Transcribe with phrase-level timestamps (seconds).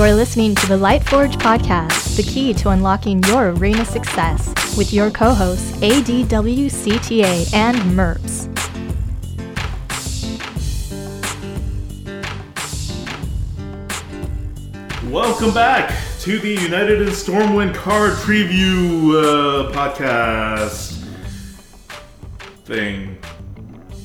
[0.00, 5.10] You're listening to the Lightforge podcast, the key to unlocking your arena success, with your
[5.10, 8.48] co hosts ADWCTA and MERPS.
[15.10, 20.96] Welcome back to the United in Stormwind card preview uh, podcast
[22.64, 23.18] thing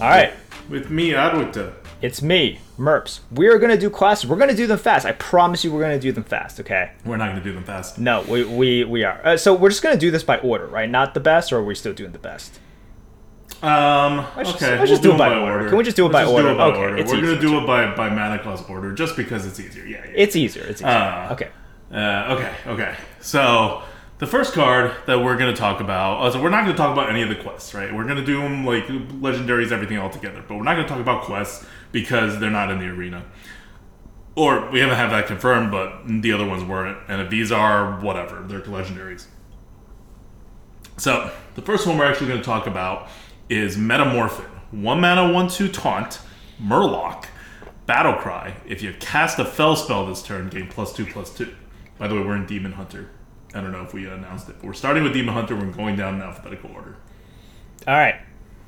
[0.02, 0.34] All right,
[0.68, 1.74] with me, ADWCTA.
[2.02, 3.20] it's me, Merps.
[3.32, 4.30] We are gonna do classes.
[4.30, 5.06] We're gonna do them fast.
[5.06, 6.60] I promise you, we're gonna do them fast.
[6.60, 6.92] Okay?
[7.06, 7.98] We're not going to do them fast.
[7.98, 9.20] No, we we, we are.
[9.26, 10.90] Uh, so we're just gonna do this by order, right?
[10.90, 12.60] Not the best, or are we still doing the best?
[13.64, 15.70] Um, Let's just- okay, let's just we'll do it by order.
[15.70, 16.50] Can we just do it Let's by order?
[16.50, 16.98] Do it by Okay, order.
[16.98, 19.86] it's We're going to do it by, by mana class order just because it's easier.
[19.86, 20.12] Yeah, yeah.
[20.14, 20.64] It's easier.
[20.64, 20.90] It's easier.
[20.92, 21.50] Uh, okay.
[21.92, 22.96] Uh, okay, okay.
[23.22, 23.82] So
[24.18, 26.78] the first card that we're going to talk about, uh, so we're not going to
[26.78, 27.94] talk about any of the quests, right?
[27.94, 30.90] We're going to do them like legendaries, everything all together, but we're not going to
[30.90, 33.26] talk about quests because they're not in the arena.
[34.36, 36.98] Or we haven't had that confirmed, but the other ones weren't.
[37.08, 39.28] And if these are, whatever, they're legendaries.
[40.98, 43.10] So the first one we're actually going to talk about
[43.50, 44.50] is Metamorfin.
[44.72, 46.20] One mana, one two taunt,
[46.62, 47.26] Murloc,
[47.86, 48.56] Battle Cry.
[48.66, 51.54] If you cast a Fel spell this turn, gain plus two plus two.
[51.98, 53.10] By the way, we're in Demon Hunter.
[53.56, 55.56] I don't know if we announced it, but we're starting with Demon Hunter.
[55.56, 56.98] We're going down in alphabetical order.
[57.88, 58.16] All right.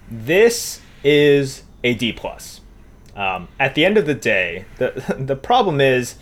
[0.09, 2.61] This is a D plus.
[3.15, 6.15] Um, at the end of the day, the the problem is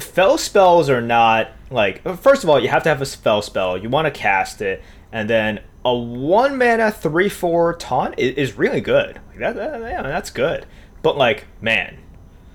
[0.00, 3.76] Fel spells are not like first of all you have to have a spell spell
[3.76, 8.58] you want to cast it and then a one mana three four taunt is, is
[8.58, 10.64] really good like that, that yeah, that's good
[11.02, 11.98] but like man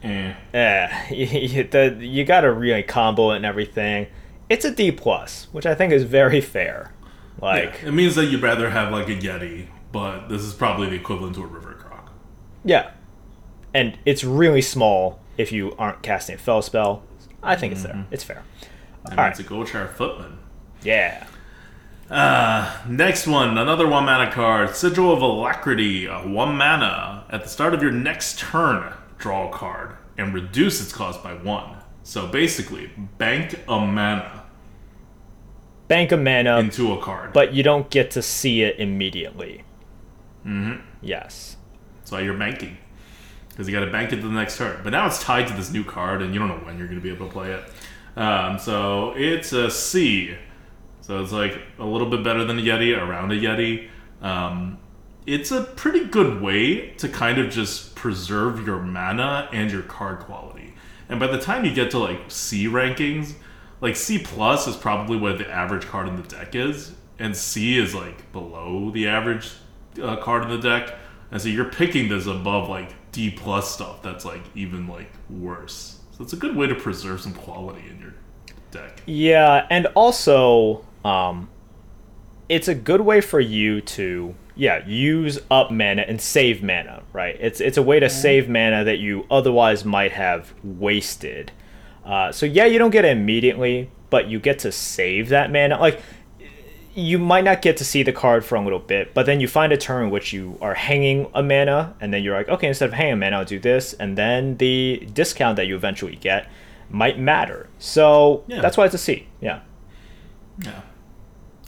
[0.03, 0.33] Eh.
[0.53, 4.07] eh, you, you, the, you gotta really combo it and everything
[4.51, 6.93] it's a D plus which I think is very fair
[7.41, 10.89] like Yeah, it means that you'd rather have like a Yeti, but this is probably
[10.89, 12.11] the equivalent to a River Croc.
[12.63, 12.91] Yeah.
[13.73, 17.03] And it's really small if you aren't casting a Fel spell.
[17.41, 18.05] I think it's there.
[18.11, 18.43] It's fair.
[19.05, 19.47] That All means right.
[19.47, 20.37] a Goldshire Footman.
[20.83, 21.25] Yeah.
[22.09, 27.23] Uh, next one, another one mana card, Sigil of Alacrity, uh, one mana.
[27.29, 31.33] At the start of your next turn, draw a card and reduce its cost by
[31.33, 31.77] one.
[32.03, 34.40] So basically, bank a mana
[35.91, 37.33] Bank a mana, into a card.
[37.33, 39.63] but you don't get to see it immediately.
[40.45, 40.85] Mm-hmm.
[41.01, 41.57] Yes.
[41.99, 42.77] That's why you're banking.
[43.49, 44.79] Because you got to bank it to the next turn.
[44.83, 46.99] But now it's tied to this new card, and you don't know when you're going
[46.99, 47.63] to be able to play it.
[48.15, 50.35] Um, so it's a C.
[51.01, 53.89] So it's like a little bit better than a Yeti, around a Yeti.
[54.21, 54.77] Um,
[55.27, 60.19] it's a pretty good way to kind of just preserve your mana and your card
[60.19, 60.73] quality.
[61.09, 63.33] And by the time you get to like C rankings,
[63.81, 67.77] like C plus is probably where the average card in the deck is, and C
[67.77, 69.51] is like below the average
[70.01, 70.95] uh, card in the deck.
[71.31, 75.99] And so you're picking this above like D plus stuff that's like even like worse.
[76.11, 78.13] So it's a good way to preserve some quality in your
[78.69, 79.01] deck.
[79.05, 81.49] Yeah, and also, um,
[82.49, 87.01] it's a good way for you to yeah use up mana and save mana.
[87.13, 87.37] Right?
[87.39, 91.51] It's it's a way to save mana that you otherwise might have wasted.
[92.05, 95.79] Uh, so yeah, you don't get it immediately, but you get to save that mana.
[95.79, 96.01] Like
[96.93, 99.47] you might not get to see the card for a little bit, but then you
[99.47, 102.67] find a turn in which you are hanging a mana, and then you're like, okay,
[102.67, 106.17] instead of hanging a mana, I'll do this, and then the discount that you eventually
[106.17, 106.49] get
[106.89, 107.69] might matter.
[107.79, 108.59] So Yeah.
[108.61, 109.27] that's why it's a C.
[109.39, 109.61] Yeah.
[110.59, 110.81] Yeah.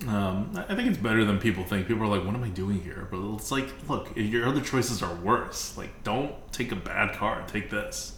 [0.08, 1.88] Um, I I think it's better than people think.
[1.88, 5.02] People are like, "What am I doing here?" But it's like, look, your other choices
[5.02, 5.78] are worse.
[5.78, 7.48] Like, don't take a bad card.
[7.48, 8.13] Take this.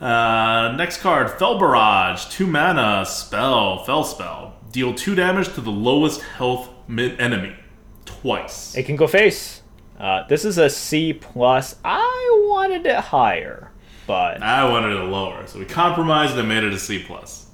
[0.00, 4.54] Uh, next card, Fel Barrage, two mana, spell, Fel spell.
[4.70, 7.56] Deal two damage to the lowest health enemy
[8.04, 8.76] twice.
[8.76, 9.62] It can go face.
[9.98, 11.76] Uh, this is a C plus.
[11.84, 13.72] I wanted it higher,
[14.06, 17.46] but I wanted it lower, so we compromised and made it a C plus.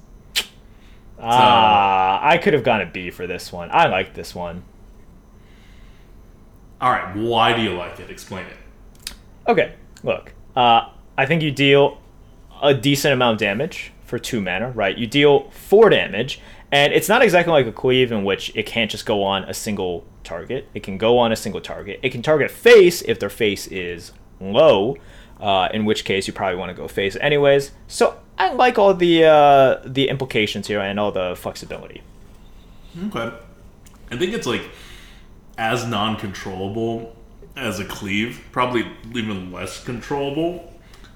[1.19, 3.69] ah, I could have gone a B for this one.
[3.71, 4.63] I like this one.
[6.79, 8.11] All right, why do you like it?
[8.11, 9.13] Explain it.
[9.47, 9.73] Okay,
[10.03, 10.33] look.
[10.55, 11.97] Uh, I think you deal
[12.61, 14.97] a decent amount of damage for two mana, right?
[14.97, 16.39] You deal four damage,
[16.71, 19.53] and it's not exactly like a cleave in which it can't just go on a
[19.53, 20.67] single target.
[20.73, 21.99] It can go on a single target.
[22.03, 24.97] It can target face if their face is low,
[25.39, 27.71] uh, in which case you probably want to go face anyways.
[27.87, 32.01] So I like all the uh, the implications here and all the flexibility.
[33.07, 33.31] Okay.
[34.11, 34.69] I think it's like
[35.57, 37.15] as non controllable
[37.55, 40.73] as a cleave, probably even less controllable.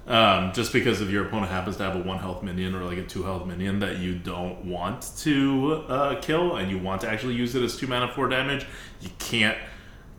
[0.10, 2.98] Um, just because if your opponent happens to have a one health minion or like
[2.98, 7.10] a two health minion that you don't want to uh, kill and you want to
[7.10, 8.66] actually use it as two mana four damage,
[9.02, 9.58] you can't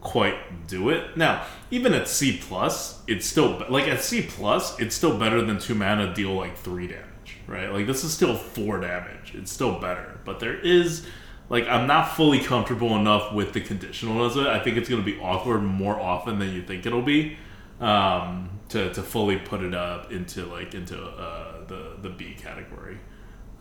[0.01, 1.17] quite do it.
[1.17, 5.59] Now, even at C plus, it's still like at C plus, it's still better than
[5.59, 7.73] two mana deal like three damage, right?
[7.73, 9.35] Like this is still four damage.
[9.35, 11.05] It's still better, but there is
[11.49, 14.47] like I'm not fully comfortable enough with the conditionalness of it.
[14.47, 17.37] I think it's going to be awkward more often than you think it'll be
[17.81, 22.99] um, to to fully put it up into like into uh, the the B category.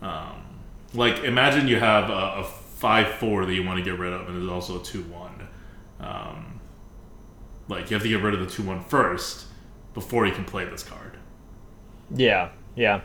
[0.02, 0.42] Um,
[0.94, 4.28] like imagine you have a, a five four that you want to get rid of,
[4.28, 5.48] and there's also a two one.
[6.00, 6.60] Um,
[7.68, 9.46] like you have to get rid of the two one first
[9.94, 11.16] before you can play this card.
[12.14, 13.02] Yeah, yeah.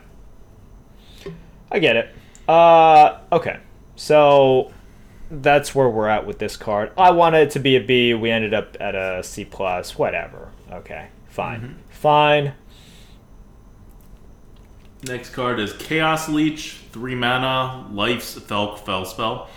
[1.70, 2.14] I get it.
[2.48, 3.58] Uh, okay.
[3.96, 4.72] So
[5.30, 6.92] that's where we're at with this card.
[6.96, 8.14] I wanted it to be a B.
[8.14, 9.98] We ended up at a C plus.
[9.98, 10.50] Whatever.
[10.70, 11.72] Okay, fine, Mm-hmm.
[12.00, 12.52] Fine.
[15.04, 19.48] Next card is Chaos Leech, three mana, Life's Felk Fel Spell.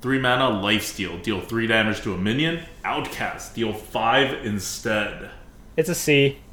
[0.00, 1.18] Three mana, Life Steal.
[1.18, 2.60] Deal three damage to a minion.
[2.84, 3.54] Outcast.
[3.54, 5.30] Deal five instead.
[5.76, 6.38] It's a C.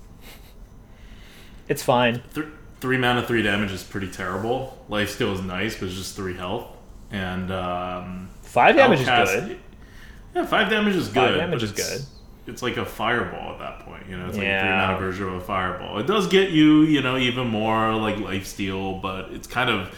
[1.68, 2.22] It's fine.
[2.34, 2.48] Th-
[2.82, 4.84] three mana, three damage is pretty terrible.
[4.90, 6.68] Life Steal is nice, but it's just three health.
[7.12, 9.60] And um, Five damage Outcast- is good.
[10.36, 11.14] Yeah, five damage is good.
[11.16, 12.02] Five damage is good.
[12.48, 14.04] It's like a fireball at that point.
[14.10, 14.88] You know, it's like a three Yeah.
[14.88, 16.00] mana version of a fireball.
[16.00, 19.96] It does get you, you know, even more like life steal, but it's kind of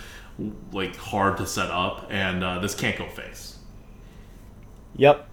[0.72, 3.58] like hard to set up, and uh, this can't go face.
[4.96, 5.28] Yep.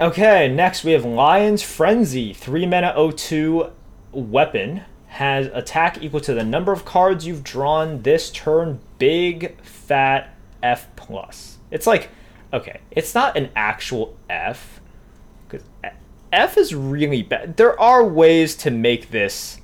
[0.00, 2.32] Okay, next we have Lion's Frenzy.
[2.32, 3.70] 3 mana 02
[4.12, 4.82] weapon.
[5.12, 8.78] Has attack equal to the number of cards you've drawn this turn.
[8.98, 11.56] Big fat F plus.
[11.70, 12.10] It's like,
[12.52, 14.80] okay, it's not an actual F.
[15.48, 15.66] Because
[16.32, 17.56] F is really bad.
[17.56, 19.60] There are ways to make this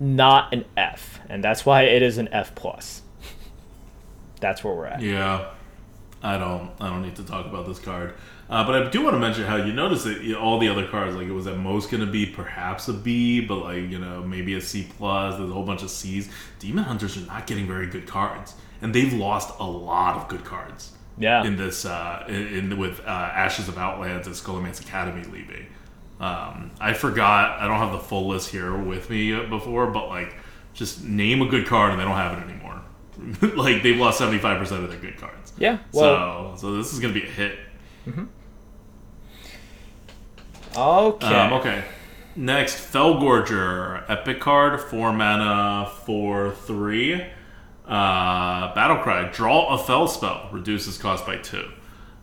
[0.00, 3.02] not an F, and that's why it is an F plus.
[4.40, 5.02] That's where we're at.
[5.02, 5.50] Yeah,
[6.22, 6.70] I don't.
[6.80, 8.14] I don't need to talk about this card.
[8.48, 11.16] Uh, but I do want to mention how you notice that all the other cards,
[11.16, 14.22] like it was at most going to be perhaps a B, but like you know
[14.22, 15.36] maybe a C plus.
[15.36, 16.30] There's a whole bunch of C's.
[16.60, 20.44] Demon Hunters are not getting very good cards, and they've lost a lot of good
[20.44, 21.44] cards Yeah.
[21.44, 25.66] in this uh, in, in with uh, Ashes of Outlands and Scholomance Academy leaving.
[26.20, 27.60] Um, I forgot.
[27.60, 30.34] I don't have the full list here with me uh, before, but like
[30.74, 32.82] just name a good card and they don't have it anymore.
[33.56, 35.52] like they've lost seventy five percent of their good cards.
[35.58, 35.78] yeah.
[35.92, 37.58] Well, so so this is gonna be a hit.
[40.76, 41.26] okay.
[41.26, 41.84] Um, okay.
[42.36, 47.24] Next, Felgorger, epic card, four mana, four three.
[47.88, 51.68] Uh, Battlecry, draw a Fel spell, reduces cost by two.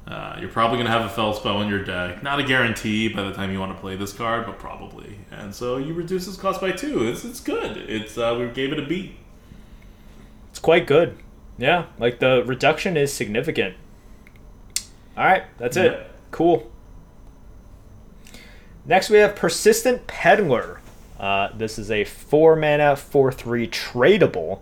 [0.07, 2.21] Uh, you're probably gonna have a Fel spell in your deck.
[2.21, 5.17] Not a guarantee by the time you want to play this card, but probably.
[5.31, 7.07] And so you reduce its cost by two.
[7.07, 7.77] It's it's good.
[7.77, 9.15] It's uh, we gave it a B.
[10.51, 11.17] It's quite good.
[11.57, 13.75] Yeah, like the reduction is significant.
[15.17, 15.93] All right, that's it.
[15.93, 16.03] Yeah.
[16.31, 16.71] Cool.
[18.85, 20.79] Next, we have Persistent Peddler.
[21.19, 24.59] Uh, this is a 4 mana, 4 3 tradable.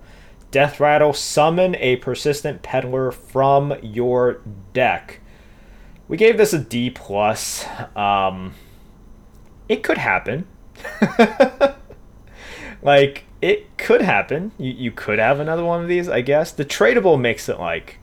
[0.54, 4.40] Death Rattle, summon a Persistent Peddler from your
[4.72, 5.20] deck.
[6.08, 6.92] We gave this a D.
[6.92, 7.66] plus.
[7.96, 8.54] Um,
[9.68, 10.46] it could happen.
[12.84, 14.52] like, it could happen.
[14.60, 16.52] You, you could have another one of these, I guess.
[16.52, 17.98] The tradable makes it, like,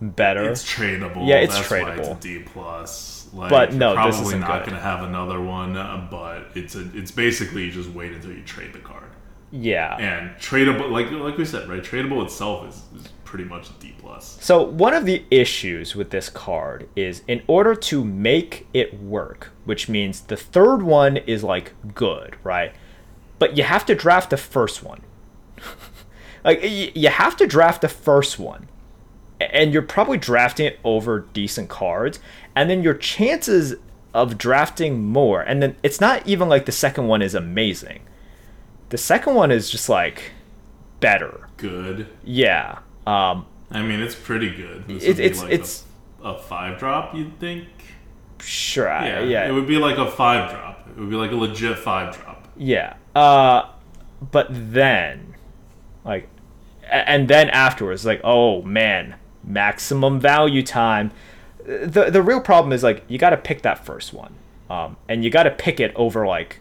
[0.00, 0.48] better.
[0.50, 1.28] It's tradable.
[1.28, 2.12] Yeah, it's That's Why tradable.
[2.12, 3.28] it's D plus.
[3.34, 4.70] Like, But no, you're this probably isn't not good.
[4.70, 5.74] gonna have another one.
[6.10, 9.05] But it's a it's basically you just wait until you trade the card.
[9.50, 9.96] Yeah.
[9.96, 11.82] And tradable, like like we said, right?
[11.82, 14.38] Tradable itself is, is pretty much a D plus.
[14.40, 19.52] So one of the issues with this card is in order to make it work,
[19.64, 22.74] which means the third one is like good, right?
[23.38, 25.02] But you have to draft the first one.
[26.44, 28.68] like you have to draft the first one.
[29.38, 32.20] And you're probably drafting it over decent cards,
[32.54, 33.74] and then your chances
[34.14, 38.00] of drafting more, and then it's not even like the second one is amazing.
[38.90, 40.32] The second one is just like
[41.00, 41.48] better.
[41.56, 42.06] Good.
[42.24, 42.78] Yeah.
[43.06, 44.86] Um, I mean, it's pretty good.
[44.86, 45.84] This It- would be it's- like it's-
[46.22, 47.14] a, a five drop.
[47.14, 47.66] You'd think.
[48.40, 48.86] sure.
[48.88, 49.48] Yeah, yeah.
[49.48, 50.86] It would be like a five drop.
[50.88, 52.46] It would be like a legit five drop.
[52.56, 52.94] Yeah.
[53.14, 53.66] Uh,
[54.30, 55.34] but then,
[56.04, 56.28] like,
[56.90, 61.10] and then afterwards, like, oh man, maximum value time.
[61.64, 64.34] The the real problem is like you got to pick that first one,
[64.70, 66.60] um, and you got to pick it over like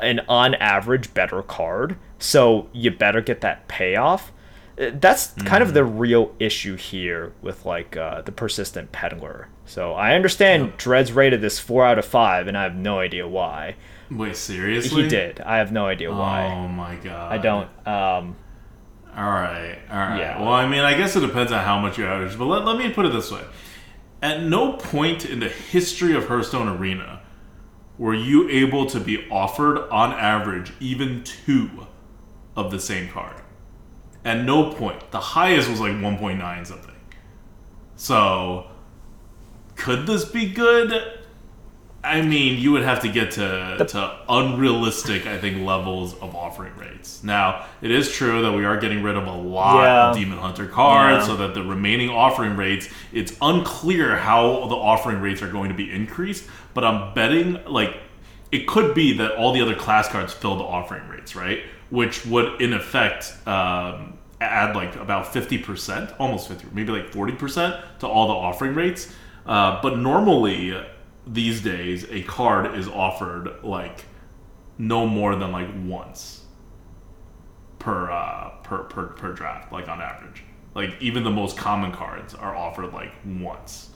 [0.00, 1.96] an on average better card.
[2.18, 4.32] So you better get that payoff.
[4.80, 9.48] Uh, That's kind of the real issue here with like uh, the persistent peddler.
[9.66, 13.26] So I understand Dred's rated this four out of five, and I have no idea
[13.28, 13.76] why.
[14.10, 15.04] Wait, seriously?
[15.04, 15.40] He did.
[15.40, 16.46] I have no idea why.
[16.52, 17.32] Oh my god.
[17.32, 17.68] I don't.
[17.86, 18.36] Um,
[19.16, 20.18] All right, all right.
[20.18, 20.40] Yeah.
[20.40, 22.76] Well, I mean, I guess it depends on how much you average, but let, let
[22.78, 23.42] me put it this way:
[24.22, 27.21] At no point in the history of Hearthstone Arena
[28.02, 31.86] were you able to be offered, on average, even two
[32.56, 33.40] of the same card.
[34.24, 35.12] At no point.
[35.12, 36.96] The highest was like 1.9 something.
[37.94, 38.66] So,
[39.76, 41.20] could this be good?
[42.04, 46.76] I mean, you would have to get to, to unrealistic, I think, levels of offering
[46.76, 47.22] rates.
[47.22, 50.10] Now, it is true that we are getting rid of a lot Yeah.
[50.10, 51.34] of Demon Hunter cards, Yeah.
[51.34, 55.76] so that the remaining offering rates, it's unclear how the offering rates are going to
[55.76, 56.44] be increased.
[56.74, 57.96] But I'm betting, like,
[58.50, 61.60] it could be that all the other class cards fill the offering rates, right?
[61.90, 68.08] Which would, in effect, um, add like about 50%, almost 50, maybe like 40% to
[68.08, 69.14] all the offering rates.
[69.46, 70.76] Uh, but normally,
[71.26, 74.04] these days, a card is offered like
[74.78, 76.44] no more than like once
[77.78, 80.44] per uh, per, per per draft, like on average.
[80.74, 83.90] Like even the most common cards are offered like once.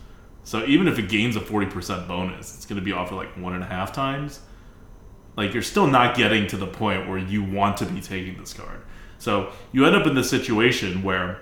[0.45, 3.37] So even if it gains a forty percent bonus, it's going to be offered like
[3.37, 4.41] one and a half times.
[5.37, 8.53] Like you're still not getting to the point where you want to be taking this
[8.53, 8.83] card.
[9.19, 11.41] So you end up in this situation where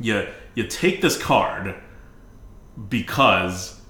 [0.00, 1.74] you you take this card
[2.88, 3.80] because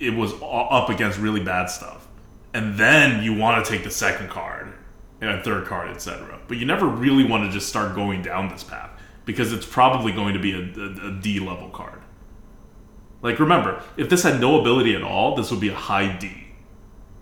[0.00, 2.08] it was up against really bad stuff,
[2.54, 4.72] and then you want to take the second card
[5.20, 6.40] and a third card, etc.
[6.48, 8.90] But you never really want to just start going down this path
[9.24, 12.00] because it's probably going to be a, a, a D level card.
[13.22, 16.48] Like remember, if this had no ability at all, this would be a high D.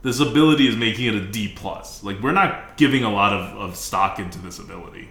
[0.03, 2.05] This ability is making it a D plus.
[2.05, 5.09] Like we're not giving a lot of, of stock into this ability.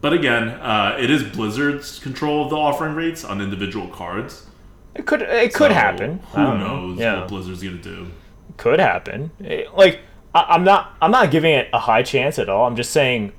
[0.00, 4.46] But again, uh, it is Blizzard's control of the offering rates on individual cards.
[4.94, 6.18] It could it could So, happen.
[6.32, 6.56] Who know.
[6.56, 8.08] knows Yeah, what Blizzard's gonna do?
[8.56, 9.30] could happen.
[9.44, 10.00] Eh, Like
[10.34, 12.66] I, I'm not I'm not giving it a high chance at all.
[12.66, 13.32] I'm just saying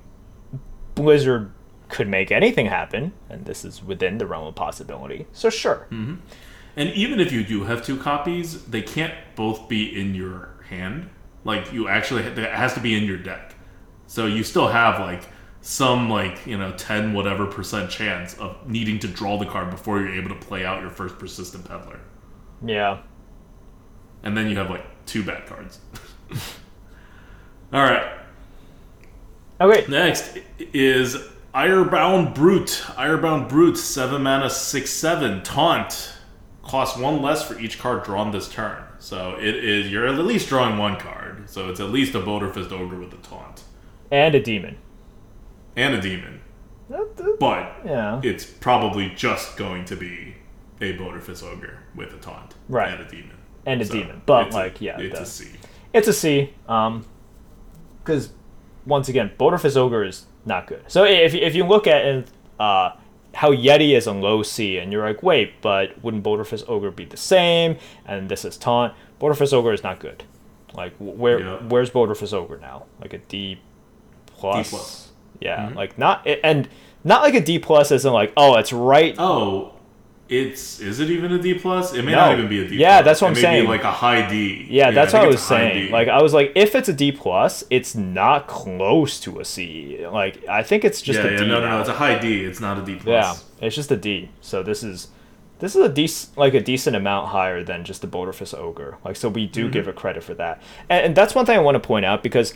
[0.96, 1.52] Blizzard
[1.90, 5.28] could make anything happen, and this is within the realm of possibility.
[5.32, 5.86] So sure.
[5.90, 6.16] Hmm.
[6.76, 11.10] And even if you do have two copies, they can't both be in your hand.
[11.44, 13.54] Like you actually, it has to be in your deck.
[14.08, 15.24] So you still have like
[15.64, 20.02] some like you know ten whatever percent chance of needing to draw the card before
[20.02, 22.00] you're able to play out your first persistent peddler.
[22.62, 23.00] Yeah.
[24.24, 25.80] And then you have like two bad cards.
[27.74, 28.20] All right.
[29.60, 29.86] Okay.
[29.90, 31.18] Next is
[31.56, 32.84] Irebound Brute.
[32.98, 35.44] Irebound Brute, 7 mana, 6 7.
[35.44, 36.14] Taunt.
[36.62, 38.84] Costs one less for each card drawn this turn.
[39.00, 41.50] So it is, you're at least drawing one card.
[41.50, 43.64] So it's at least a Boulderfist Ogre with a taunt.
[44.12, 44.78] And a demon.
[45.76, 46.42] And a demon.
[47.40, 48.20] But Yeah.
[48.24, 50.36] it's probably just going to be
[50.82, 52.56] a Boulderfist Ogre with a taunt.
[52.70, 52.92] Right.
[52.94, 53.38] And a demon.
[53.66, 54.22] And a So demon.
[54.26, 55.46] But it's a- like, yeah, It's the- a C.
[55.94, 56.54] it's a C.
[56.68, 57.06] Um,
[58.04, 58.32] because
[58.86, 60.84] once again, Boulderfist Ogre is not good.
[60.88, 62.26] So if if you look at
[62.60, 62.92] uh
[63.36, 67.06] how Yeti is a low C, and you're like, wait, but wouldn't Boulderfist Ogre be
[67.06, 67.78] the same?
[68.06, 68.94] And this is taunt.
[69.20, 70.24] Boulderfist Ogre is not good.
[70.76, 71.56] Like where Yeah.
[71.70, 72.84] where's Boulderfist Ogre now?
[73.02, 73.60] Like a D
[74.28, 74.70] plus.
[74.70, 75.12] D plus.
[75.44, 76.68] Yeah, like not and
[77.04, 79.74] not like a D plus isn't like oh it's right Oh,
[80.30, 81.94] it's is it even a D plus?
[81.94, 82.18] It may No.
[82.18, 82.78] not even be a D.
[82.78, 83.06] Yeah, plus.
[83.06, 83.64] that's what it I'm may saying.
[83.64, 84.66] Be like a high D.
[84.70, 85.92] Yeah, that's I what I was it's a high saying.
[85.92, 90.06] Like I was like, if it's a D plus, it's not close to a C.
[90.08, 91.48] Like I think it's just yeah, a yeah, D.
[91.48, 92.46] no, no, no, it's a high D.
[92.46, 93.08] It's not a D plus.
[93.08, 94.30] yeah, it's just a D.
[94.42, 95.10] So this is
[95.60, 98.98] this is a decent like a decent amount higher than just the Boulderfist Ogre.
[99.04, 99.52] Like so we Mm-hmm.
[99.52, 100.62] do give it credit for that.
[100.90, 102.54] And, and that's one thing I want to point out because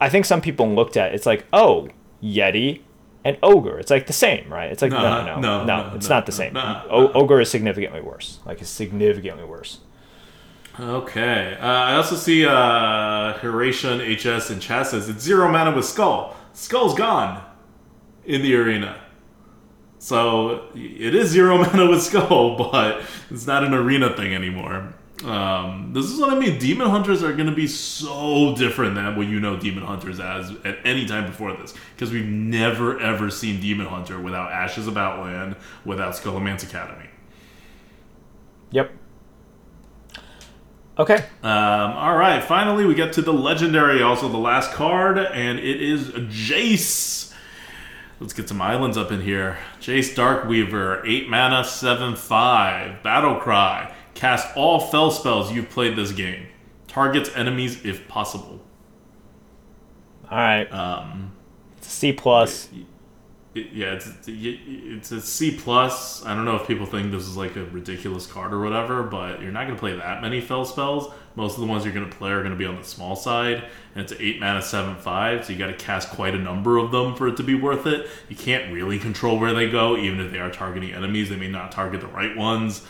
[0.00, 1.88] I think some people looked at it's like, oh,
[2.22, 2.80] Yeti
[3.24, 3.78] and Ogre.
[3.78, 4.70] It's like the same, right?
[4.70, 6.52] It's like no, Nah, no, no, no, no, it's no, not the no, same.
[6.54, 8.40] nah, O- Ogre is significantly worse.
[8.46, 9.80] Like it's significantly worse.
[10.78, 11.56] Okay.
[11.60, 16.34] Uh, I also see uh, Horatian HS and chat says it's zero mana with Skull.
[16.52, 17.44] Skull's gone
[18.24, 19.00] in the arena.
[19.98, 24.94] So it is zero mana with Skull, but it's not an arena thing anymore.
[25.24, 26.58] Um, this is what I mean.
[26.58, 30.50] Demon Hunters are going to be so different than what you know Demon Hunters as
[30.64, 31.74] at any time before this.
[31.94, 37.08] Because we've never ever seen Demon Hunter without Ashes of Outland, without Scholomance Academy.
[38.70, 38.92] Yep.
[40.98, 41.24] Okay.
[41.42, 45.82] Um, all right, finally we get to the legendary, also the last card, and it
[45.82, 47.32] is Jace.
[48.20, 49.56] Let's get some islands up in here.
[49.80, 53.02] Jace Darkweaver, 8 mana, 7 5.
[53.02, 53.94] Battle Cry.
[54.20, 56.46] Cast all Fel spells you've played this game.
[56.88, 58.60] Targets enemies if possible.
[60.30, 60.70] All right.
[60.70, 61.32] Um,
[61.78, 62.68] It's a C plus.
[63.54, 66.22] it- yeah, it's it's a C plus.
[66.26, 69.40] I don't know if people think this is like a ridiculous card or whatever, but
[69.40, 71.10] you're not going to play that many Fel spells.
[71.34, 73.16] Most of the ones you're going to play are going to be on the small
[73.16, 75.46] side, and it's eight mana, seven five.
[75.46, 77.86] So you got to cast quite a number of them for it to be worth
[77.86, 78.06] it.
[78.28, 81.30] You can't really control where they go, even if they are targeting enemies.
[81.30, 82.86] They may not target the right ones.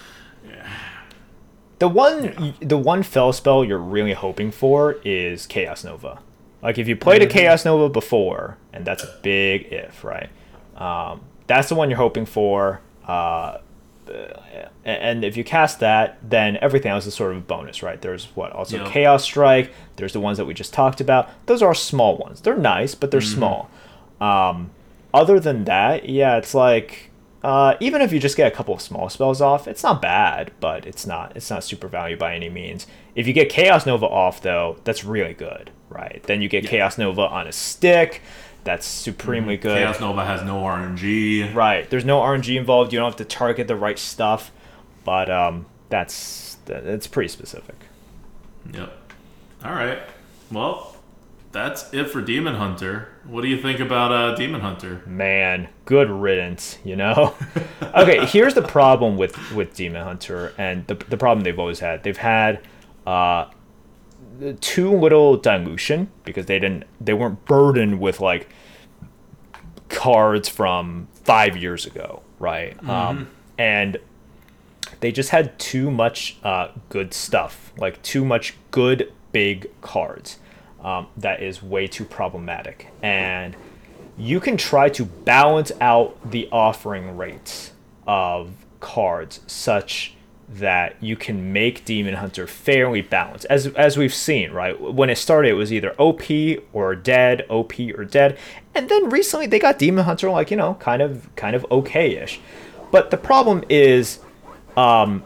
[1.81, 6.21] The one, the one Fel spell you're really hoping for is Chaos Nova.
[6.63, 10.29] Like if you played a Chaos Nova before, and that's a big if, right?
[10.77, 12.83] Um, that's the one you're hoping for.
[13.07, 13.59] Uh,
[14.85, 18.01] and if you cast that, then everything else is sort of a bonus, right?
[18.01, 18.79] There's what also.
[18.87, 19.73] Chaos Strike.
[19.97, 21.31] There's the ones that we just talked about.
[21.47, 22.43] Those are small ones.
[22.43, 23.71] They're nice, but they're small.
[24.21, 24.71] Um,
[25.15, 27.10] other than that, yeah, it's like
[27.43, 30.53] uh, even if you just get a couple of small spells off, it's not bad,
[30.61, 32.87] but it's not it's not super value by any means.
[33.15, 36.23] If you get Chaos Nova off though, that's really good, right?
[36.25, 38.21] Then you get Chaos Nova on a stick.
[38.65, 39.79] That's supremely good.
[39.79, 41.55] Chaos Nova has no RNG.
[41.55, 41.89] Right.
[41.89, 42.93] There's no RNG involved.
[42.93, 44.53] You don't have to target the right stuff,
[45.05, 47.77] but um, that's that's pretty specific.
[48.73, 48.93] Yep.
[49.65, 49.99] All right.
[50.53, 50.97] Well,
[51.53, 53.09] that's it for Demon Hunter.
[53.31, 55.03] What do you think about uh, Demon Hunter?
[55.07, 56.79] Man, good riddance.
[56.83, 57.35] You know.
[57.95, 58.27] okay.
[58.27, 62.03] Here's the problem with with Demon Hunter, and the the problem they've always had.
[62.03, 62.61] They've had
[63.07, 63.47] uh,
[64.61, 68.49] too little dilution because they didn't they weren't burdened with like
[69.89, 72.77] cards from five years ago, right?
[72.89, 73.99] Um, and
[74.99, 80.40] they just had too much uh, good stuff, like too much good big cards.
[80.83, 83.55] Um, that is way too problematic, and
[84.17, 87.73] you can try to balance out the offering rates
[88.07, 90.15] of cards such
[90.49, 93.45] that you can make Demon Hunter fairly balanced.
[93.49, 94.79] As as we've seen, right?
[94.81, 96.23] When it started, it was either OP
[96.73, 98.37] or dead, OP or dead,
[98.75, 102.41] and then recently they got Demon Hunter like you know kind of kind of okay-ish.
[102.91, 104.19] But the problem is,
[104.77, 105.23] um,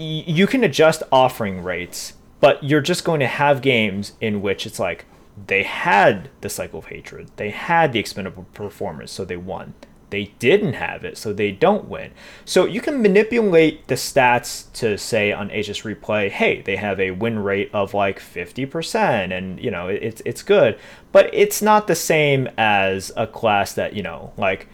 [0.00, 4.66] y- you can adjust offering rates, but you're just going to have games in which
[4.66, 5.06] it's like
[5.46, 9.74] they had the cycle of hatred, they had the expendable performers, so they won.
[10.10, 12.12] They didn't have it, so they don't win.
[12.46, 17.38] So you can manipulate the stats to say on HSReplay, hey, they have a win
[17.40, 20.78] rate of like 50%, and you know, it's it's good.
[21.12, 24.68] But it's not the same as a class that, you know, like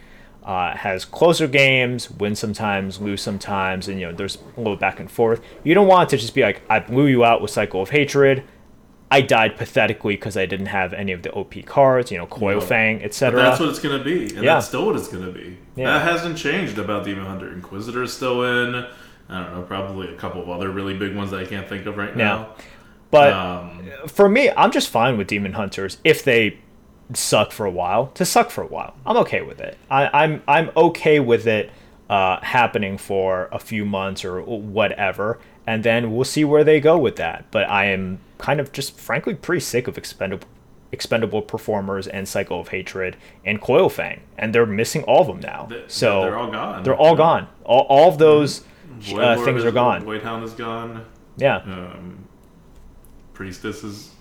[0.45, 4.99] uh, has closer games, win sometimes, lose sometimes, and you know there's a little back
[4.99, 5.41] and forth.
[5.63, 8.43] You don't want to just be like I blew you out with Cycle of Hatred.
[9.11, 12.59] I died pathetically because I didn't have any of the OP cards, you know, Coil
[12.59, 12.65] Yeah.
[12.65, 13.41] Fang, etc.
[13.41, 14.55] that's what it's gonna be, and Yeah.
[14.55, 15.57] that's still what it's gonna be.
[15.75, 15.85] Yeah.
[15.85, 17.51] That hasn't changed about Demon Hunter.
[17.51, 18.85] Inquisitor is still in.
[19.29, 21.85] I don't know, probably a couple of other really big ones that I can't think
[21.87, 22.49] of right now.
[23.11, 26.57] But Um, for me, I'm just fine with Demon Hunters if they
[27.13, 28.07] suck for a while.
[28.15, 29.77] To suck for a while, I'm okay with it.
[29.89, 31.69] I, I'm I'm okay with it
[32.09, 36.97] uh, happening for a few months or whatever, and then we'll see where they go
[36.97, 37.45] with that.
[37.51, 40.47] But I am kind of just frankly pretty sick of expendable
[40.91, 45.39] expendable performers and Cycle of Hatred and Coil Fang, and they're missing all of them
[45.41, 45.65] now.
[45.65, 46.83] th- so they're all gone.
[46.83, 47.47] They're all gone.
[47.65, 48.61] All, all of those
[49.13, 50.03] uh, things are gone.
[50.05, 51.05] Void Hound is gone.
[51.37, 51.57] Yeah.
[51.57, 52.27] Um,
[53.33, 54.11] Priestess is.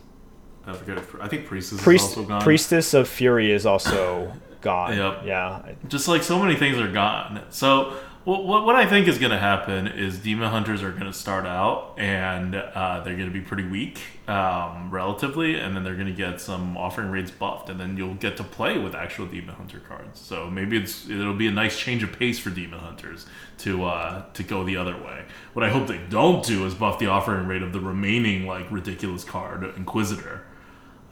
[0.66, 0.98] I forget.
[0.98, 2.40] If, I think Priestess Priest, is also gone.
[2.42, 4.96] Priestess of Fury is also gone.
[4.96, 5.22] Yep.
[5.24, 5.72] Yeah.
[5.88, 7.42] just like so many things are gone.
[7.50, 11.04] So what what, what I think is going to happen is demon hunters are going
[11.04, 15.84] to start out and uh, they're going to be pretty weak, um, relatively, and then
[15.84, 18.94] they're going to get some offering rates buffed, and then you'll get to play with
[18.94, 20.20] actual demon hunter cards.
[20.20, 23.26] So maybe it's it'll be a nice change of pace for demon hunters
[23.58, 25.26] to uh, to go the other way.
[25.52, 28.70] What I hope they don't do is buff the offering rate of the remaining like
[28.70, 30.42] ridiculous card Inquisitor,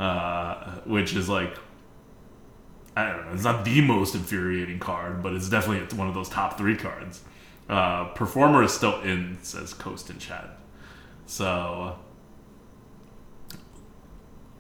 [0.03, 1.57] uh, which is like
[2.97, 3.33] I don't know.
[3.33, 7.23] It's not the most infuriating card, but it's definitely one of those top three cards.
[7.69, 10.59] Uh, Performer is still in, says Coast in chat.
[11.27, 11.97] So.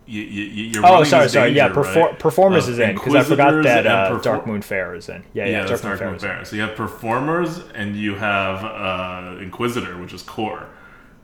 [0.07, 1.53] You, you, you're Oh, sorry, sorry.
[1.53, 4.65] Yeah, danger, perfor- right, performance of is in because I forgot that uh, Perfor- Darkmoon
[4.65, 5.23] Faire is in.
[5.33, 6.19] Yeah, yeah, yeah, that's Darkmoon Faire Moon.
[6.19, 6.45] Fair.
[6.45, 10.67] So you have Performers and you have uh, Inquisitor, which is core.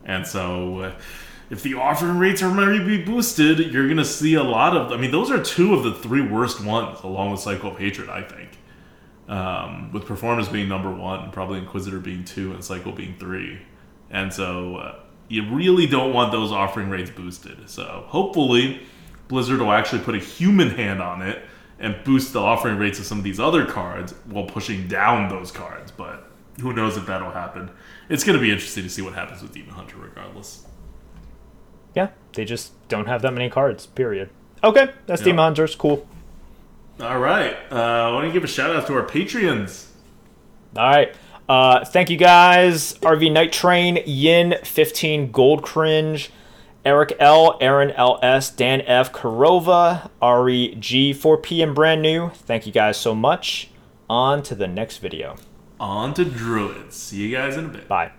[0.05, 0.91] And so uh,
[1.49, 4.91] if the offering rates are maybe boosted, you're going to see a lot of.
[4.91, 8.09] I mean, those are two of the three worst ones, along with Cycle of Hatred,
[8.09, 8.49] I think.
[9.27, 13.59] Um, with Performance being number one, and probably Inquisitor being two, and Cycle being three.
[14.09, 17.69] And so uh, you really don't want those offering rates boosted.
[17.69, 18.81] So hopefully,
[19.27, 21.43] Blizzard will actually put a human hand on it
[21.79, 25.51] and boost the offering rates of some of these other cards while pushing down those
[25.51, 25.91] cards.
[25.91, 27.69] But who knows if that'll happen?
[28.09, 30.65] It's going to be interesting to see what happens with Demon Hunter, regardless.
[31.95, 33.85] Yeah, they just don't have that many cards.
[33.87, 34.29] Period.
[34.63, 35.25] Okay, that's Yeah.
[35.25, 35.75] Demon Hunters.
[35.75, 36.07] Cool.
[37.01, 37.55] All right.
[37.71, 39.85] Uh, I want to give a shout out to our Patreons.
[40.75, 41.15] All right.
[41.47, 42.93] Uh, thank you guys.
[43.01, 46.29] RV Night Train, Yin, 15, Gold Cringe,
[46.85, 52.29] Eric L, Aaron LS, Dan F, Karova, Ari G, 4P, and brand new.
[52.29, 53.69] Thank you guys so much.
[54.09, 55.37] On to the next video.
[55.79, 56.95] On to Druids.
[56.95, 57.87] See you guys in a bit.
[57.87, 58.11] Bye.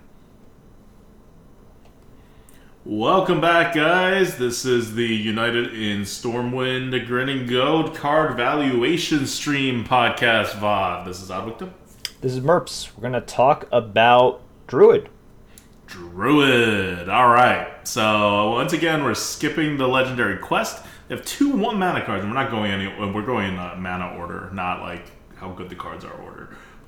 [2.92, 4.36] Welcome back, guys.
[4.36, 11.04] This is the United in Stormwind Grinning Goat card valuation stream podcast VOD.
[11.04, 11.70] This is Oddwictum.
[12.20, 12.90] This is Merps.
[12.96, 15.08] We're gonna talk about Druid.
[15.86, 17.08] Druid.
[17.08, 17.68] All right.
[17.86, 20.84] So once again, we're skipping the legendary quest.
[21.08, 22.88] We have two one mana cards, and we're not going any.
[22.88, 25.04] We're going in uh, mana order, not like
[25.36, 26.39] how good the cards are ordered.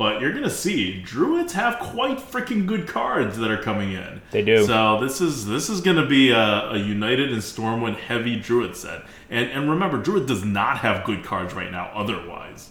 [0.03, 4.21] But you're gonna see druids have quite freaking good cards that are coming in.
[4.33, 4.67] They do.
[4.67, 9.05] So this is this is gonna be a, a United in Stormwind heavy druid set.
[9.31, 11.93] And and remember, druid does not have good cards right now.
[11.95, 12.71] Otherwise,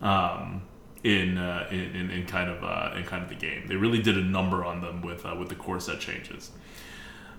[0.00, 0.62] um,
[1.04, 4.02] in, uh, in in in kind of uh, in kind of the game, they really
[4.02, 6.50] did a number on them with uh, with the core set changes.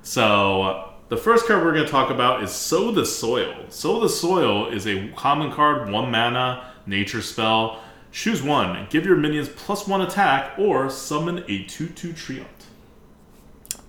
[0.03, 3.65] So uh, the first card we're going to talk about is Sow the Soil.
[3.67, 7.83] Sow the Soil is a common card, one mana, nature spell.
[8.13, 8.87] Choose one.
[8.91, 12.45] Give your minions plus one attack, or summon a two-two Treant.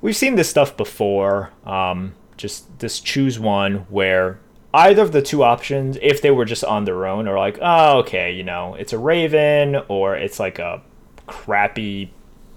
[0.00, 1.52] We've seen this stuff before.
[1.64, 4.40] Um, just this choose one where
[4.72, 7.98] either of the two options, if they were just on their own, are like, oh,
[8.00, 10.82] okay, you know, it's a Raven or it's like a
[11.26, 12.10] crappy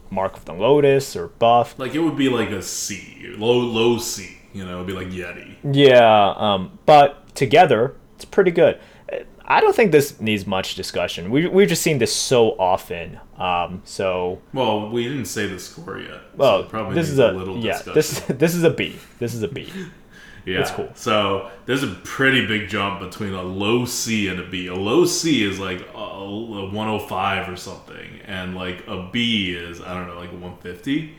[0.10, 1.78] Mark of the Lotus or buff.
[1.78, 4.38] Like it would be like a C, low low C.
[4.54, 5.56] You know, it'd be like Yeti.
[5.64, 8.80] Yeah, um, but together, it's pretty good.
[9.50, 11.32] I don't think this needs much discussion.
[11.32, 13.20] We, we've just seen this so often.
[13.38, 16.22] Um, so Well, we didn't say the score yet.
[16.36, 17.74] well, it probably this is a, little yeah.
[17.74, 17.94] discussion.
[17.94, 18.98] This this is a B.
[19.20, 19.72] This is a B.
[20.46, 20.90] Yeah, It's cool.
[20.96, 24.68] So there's a pretty big jump between a low C and a B.
[24.68, 29.82] A low C is like a, a 105 or something, and like a B is
[29.82, 31.14] I don't know like 150.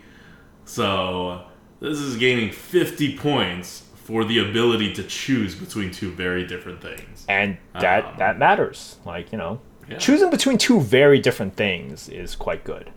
[0.64, 1.44] So
[1.78, 7.26] this is gaining 50 points for the ability to choose between two very different things.
[7.28, 8.96] and that Um, that matters.
[9.04, 9.98] Like you know, Yeah.
[9.98, 12.88] choosing between two very different things is quite good.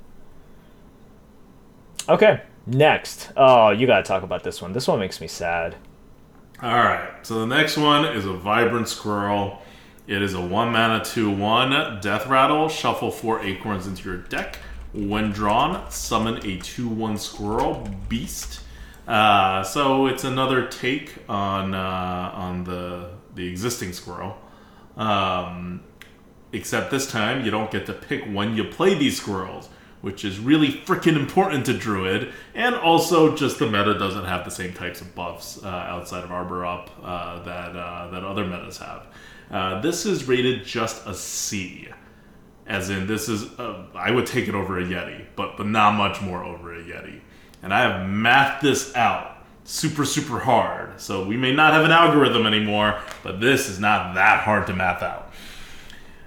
[2.07, 3.29] Okay, next.
[3.35, 4.71] Oh, you gotta talk about this one.
[4.71, 5.75] This one makes me sad.
[6.63, 7.09] All right.
[7.23, 9.61] So the next one is a vibrant squirrel.
[10.07, 12.69] It is a one mana two one death rattle.
[12.69, 14.59] Shuffle four acorns into your deck.
[14.93, 18.60] When drawn, summon a two one squirrel beast.
[19.11, 24.37] Uh, so it's another take on uh, on the the existing squirrel.
[24.95, 25.83] Um,
[26.53, 29.67] except this time you don't get to pick when you play these squirrels,
[29.99, 34.51] which is really freaking important to Druid, and also just the meta doesn't have the
[34.51, 38.77] same types of buffs uh, outside of Arbor Up uh, that uh, that other metas
[38.77, 39.07] have.
[39.49, 41.89] Uh, this is rated just a C,
[42.65, 45.95] as in this is uh, I would take it over a Yeti, but but not
[45.95, 47.19] much more over a Yeti,
[47.61, 50.99] and I have mathed this out super super hard.
[50.99, 54.73] So we may not have an algorithm anymore, but this is not that hard to
[54.73, 55.31] math out.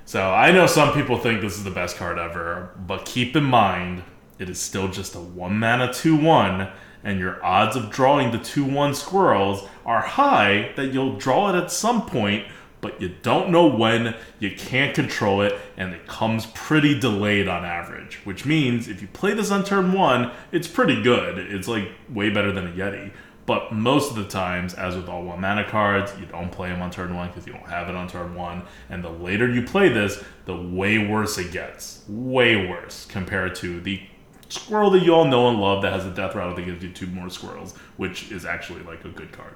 [0.04, 3.44] So I know some people think this is the best card ever, but keep in
[3.44, 4.02] mind
[4.38, 6.68] it is still just a one mana two one,
[7.02, 11.56] and your odds of drawing the two one squirrels are high that you'll draw it
[11.56, 12.46] at some point,
[12.84, 17.64] but you don't know when, you can't control it, and it comes pretty delayed on
[17.64, 18.16] average.
[18.24, 21.38] Which means if you play this on turn one, it's pretty good.
[21.38, 23.10] It's like way better than a Yeti.
[23.46, 26.82] But most of the times, as with all one mana cards, you don't play them
[26.82, 28.64] on turn one because you don't have it on turn one.
[28.90, 32.04] And the later you play this, the way worse it gets.
[32.06, 34.02] Way worse compared to the
[34.50, 36.90] squirrel that you all know and love that has a death rattle that gives you
[36.90, 39.54] two more squirrels, which is actually like a good card.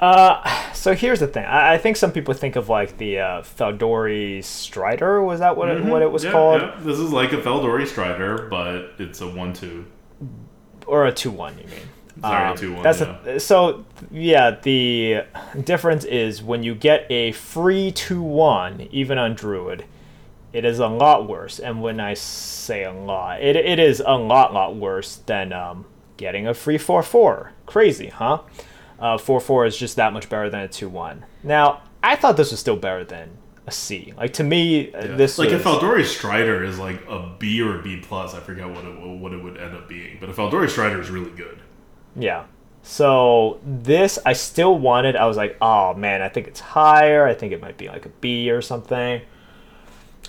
[0.00, 1.44] Uh, so here's the thing.
[1.44, 5.22] I, I think some people think of like the uh, Feldori Strider.
[5.22, 6.62] Was that what it, what it was Yeah, called?
[6.62, 6.74] yeah.
[6.80, 9.84] This is like a Feldori Strider, but it's a one-two.
[10.86, 11.56] Or a two one?
[11.58, 11.88] You mean?
[12.22, 12.82] Sorry, Um, a two-one.
[12.82, 13.18] That's yeah.
[13.26, 14.56] a, so yeah.
[14.62, 15.22] The
[15.62, 19.84] difference is when you get a free two one, even on Druid,
[20.52, 21.58] it is a lot worse.
[21.60, 25.84] And when I say a lot, it, it is a lot lot worse than um,
[26.16, 27.52] getting a free four four.
[27.66, 28.40] Crazy, huh?
[29.00, 31.24] Uh, four four is just that much better than a two one.
[31.42, 33.30] Now I thought this was still better than
[33.66, 34.12] a C.
[34.16, 35.16] Like to me, uh Yeah.
[35.16, 38.34] this like was, a Feldori Strider is like a B or a B plus.
[38.34, 41.10] I forget what it what it would end up being, but if Feldori Strider is
[41.10, 41.58] really good.
[42.16, 42.44] Yeah.
[42.82, 45.14] So this I still wanted.
[45.16, 47.26] I was like, oh man, I think it's higher.
[47.26, 49.20] I think it might be like a B or something.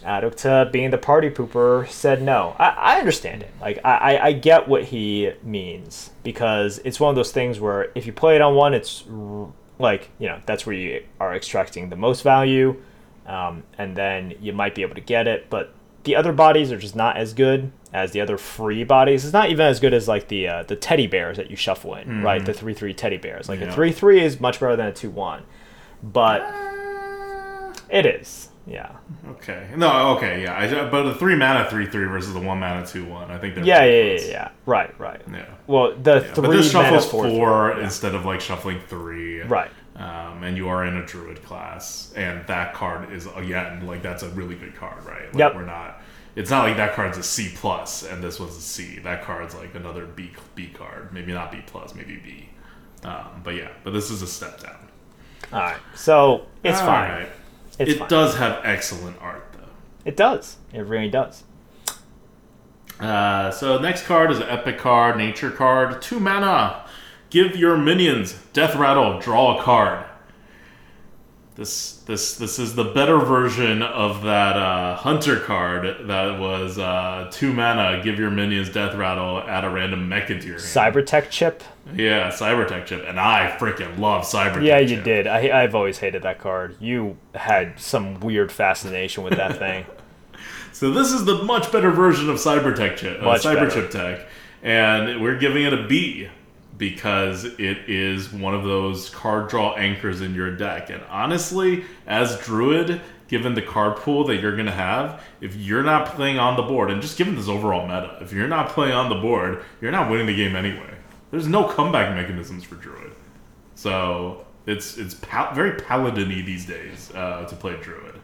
[0.06, 2.56] ADWCTA, being the party pooper, said no.
[2.60, 3.52] I, I understand it.
[3.62, 7.92] Like I, I, I get what he means because it's one of those things where
[7.96, 9.48] if you play it on one, it's r-
[9.80, 12.82] like you know that's where you are extracting the most value,
[13.28, 15.50] um, and then you might be able to get it.
[15.50, 19.24] But the other bodies are just not as good as the other free bodies.
[19.26, 21.96] It's not even as good as like the uh, the teddy bears that you shuffle
[21.96, 22.44] in, right?
[22.46, 23.50] The three three teddy bears.
[23.50, 23.68] Like Yeah.
[23.68, 25.44] a three three is much better than a two one,
[26.04, 26.42] but
[27.90, 28.50] it is.
[28.68, 28.92] Yeah.
[29.28, 29.70] Okay.
[29.76, 30.16] No.
[30.18, 30.44] Okay.
[30.44, 30.58] Yeah.
[30.58, 33.32] I, but the three mana three three versus the one mana two one.
[33.32, 34.50] I think Yeah, yeah, yeah, yeah, yeah.
[34.66, 35.22] Right, right.
[35.32, 35.46] Yeah.
[35.68, 37.84] Well, the Yeah, three but this mana shuffles four, four, three.
[37.84, 39.42] instead of like shuffling three.
[39.42, 39.72] Right.
[39.96, 44.24] Um, and you are in a druid class, and that card is again like that's
[44.24, 45.26] a really good card, right?
[45.26, 45.56] Like, Yep.
[45.56, 46.02] We're not.
[46.36, 49.00] It's not like that card's a C plus, and this one's a C.
[49.00, 52.50] That card's like another B B card, maybe not B plus, maybe B.
[53.04, 54.78] Um, but yeah, but this is a step down.
[55.52, 55.78] All right.
[55.96, 57.10] So it's All fine.
[57.10, 57.30] right.
[57.82, 58.10] It's it fine.
[58.10, 59.70] does have excellent art though.
[60.06, 60.58] It does.
[60.74, 61.44] It really does.
[63.00, 66.86] Uh, so next card is an epic card, nature card, two mana.
[67.30, 70.06] Give your minions death rattle, draw a card.
[71.56, 77.30] This this this is the better version of that uh, hunter card that was uh,
[77.32, 78.02] two mana.
[78.04, 80.68] Give your minions death rattle, add a random mech into your hand.
[80.68, 81.64] Cybertech chip.
[81.96, 84.66] yeah, Cybertech chip, and I freaking love Cybertech.
[84.66, 85.06] Yeah, you chip.
[85.06, 85.28] did.
[85.28, 86.76] I, I've always hated that card.
[86.82, 89.86] You had some weird fascination with that thing.
[90.74, 93.72] So this is the much better version of Cybertech chip, uh, Much Cyber.
[93.72, 94.26] Chip Tech,
[94.64, 96.28] and we're giving it a B
[96.82, 100.90] because it is one of those card draw anchors in your deck.
[100.90, 106.08] And honestly, as Druid, given the card pool that you're gonna have, if you're not
[106.08, 109.10] playing on the board, and just given this overall meta, if you're not playing on
[109.10, 110.96] the board, you're not winning the game anyway.
[111.30, 113.12] There's no comeback mechanisms for Druid,
[113.76, 118.20] so it's it's pal- very paladin-y these days uh, to play Druid.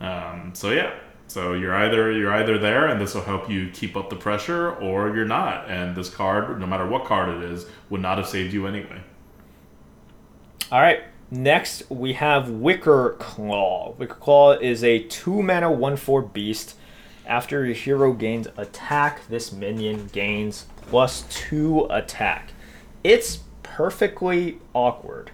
[0.00, 0.94] Um, so yeah,
[1.30, 4.72] so you're either you're either there, and this will help you keep up the pressure,
[4.72, 5.70] or you're not.
[5.70, 9.00] And this card, no matter what card it is, would not have saved you anyway.
[10.72, 11.04] All right.
[11.30, 13.96] Next, we have Wickerclaw.
[13.96, 16.74] Wicker Claw is a two mana one four beast.
[17.24, 22.50] After your hero gains attack, this minion gains plus two attack.
[23.04, 25.30] It's perfectly awkward.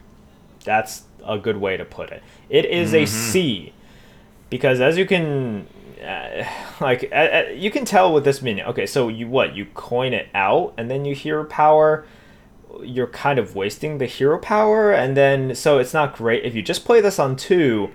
[0.62, 2.22] That's a good way to put it.
[2.50, 3.06] It is a mm-hmm.
[3.06, 3.72] C
[4.50, 5.66] because as you can
[6.02, 6.44] uh,
[6.80, 10.12] like uh, uh, you can tell with this minion okay so you what you coin
[10.12, 12.04] it out and then you hero power
[12.82, 16.62] you're kind of wasting the hero power and then so it's not great if you
[16.62, 17.90] just play this on two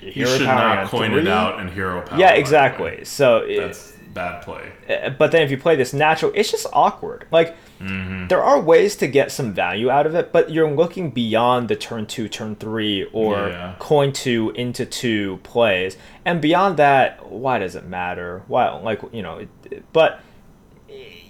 [0.00, 2.18] You hero should not coin three- it out and hero power.
[2.18, 4.72] yeah exactly so it, That's bad play.
[4.88, 7.26] uh, but then if you play this natural, it's just awkward.
[7.30, 8.26] Like Mm-hmm.
[8.28, 11.76] there are ways to get some value out of it, but you're looking beyond the
[11.76, 13.74] turn two, turn three, or Yeah.
[13.78, 18.42] coin two into two plays, and beyond that, why does it matter?
[18.48, 19.38] Why, like you know,
[19.70, 20.20] it, but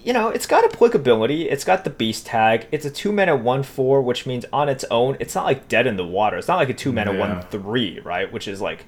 [0.02, 1.48] you know, it's got applicability.
[1.48, 2.66] It's got the beast tag.
[2.72, 5.86] It's a two mana one four, which means on its own, it's not like dead
[5.86, 6.38] in the water.
[6.38, 7.18] It's not like a two mana Yeah.
[7.20, 8.32] one three, right?
[8.32, 8.86] Which is like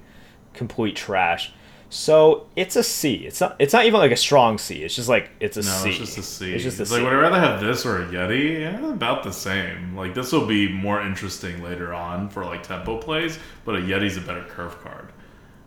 [0.54, 1.52] complete trash.
[1.94, 3.16] So it's a C.
[3.26, 3.54] It's not.
[3.58, 4.82] It's not even like a strong C.
[4.82, 5.90] It's just like it's a No, C.
[5.90, 6.54] it's just a C.
[6.54, 8.60] It's just a It's like would I rather have this or a Yeti?
[8.60, 9.94] Yeah, about the same.
[9.94, 14.16] Like this will be more interesting later on for like tempo plays, but a Yeti's
[14.16, 15.12] a better curve card.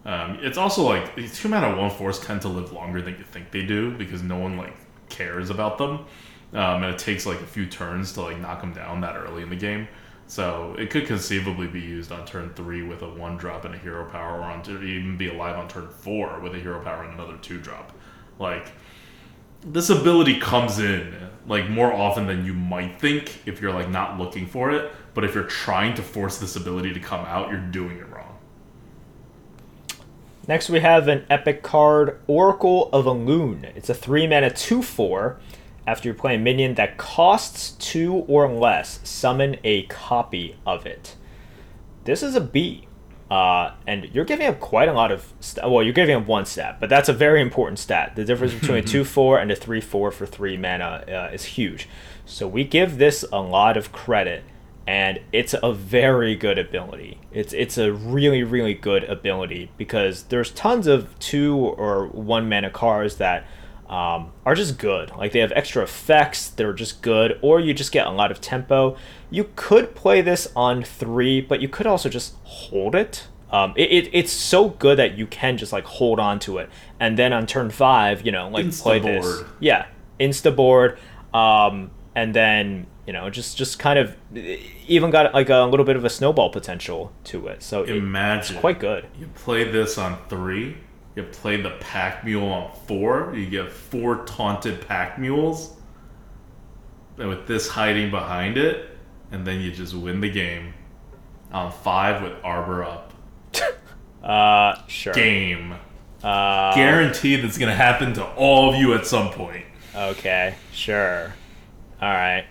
[0.04, 3.24] Um, it's also like these two mana one fours tend to live longer than you
[3.24, 4.74] think they do because no one like
[5.10, 6.06] cares about them,
[6.54, 9.44] um, and it takes like a few turns to like knock them down that early
[9.44, 9.88] in the game.
[10.28, 13.78] So it could conceivably be used on turn three with a one drop and a
[13.78, 17.04] hero power, or on to even be alive on turn four with a hero power
[17.04, 17.92] and another two drop.
[18.40, 18.72] Like
[19.62, 21.16] this ability comes in
[21.48, 24.92] like more often than you might think if you're like not looking for it.
[25.14, 28.38] But if you're trying to force this ability to come out, you're doing it wrong.
[30.48, 33.64] Next, we have an epic card, Oracle of Elune.
[33.76, 35.40] It's a three mana two four.
[35.88, 41.16] After you play a minion that costs two or less, summon a copy of it.
[42.06, 42.88] This is a B.
[43.30, 46.46] Uh, and you're giving up quite a lot of st- well you're giving up one
[46.46, 49.84] stat but that's a very important stat the difference between a 2-4 and a 3-4
[50.14, 51.90] for 3 mana uh, is huge
[52.24, 54.44] so we give this a lot of credit
[54.86, 60.52] and it's a very good ability it's it's a really really good ability because there's
[60.52, 63.44] tons of two or one mana cards that
[63.90, 65.12] um, are just good.
[65.16, 68.42] Like they have extra effects, they're just good, or you just get a lot of
[68.42, 68.98] tempo.
[69.30, 73.28] You could play this on three, but you could also just hold it.
[73.52, 76.70] Um, it, it it's so good that you can just like hold on to it,
[77.00, 79.26] and then on turn five, you know, like play this.
[79.60, 79.86] Yeah,
[80.20, 80.98] insta board,
[81.34, 84.16] um, and then you know just just kind of
[84.88, 87.62] even got like a little bit of a snowball potential to it.
[87.62, 89.06] So it- Imagine it's quite good.
[89.18, 90.78] You play this on three.
[91.16, 93.34] You play the pack mule on four.
[93.36, 95.74] You get four taunted pack mules.
[97.18, 98.90] And with this hiding behind it,
[99.32, 100.74] and then you just win the game
[101.52, 103.14] on five with Arbor up.
[104.24, 105.14] Uh, sure.
[105.14, 105.76] Game.
[106.24, 109.64] Uh, Guaranteed that's gonna happen to all of you at some point.
[109.96, 111.36] Okay, sure.
[112.02, 112.46] All right.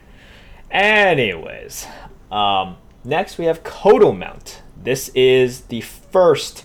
[0.71, 1.89] Anyways,
[2.31, 4.63] um, next we have Kodo Mount.
[4.81, 6.65] This is the first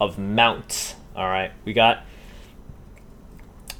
[0.00, 0.94] of mounts.
[1.14, 2.04] All right, we got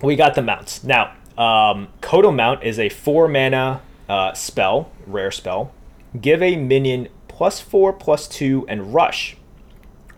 [0.02, 1.14] we got the mounts now.
[1.38, 5.72] Um, Kodo Mount is a four mana uh, spell, rare spell.
[6.20, 9.36] Give a minion plus four, plus two, and rush.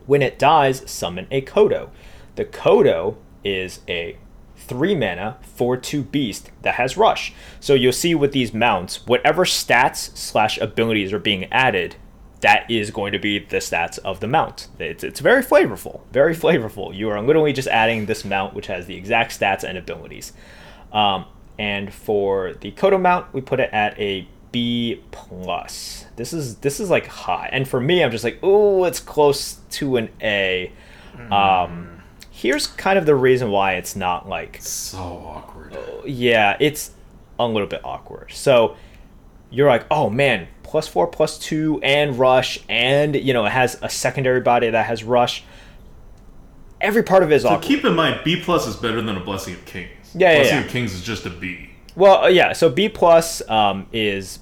[0.07, 1.91] When it dies, summon a Kodo.
[2.37, 4.17] The Kodo is a
[4.57, 7.35] three mana, four two beast that has rush.
[7.61, 11.97] So you'll see with these mounts, whatever stats slash abilities are being added,
[12.43, 14.69] that is going to be the stats of the mount.
[14.79, 16.95] It's, it's very flavorful, very flavorful.
[16.95, 20.33] You are literally just adding this mount, which has the exact stats and abilities.
[20.93, 21.25] Um,
[21.59, 26.05] and for the Kodo mount, we put it at a B plus.
[26.17, 29.55] This is this is like high, and for me, I'm just like, oh, it's close
[29.71, 30.73] to an A.
[31.31, 35.77] Um, here's kind of the reason why it's not like So awkward.
[36.05, 36.91] yeah, it's
[37.39, 38.33] a little bit awkward.
[38.33, 38.77] So
[39.51, 43.79] you're like, oh man, plus four, plus two, and rush, and you know it has
[43.83, 45.45] a secondary body that has rush.
[46.81, 47.63] Every part of it is So awkward.
[47.65, 49.91] keep in mind, B plus is better than a Blessing of Kings.
[50.15, 50.65] Yeah, yeah, Blessing yeah.
[50.65, 51.69] of Kings is just a B.
[51.95, 52.55] Well, uh, yeah.
[52.55, 54.39] So B plus um, is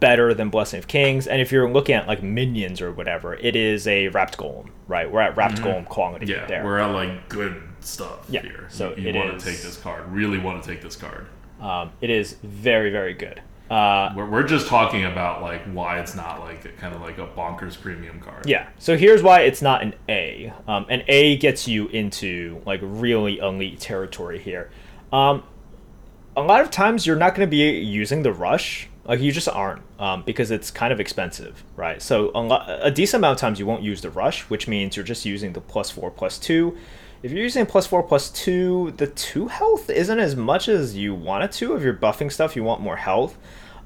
[0.00, 3.54] better than Blessing of Kings, and if you're looking at like minions or whatever, it
[3.54, 5.10] is a wrapped golem, right?
[5.12, 6.40] We're at wrapped golem quality Mm-hmm.
[6.40, 6.64] Yeah, there.
[6.64, 8.66] we're at like good stuff Yeah, here.
[8.70, 10.08] so you it want is- to take this card.
[10.10, 11.26] Really want to take this card.
[11.60, 13.42] um, it is very, very good.
[13.70, 17.18] Uh, We're, we're just talking about like why it's not like a, kind of like
[17.18, 18.48] a bonkers premium card.
[18.48, 18.68] Yeah.
[18.78, 20.52] So here's why it's not an A.
[20.66, 24.70] Um, an A gets you into like really elite territory here.
[25.12, 25.42] Um,
[26.36, 28.88] a lot of times you're not going to be using the rush.
[29.04, 32.00] Like you just aren't um, because it's kind of expensive, right?
[32.00, 34.96] So a, lo- a decent amount of times you won't use the rush, which means
[34.96, 36.76] you're just using the plus four plus two.
[37.20, 41.14] If you're using plus four plus two, the two health isn't as much as you
[41.14, 41.74] want it to.
[41.74, 43.36] If you're buffing stuff, you want more health.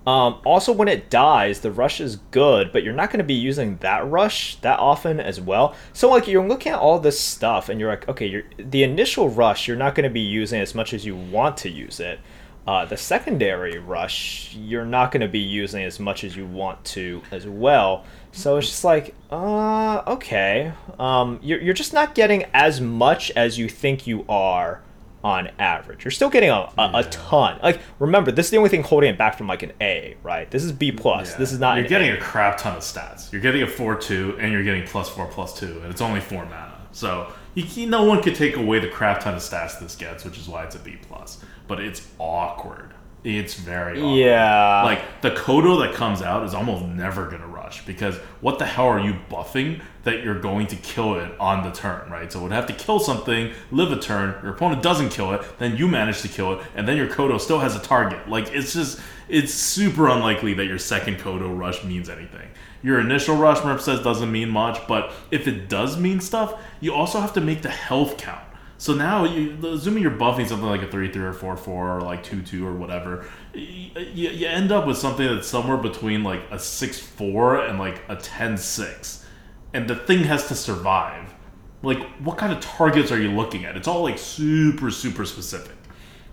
[0.06, 3.34] Um, also, when it dies, the rush is good, but you're not going to be
[3.34, 5.76] using that rush that often as well.
[5.92, 9.28] So, like, you're looking at all this stuff, and you're like, okay, you're, the initial
[9.28, 12.18] rush, you're not going to be using as much as you want to use it.
[12.66, 16.84] Uh, the secondary rush, you're not going to be using as much as you want
[16.84, 18.04] to as well.
[18.32, 20.72] So it's just like, uh, okay.
[20.98, 24.80] Um, you're, you're just not getting as much as you think you are
[25.22, 26.04] on average.
[26.04, 27.60] You're still getting a, a, a ton.
[27.62, 30.50] Like, remember, this is the only thing holding it back from like an A, right?
[30.50, 31.32] This is B plus.
[31.32, 31.38] Yeah.
[31.38, 31.76] This is not.
[31.78, 32.14] You're getting A.
[32.14, 33.30] a crap ton of stats.
[33.30, 36.20] You're getting a four two, and you're getting plus four plus two, and it's only
[36.20, 36.72] four mana.
[36.92, 40.24] So you, you- no one could take away the crap ton of stats this gets,
[40.24, 41.38] which is why it's a B plus.
[41.68, 42.92] But it's awkward.
[43.24, 44.16] It's very awkward.
[44.18, 44.82] Yeah.
[44.82, 48.87] Like the Kodo that comes out is almost never gonna rush because what the hell
[48.87, 52.32] are you buffing that you're going to kill it on the turn, right?
[52.32, 55.42] So it would have to kill something, live a turn, your opponent doesn't kill it,
[55.58, 58.28] then you manage to kill it, and then your Kodo still has a target.
[58.28, 62.48] Like it's just it's super unlikely that your second Kodo rush means anything.
[62.82, 66.92] Your initial rush, Merp says, doesn't mean much, but if it does mean stuff, you
[66.92, 68.42] also have to make the health count.
[68.76, 72.00] So now, you, assuming you're buffing something like a 3 3 or 4 4 or
[72.00, 76.42] like 2 2 or whatever, you, you end up with something that's somewhere between like
[76.50, 79.26] a 6 4 and like a 10 6.
[79.74, 81.34] And the thing has to survive.
[81.82, 83.76] Like, what kind of targets are you looking at?
[83.76, 85.74] It's all like super, super specific.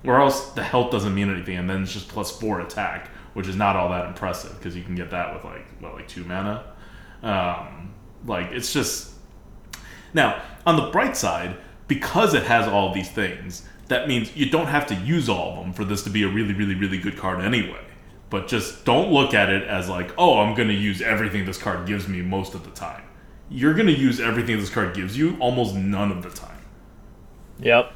[0.03, 3.47] Or else the health doesn't mean anything, and then it's just plus 4 attack, which
[3.47, 6.23] is not all that impressive because you can get that with like, what, like 2
[6.23, 6.63] mana?
[7.23, 7.93] Um,
[8.25, 9.11] like, it's just.
[10.13, 14.67] Now, on the bright side, because it has all these things, that means you don't
[14.67, 17.17] have to use all of them for this to be a really, really, really good
[17.17, 17.81] card anyway.
[18.29, 21.57] But just don't look at it as like, oh, I'm going to use everything this
[21.57, 23.03] card gives me most of the time.
[23.49, 26.61] You're going to use everything this card gives you almost none of the time.
[27.59, 27.91] Yep.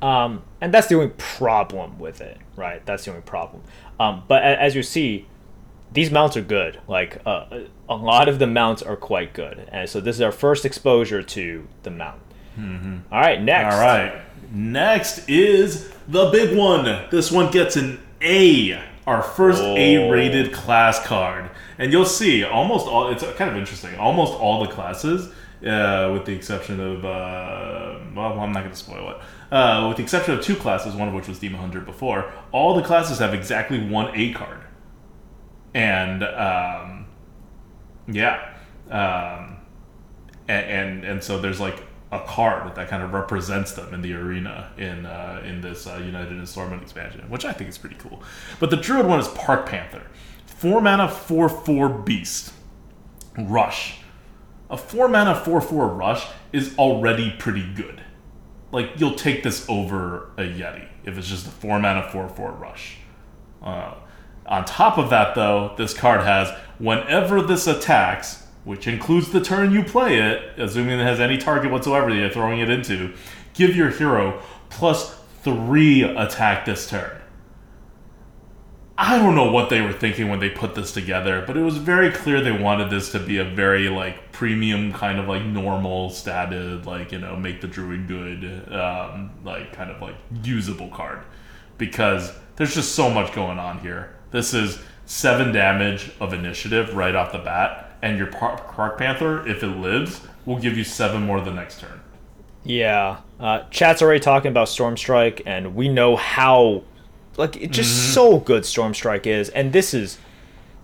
[0.00, 2.84] Um, and that's the only problem with it, right?
[2.86, 3.62] That's the only problem.
[4.00, 5.26] Um, but a- as you see,
[5.92, 6.80] these mounts are good.
[6.88, 10.32] Like uh, a lot of the mounts are quite good, and so this is our
[10.32, 12.20] first exposure to the mount.
[13.12, 13.74] All right, next.
[13.74, 14.20] All right.
[14.50, 16.84] Next is the big one.
[17.10, 19.76] This one gets an A, our first Oh.
[19.76, 23.08] A-rated class card, and you'll see almost all.
[23.10, 23.96] It's kind of interesting.
[23.98, 25.28] Almost all the classes,
[25.66, 29.16] uh, with the exception of uh, well, I'm not going to spoil it.
[29.52, 32.74] Uh, with the exception of two classes, one of which was Demon Hunter before, all
[32.74, 34.60] the classes have exactly one A card,
[35.74, 37.06] and um,
[38.06, 38.54] yeah,
[38.90, 39.58] um,
[40.48, 44.14] and, and and so there's like a card that kind of represents them in the
[44.14, 47.96] arena in uh, in this uh, United in Stormwind expansion, which I think is pretty
[47.96, 48.22] cool.
[48.58, 50.02] But the Druid one is Park Panther,
[50.46, 52.52] four mana, four four beast,
[53.38, 54.00] rush.
[54.70, 58.02] A four mana, four four rush is already pretty good.
[58.72, 62.52] Like you'll take this over a Yeti if it's just a four mana, four four
[62.52, 62.98] rush.
[63.62, 63.94] Uh,
[64.46, 66.48] on top of that, though, this card has
[66.78, 71.72] whenever this attacks, which includes the turn you play it, assuming it has any target
[71.72, 73.14] whatsoever that you're throwing it into,
[73.54, 77.18] give your hero plus three attack this turn.
[78.98, 81.78] I don't know what they were thinking when they put this together, but it was
[81.78, 86.10] very clear they wanted this to be a very like premium kind of like normal
[86.10, 91.22] statted like you know make the druid good um, like kind of like usable card
[91.78, 94.14] because there's just so much going on here.
[94.30, 99.62] This is seven damage of initiative right off the bat, and your Park Panther, if
[99.62, 102.00] it lives, will give you seven more the next turn.
[102.64, 106.82] Yeah, uh, chat's already talking about Storm Strike, and we know how
[107.36, 108.12] like it's just mm-hmm.
[108.12, 110.18] so good Storm Strike is, and this is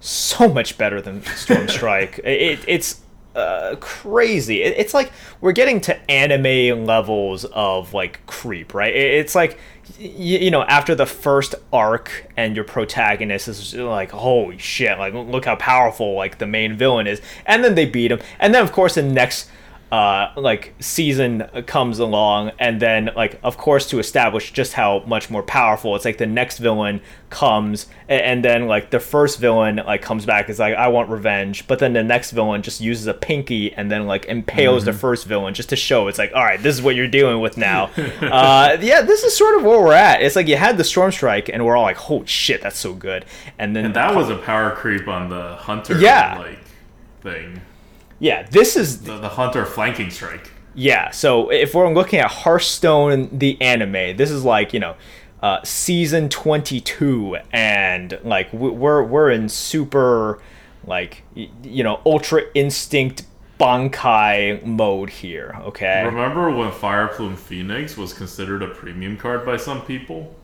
[0.00, 2.20] so much better than Storm Strike.
[2.24, 3.00] it, it's
[3.34, 4.62] uh, crazy.
[4.62, 8.94] It, it's like we're getting to anime levels of like creep, right?
[8.94, 9.58] It, it's like
[9.98, 15.44] you, know after the first arc and your protagonist is like holy shit, like look
[15.44, 18.72] how powerful like the main villain is, and then they beat him, and then of
[18.72, 19.48] course the next
[19.92, 25.30] uh, like season comes along, and then like of course to establish just how much
[25.30, 29.76] more powerful it's like the next villain comes, and, and then like the first villain
[29.76, 33.06] like comes back is like I want revenge, but then the next villain just uses
[33.06, 34.86] a pinky and then like impales mm-hmm.
[34.86, 37.40] the first villain just to show it's like all right this is what you're dealing
[37.40, 37.84] with now.
[38.20, 40.22] uh, yeah, this is sort of where we're at.
[40.22, 42.94] It's like you had the storm strike, and we're all like oh shit that's so
[42.94, 43.24] good,
[43.58, 46.58] and then and that was a power creep on the hunter yeah like
[47.22, 47.60] thing.
[48.24, 50.50] Yeah, this is the, the Hunter flanking strike.
[50.74, 54.96] Yeah, so if we're looking at Hearthstone, the anime, this is like you know,
[55.42, 60.40] uh, season twenty two, and like we're we're in super,
[60.86, 63.26] like you know, Ultra Instinct
[63.60, 65.54] Bankai mode here.
[65.60, 66.06] Okay.
[66.06, 70.34] Remember when Fireplume Phoenix was considered a premium card by some people?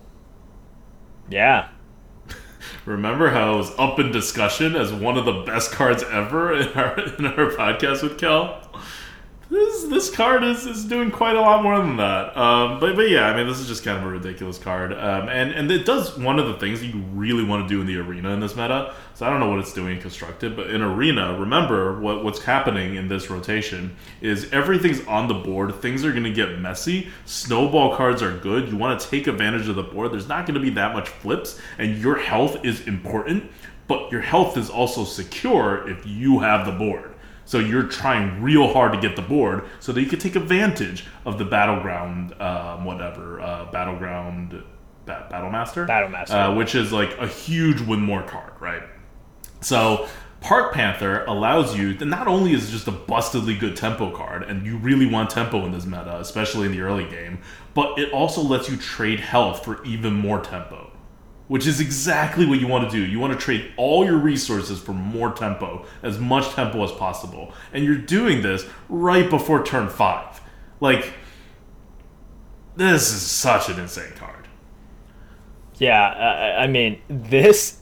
[1.30, 1.70] Yeah.
[2.84, 6.68] Remember how it was up in discussion as one of the best cards ever in
[6.74, 8.69] our in our podcast with Kel?
[9.50, 12.36] This this card is, is doing quite a lot more than that.
[12.36, 14.92] Um, but but yeah, I mean, this is just kind of a ridiculous card.
[14.92, 17.86] Um, and and it does one of the things you really want to do in
[17.86, 18.94] the arena in this meta.
[19.14, 22.42] So I don't know what it's doing in constructed, but in arena, remember what what's
[22.42, 25.74] happening in this rotation is everything's on the board.
[25.82, 27.08] Things are going to get messy.
[27.24, 28.68] Snowball cards are good.
[28.68, 30.12] You want to take advantage of the board.
[30.12, 33.50] There's not going to be that much flips, and your health is important.
[33.88, 37.16] But your health is also secure if you have the board.
[37.50, 41.06] So you're trying real hard to get the board so that you can take advantage
[41.24, 44.62] of the battleground, um, whatever, uh, battleground,
[45.04, 48.84] ba- battlemaster, battlemaster, uh, which is like a huge win more card, right?
[49.62, 50.06] So
[50.40, 54.44] Park Panther allows you to not only is it just a bustedly good tempo card,
[54.44, 57.40] and you really want tempo in this meta, especially in the early game,
[57.74, 60.89] but it also lets you trade health for even more tempo
[61.50, 63.04] which is exactly what you want to do.
[63.04, 67.52] You want to trade all your resources for more tempo, as much tempo as possible.
[67.72, 70.40] And you're doing this right before turn 5.
[70.78, 71.12] Like,
[72.76, 74.46] this is such an insane card.
[75.74, 77.78] Yeah, I mean, this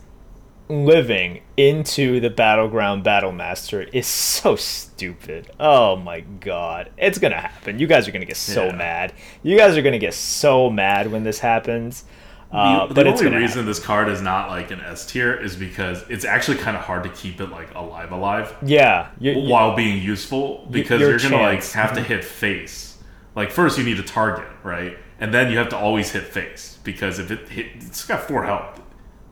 [0.71, 5.51] living into the battleground battlemaster is so stupid.
[5.61, 6.91] Oh my god.
[6.97, 7.79] It's gonna happen.
[7.79, 8.77] You guys are gonna get so yeah.
[8.77, 9.13] mad.
[9.43, 12.05] You guys are gonna get so mad when this happens.
[12.51, 13.67] Uh, the, but the only reason happen.
[13.67, 17.03] this card is not like an S tier is because it's actually kind of hard
[17.03, 18.57] to keep it like alive, alive.
[18.63, 22.97] Yeah, you, while being useful because you're gonna like have to hit face.
[23.35, 26.79] Like first you need a target, right, and then you have to always hit face
[26.85, 28.81] because if it hit, it's got four health.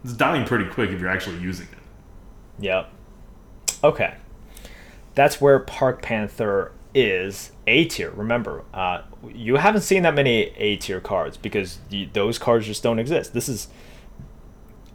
[0.04, 1.78] It's dying pretty quick if you're actually using it.
[2.62, 2.92] Yep.
[3.82, 4.14] Okay,
[5.14, 8.10] that's where Park Panther is A tier.
[8.10, 11.78] Remember, uh, you haven't seen that many A tier cards because
[12.14, 13.34] those cards just don't exist.
[13.34, 13.68] This is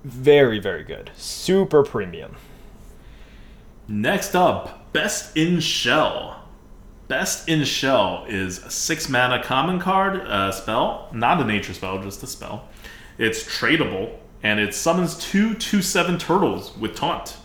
[0.04, 1.12] very, very good.
[1.16, 2.36] Super premium.
[3.88, 6.44] Next up, Best in Shell.
[7.08, 12.02] Best in Shell is a six mana common card uh, spell, not a nature spell,
[12.02, 12.68] just a spell.
[13.18, 17.38] It's tradable, and it summons two two seven turtles with taunt.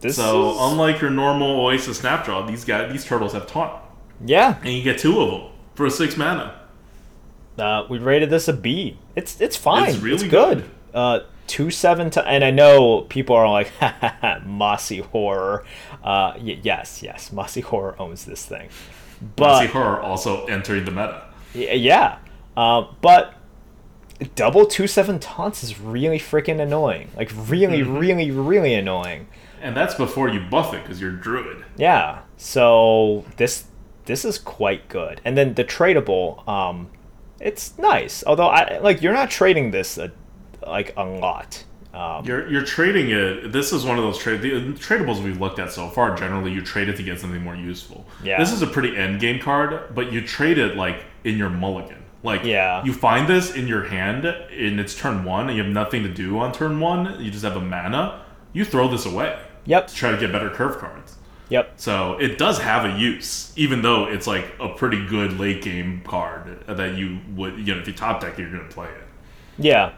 [0.00, 0.56] This so is...
[0.60, 3.82] unlike your normal Oasis Snapjaw, these guys these turtles have taunt.
[4.24, 6.60] Yeah, and you get two of them for a six mana.
[7.58, 8.98] Uh, we rated this a B.
[9.14, 9.90] It's it's fine.
[9.90, 10.58] It's really it's good.
[10.58, 10.70] good.
[10.94, 13.72] Uh, two seven to, and I know people are like
[14.44, 15.64] mossy horror.
[16.02, 18.68] Uh, y- yes, yes, mossy horror owns this thing.
[19.36, 21.22] But mossy horror also entering the meta.
[21.54, 22.18] Y- yeah,
[22.56, 23.34] uh, but
[24.34, 27.10] double two seven taunts is really freaking annoying.
[27.16, 27.98] Like really, mm-hmm.
[27.98, 29.28] really, really annoying.
[29.60, 31.64] And that's before you buff it because you're druid.
[31.76, 32.20] Yeah.
[32.36, 33.64] So this
[34.04, 35.20] this is quite good.
[35.24, 36.90] And then the tradable, um,
[37.40, 38.22] it's nice.
[38.26, 40.12] Although I like you're not trading this a,
[40.66, 41.64] like a lot.
[41.94, 43.52] Um, You're you're trading it.
[43.52, 46.14] This is one of those trade the tradables we've looked at so far.
[46.14, 48.06] Generally, you trade it to get something more useful.
[48.22, 48.38] Yeah.
[48.38, 52.02] This is a pretty end game card, but you trade it like in your mulligan.
[52.22, 52.84] Like Yeah.
[52.84, 56.08] you find this in your hand in its turn one, and you have nothing to
[56.12, 57.18] do on turn one.
[57.22, 58.20] You just have a mana.
[58.56, 59.86] You throw this away yep.
[59.86, 61.16] to try to get better curve cards.
[61.50, 61.74] Yep.
[61.76, 66.00] So it does have a use, even though it's like a pretty good late game
[66.06, 69.04] card that you would you know if you top deck you're gonna play it.
[69.58, 69.92] Yeah.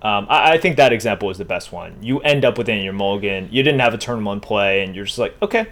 [0.00, 2.00] Um, I, I think that example is the best one.
[2.02, 3.48] You end up within your mulligan.
[3.50, 5.66] You didn't have a turn one play, and you're just like, okay,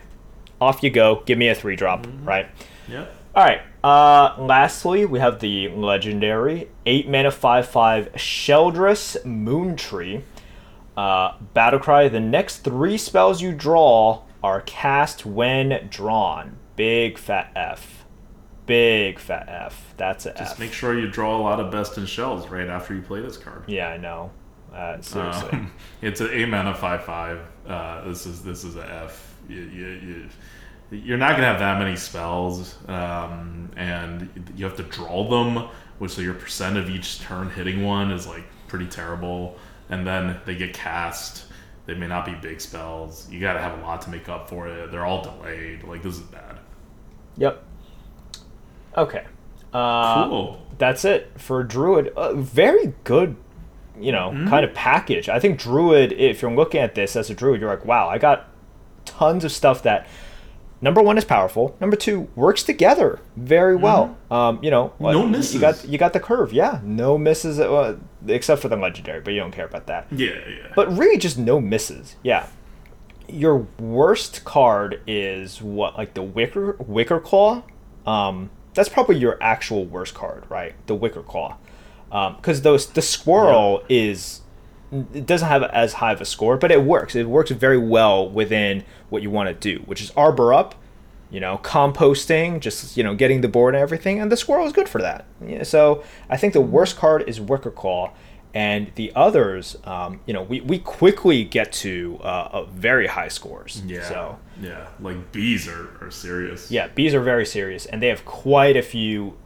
[0.60, 1.22] off you go.
[1.26, 2.48] Give me a three drop, right?
[2.88, 3.06] Yeah.
[3.36, 3.62] All right.
[3.84, 10.22] Uh, lastly, we have the legendary eight mana five five Sheldras Moontree.
[10.96, 12.10] Uh, Battlecry.
[12.10, 16.58] The next three spells you draw are cast when drawn.
[16.76, 18.04] Big fat F.
[18.66, 19.94] Big fat F.
[19.96, 20.58] That's a Just F.
[20.58, 23.36] make sure you draw a lot of best in shells right after you play this
[23.36, 23.64] card.
[23.66, 24.30] yeah, I know.
[24.72, 25.50] Uh, seriously.
[25.52, 25.72] Um,
[26.02, 27.40] it's an eight mana five five.
[27.66, 29.36] Uh, this is this is a F.
[29.48, 30.28] You, you, you,
[30.98, 35.68] you're not gonna have that many spells, um, and you have to draw them,
[35.98, 39.58] which so your percent of each turn hitting one is like pretty terrible.
[39.92, 41.44] And then they get cast.
[41.86, 43.28] They may not be big spells.
[43.30, 44.90] You got to have a lot to make up for it.
[44.90, 45.84] They're all delayed.
[45.84, 46.58] Like this is bad.
[47.36, 47.62] Yep.
[48.96, 49.24] Okay.
[49.72, 50.66] Uh, Cool.
[50.78, 52.08] That's it for Druid.
[52.16, 53.36] Uh, very good,
[53.98, 54.48] you know, Mm-hmm.
[54.48, 55.28] kind of package.
[55.28, 58.18] I think Druid, if you're looking at this as a Druid, you're like, wow, I
[58.18, 58.48] got
[59.04, 60.06] tons of stuff that,
[60.82, 61.74] number one, is powerful.
[61.80, 64.18] Number two, works together very well.
[64.30, 65.04] Um, you know, Mm-hmm.
[65.12, 65.54] No misses.
[65.54, 69.32] You got you got the curve, yeah, no misses, uh, except for the legendary, but
[69.32, 70.08] you don't care about that.
[70.12, 70.72] Yeah, yeah.
[70.76, 72.16] But really, just no misses.
[72.22, 72.46] Yeah.
[73.28, 77.62] Your worst card is what, like the Wicker Wickerclaw.
[78.06, 80.74] Um, that's probably your actual worst card, right?
[80.86, 81.56] The Wickerclaw,
[82.36, 84.41] because those the Squirrel is
[84.92, 87.14] it doesn't have as high of a score, but it works.
[87.14, 90.74] It works very well within what you want to do, which is arbor up,
[91.30, 94.20] you know, composting, just you know, getting the board and everything.
[94.20, 95.24] And the squirrel is good for that.
[95.44, 98.12] Yeah, so I think the worst card is Wickerclaw,
[98.54, 103.28] and the others, um, you know, we, we quickly get to uh, uh, very high
[103.28, 103.82] scores.
[103.86, 104.06] yeah.
[104.06, 104.88] So yeah.
[105.00, 106.70] Like bees are, are serious.
[106.70, 109.38] yeah, bees are very serious, and they have quite a few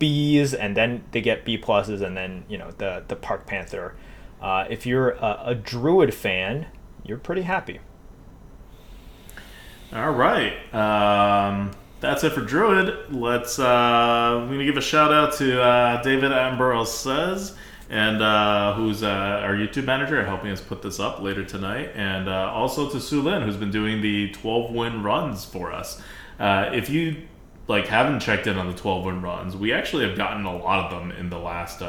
[0.00, 3.94] Bs, and then they get B pluses, and then you know the the Park Panther.
[4.42, 6.66] Uh, if you're a, a Druid fan,
[7.04, 7.78] you're pretty happy.
[9.92, 10.52] All right.
[10.74, 11.70] Um,
[12.00, 13.12] that's it for Druid.
[13.14, 13.58] Let's.
[13.58, 17.54] Uh, I'm gonna give a shout out to uh, David Attenborough says,
[17.88, 22.28] and uh, who's uh, our YouTube manager, helping us put this up later tonight, and
[22.28, 26.02] uh, also to Su Lin, who's been doing the 12 win runs for us.
[26.40, 27.22] Uh, if you
[27.68, 30.90] like haven't checked in on the 12 win runs, we actually have gotten a lot
[30.92, 31.82] of them in the last.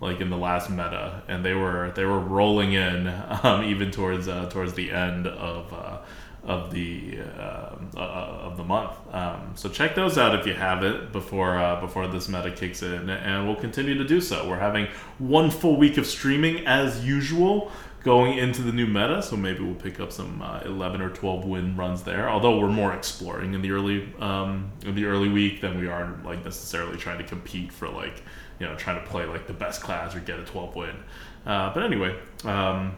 [0.00, 3.06] Like in the last meta, and they were they were rolling in
[3.42, 5.98] um, even towards uh, towards the end of uh,
[6.44, 8.92] of the uh, uh, of the month.
[9.12, 13.10] Um, so check those out if you haven't before uh, before this meta kicks in,
[13.10, 14.48] and we'll continue to do so.
[14.48, 14.88] We're having
[15.18, 17.70] one full week of streaming as usual
[18.02, 21.44] going into the new meta, so maybe we'll pick up some uh, 11 or 12
[21.44, 22.30] win runs there.
[22.30, 26.18] Although we're more exploring in the early um, in the early week than we are
[26.24, 28.22] like necessarily trying to compete for like
[28.60, 30.96] you know trying to play like the best class or get a 12 win.
[31.44, 32.16] Uh, but anyway.
[32.44, 32.96] Um,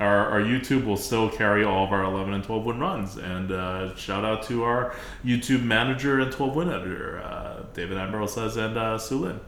[0.00, 3.16] our, our YouTube will still carry all of our 11 and 12 win runs.
[3.18, 8.26] And uh, shout out to our YouTube manager and 12 win editor, uh, David Admiral
[8.26, 9.40] says, and uh, Sulin.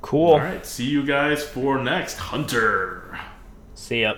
[0.00, 0.34] Cool.
[0.34, 3.18] All right, see you guys for next Hunter.
[3.74, 4.14] See ya.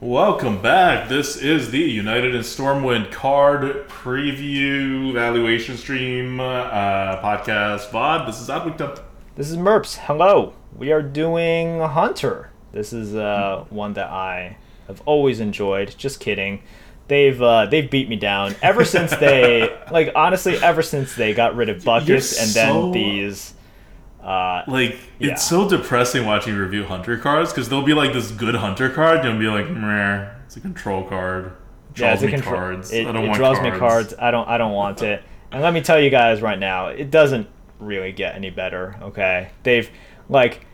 [0.00, 1.08] Welcome back.
[1.08, 8.26] This is the United in Stormwind card preview evaluation stream uh, podcast VOD.
[8.26, 9.02] This is ADWCTA.
[9.36, 9.96] This is Merps.
[9.96, 10.52] Hello.
[10.76, 12.50] We are doing Hunter.
[12.72, 14.56] This is uh, one that I
[14.88, 15.94] have always enjoyed.
[15.96, 16.62] Just kidding.
[17.06, 21.54] They've uh, they've beat me down ever since they like honestly ever since they got
[21.54, 23.53] rid of buckets and then these.
[24.24, 25.32] Uh, Like Yeah.
[25.32, 29.18] it's so depressing watching review hunter cards because there'll be like this good hunter card
[29.26, 31.46] and you'll be like, Meh, it's a control card.
[31.90, 32.54] It draws a me control.
[32.56, 32.90] cards.
[32.92, 33.72] It, I don't it want draws cards.
[33.74, 34.14] me cards.
[34.18, 35.22] I don't I don't want it.
[35.52, 37.46] And let me tell you guys right now, it doesn't
[37.78, 38.96] really get any better.
[39.02, 39.88] Okay, they've
[40.28, 40.64] like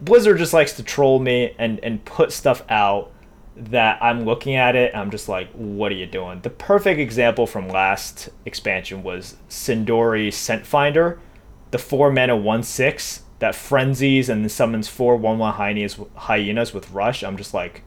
[0.00, 3.12] Blizzard just likes to troll me and and put stuff out
[3.56, 6.40] that I'm looking at it and I'm just like, what are you doing?
[6.42, 11.18] The perfect example from last expansion was Sin'dorei Scentfinder,
[11.70, 16.90] the four mana one six that frenzies and summons four one one hyenas hyenas with
[16.90, 17.22] rush.
[17.22, 17.82] I'm just like,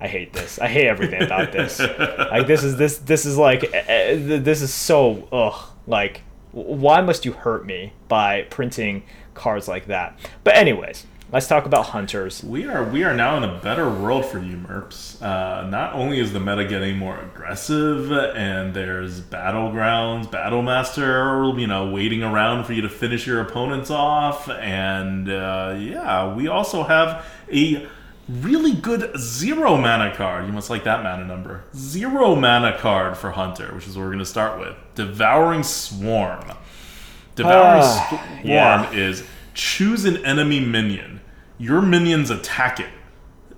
[0.00, 0.58] I hate this.
[0.58, 1.78] I hate everything about this.
[2.30, 6.22] like this is this this is like eh, eh, this is so ugh like
[6.52, 9.02] why must you hurt me by printing
[9.34, 10.18] cards like that?
[10.42, 12.42] But anyways, let's talk about hunters.
[12.42, 15.20] We are we are now in a better world for you, Merps.
[15.22, 21.90] Uh, not only is the meta getting more aggressive, and there's battlegrounds, battlemaster, you know,
[21.90, 27.24] waiting around for you to finish your opponents off, and uh, yeah, we also have
[27.52, 27.86] a
[28.28, 30.46] really good zero mana card.
[30.46, 31.62] You must like that mana number.
[31.74, 34.76] Zero mana card for Hunter, which is what we're going to start with.
[34.94, 36.52] Devouring Swarm.
[37.36, 38.08] Devouring Ah,
[38.40, 38.90] Swarm yeah.
[38.92, 39.22] is
[39.54, 41.15] choose an enemy minion.
[41.58, 42.90] Your minions attack it.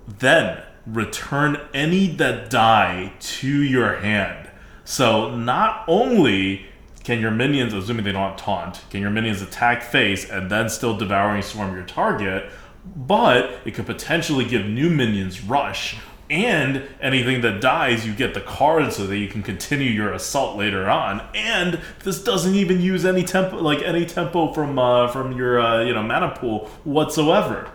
[0.07, 4.49] Then return any that die to your hand.
[4.85, 6.65] So not only
[7.03, 10.97] can your minions, assuming they don't taunt, can your minions attack face and then still
[10.97, 12.51] devouring swarm your target,
[12.95, 15.97] but it could potentially give new minions rush.
[16.29, 20.57] And anything that dies, you get the card so that you can continue your assault
[20.57, 21.27] later on.
[21.33, 25.83] And this doesn't even use any tempo, like any tempo from uh, from your uh,
[25.83, 27.71] you know mana pool whatsoever.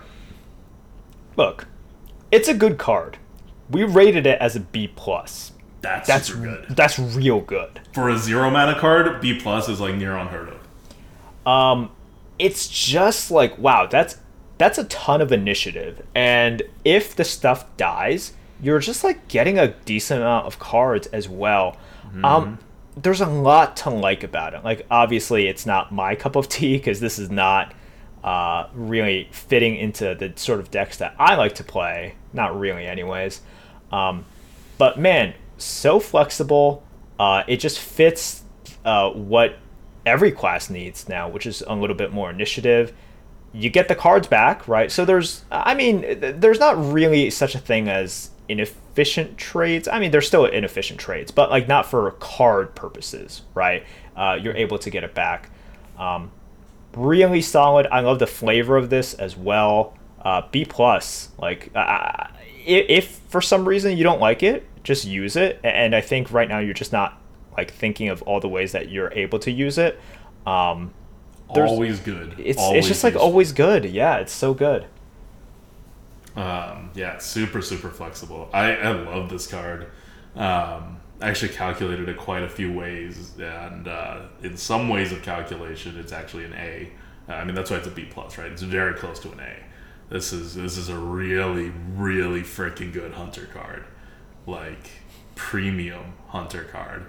[1.37, 1.67] Look,
[2.31, 3.19] it's a good card.
[3.71, 5.53] We rated it as a B plus.
[5.81, 7.81] That's, That's good that's real good.
[7.93, 9.21] for a zero mana card.
[9.21, 11.47] B plus is like near unheard of.
[11.47, 11.91] Um,
[12.39, 14.17] it's just like wow, that's
[14.57, 18.33] that's a ton of initiative, and if the stuff dies,
[18.63, 21.77] you're just like getting a decent amount of cards as well.
[22.23, 22.59] Um,
[22.97, 24.65] there's a lot to like about it.
[24.65, 27.75] Like obviously, it's not my cup of tea because this is not
[28.25, 32.15] uh, really fitting into the sort of decks that I like to play.
[32.33, 33.43] Not really, anyways.
[33.93, 34.25] Um,
[34.79, 36.83] but man, so flexible.
[37.21, 38.43] Uh, it just fits
[38.85, 39.59] uh, what
[40.07, 42.95] every class needs now, which is a little bit more initiative.
[43.53, 44.91] You get the cards back, right?
[44.91, 49.87] So there's, I mean, there's not really such a thing as inefficient trades.
[49.87, 53.85] I mean, there's still inefficient trades, but like not for card purposes, right?
[54.17, 55.51] Uh, you're able to get it back.
[55.99, 56.33] Um,
[56.97, 57.87] really solid.
[57.91, 59.95] I love the flavor of this as well.
[60.23, 61.31] Uh, B plus.
[61.39, 62.29] Like, uh,
[62.67, 65.61] if for some reason you don't like it, just use it.
[65.63, 67.21] And I think right now you're just not
[67.57, 70.01] like thinking of all the ways that you're able to use it.
[70.47, 70.93] Um,
[71.55, 72.35] There's- always good.
[72.39, 73.29] it's always it's just like useful.
[73.29, 73.85] always good.
[73.85, 74.87] Yeah, it's so good.
[76.37, 78.49] Um, yeah, super super flexible.
[78.53, 79.87] I, I love this card.
[80.35, 85.23] Um, I actually calculated it quite a few ways, and uh, in some ways of
[85.23, 86.91] calculation, it's actually an A.
[87.29, 88.51] Uh, I mean, that's why it's a B plus, right?
[88.51, 89.57] It's very close to an A.
[90.11, 93.85] This is this is a really really freaking good hunter card,
[94.47, 94.91] like
[95.35, 97.07] premium hunter card,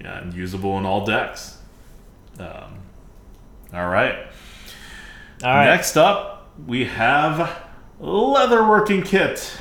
[0.00, 1.58] yeah, and usable in all decks.
[2.38, 2.80] Um,
[3.72, 4.16] all right.
[5.42, 5.66] All right.
[5.66, 7.64] Next up, we have
[8.00, 9.58] Leatherworking Kit.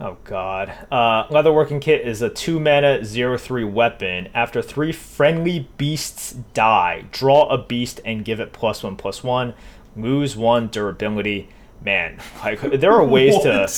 [0.00, 0.72] Oh god.
[0.90, 4.28] Uh, Leatherworking Kit is a 2 mana 0 3 weapon.
[4.34, 9.52] After 3 friendly beasts die, draw a beast and give it plus 1 plus 1.
[9.96, 11.48] Lose 1 durability.
[11.84, 13.68] Man, like there are ways to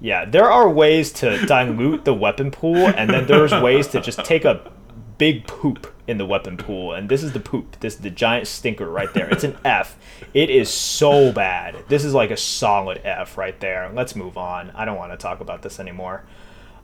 [0.00, 4.24] Yeah, there are ways to dilute the weapon pool and then there's ways to just
[4.24, 4.72] take a
[5.18, 7.78] big poop in the weapon pool and this is the poop.
[7.80, 9.28] This is the giant stinker right there.
[9.28, 9.96] It's an F.
[10.34, 11.84] It is so bad.
[11.88, 13.90] This is like a solid F right there.
[13.94, 14.70] Let's move on.
[14.74, 16.24] I don't want to talk about this anymore.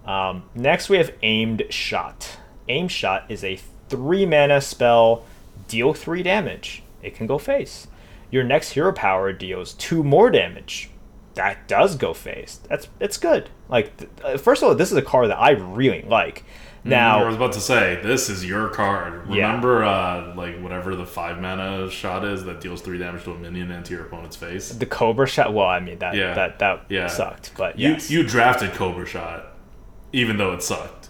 [0.06, 2.38] Um, next, we have Aimed Shot.
[2.68, 5.24] Aim Shot is a three mana spell,
[5.68, 6.82] deal three damage.
[7.02, 7.86] It can go face.
[8.30, 10.90] Your next hero power deals two more damage.
[11.34, 12.60] That does go face.
[12.68, 13.50] That's it's good.
[13.68, 13.92] Like
[14.24, 16.44] uh, first of all, this is a card that I really like.
[16.86, 19.22] I was about to say, this is your card.
[19.30, 19.46] Yeah.
[19.46, 23.38] Remember, uh, like whatever the five mana shot is that deals three damage to a
[23.38, 24.70] minion and to your opponent's face.
[24.70, 25.54] the Cobra Shot.
[25.54, 26.34] Well, I mean that Yeah.
[26.34, 27.06] that that Yeah.
[27.06, 28.10] sucked, but You yes.
[28.10, 29.46] you drafted Cobra Shot,
[30.12, 31.08] even though it sucked.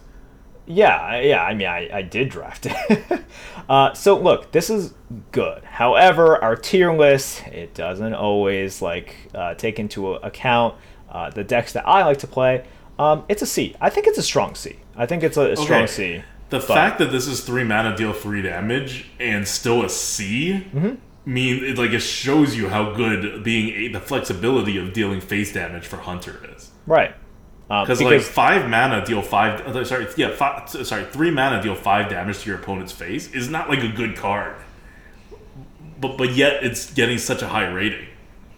[0.66, 1.42] Yeah, yeah.
[1.44, 3.22] I mean, I, I did draft it.
[3.68, 4.94] uh, so look, this is
[5.30, 5.62] good.
[5.64, 10.74] However, our tier list it doesn't always like uh, take into account
[11.10, 12.64] uh, the decks that I like to play.
[12.98, 13.74] Um, it's a C.
[13.80, 14.76] I think it's a strong C.
[14.97, 16.22] I think it's a, a strong C.
[16.51, 20.95] The fact that this is three mana, deal three damage, and still a C, Mm-hmm.
[21.24, 25.53] mean it like it shows you how good being a, the flexibility of dealing face
[25.53, 26.70] damage for Hunter is.
[26.86, 27.14] Right.
[27.70, 31.74] Um, Because like five mana deal five, uh, sorry, yeah, five, sorry, three mana deal
[31.74, 34.55] five damage to your opponent's face is not like a good card.
[36.01, 38.07] But but yet it's getting such a high rating.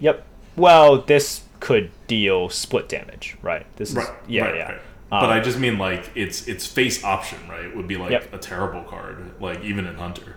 [0.00, 0.26] Yep.
[0.56, 3.64] Well, this could deal split damage, right?
[3.76, 4.08] This is Right.
[4.26, 4.72] yeah, right, yeah.
[4.72, 4.80] right.
[5.12, 7.74] Um, but I just mean like its its face option, right?
[7.76, 8.34] Would be like Yep.
[8.34, 10.36] a terrible card, like even in Hunter.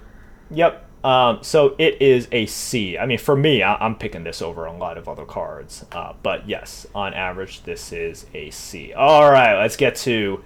[0.51, 0.86] Yep.
[1.03, 2.97] Um, so it is a C.
[2.97, 5.86] I mean, for me, I- I'm picking this over a lot of other cards.
[5.91, 8.93] Uh, but yes, on average, this is a C.
[8.93, 10.43] All right, let's get to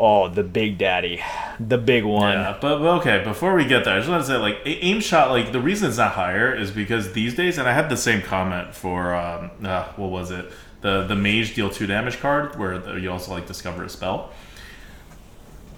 [0.00, 1.20] Oh, the big daddy,
[1.58, 2.32] the big one.
[2.34, 3.24] Yeah, but, but okay.
[3.24, 5.30] Before we get there, I just want to say, like, aim shot.
[5.32, 8.22] Like, the reason it's not higher is because these days, and I had the same
[8.22, 10.52] comment for um, uh, what was it?
[10.80, 14.30] The the mage deal two damage card, where the, you also like discover a spell.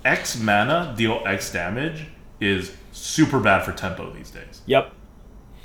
[0.05, 2.07] X mana deal X damage
[2.40, 4.62] is super bad for tempo these days.
[4.66, 4.92] Yep.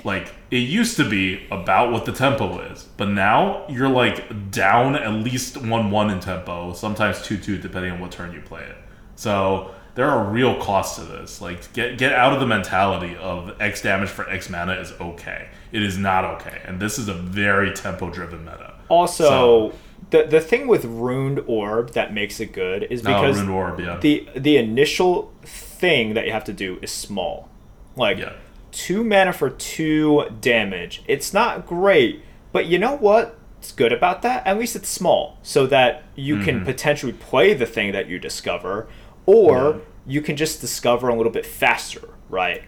[0.04, 4.94] Like it used to be about what the tempo is, but now you're like down
[4.94, 8.62] at least one one in tempo, sometimes two two depending on what turn you play
[8.62, 8.76] it.
[9.16, 11.40] So there are real costs to this.
[11.40, 15.48] Like get get out of the mentality of X damage for X mana is okay.
[15.72, 18.74] It is not okay, and this is a very tempo driven meta.
[18.88, 19.72] Also, So-
[20.10, 23.98] the the thing with runed orb that makes it good is because Rune Orb, yeah.
[24.00, 27.48] the the initial thing that you have to do is small.
[27.96, 28.32] Like Yeah.
[28.72, 31.02] two mana for two damage.
[31.08, 32.22] It's not great,
[32.52, 33.36] but you know what?
[33.58, 34.46] It's good about that.
[34.46, 36.64] At least it's small, so that you can Mm-hmm.
[36.66, 38.86] potentially play the thing that you discover,
[39.24, 39.72] or Yeah.
[40.06, 42.62] you can just discover a little bit faster, right?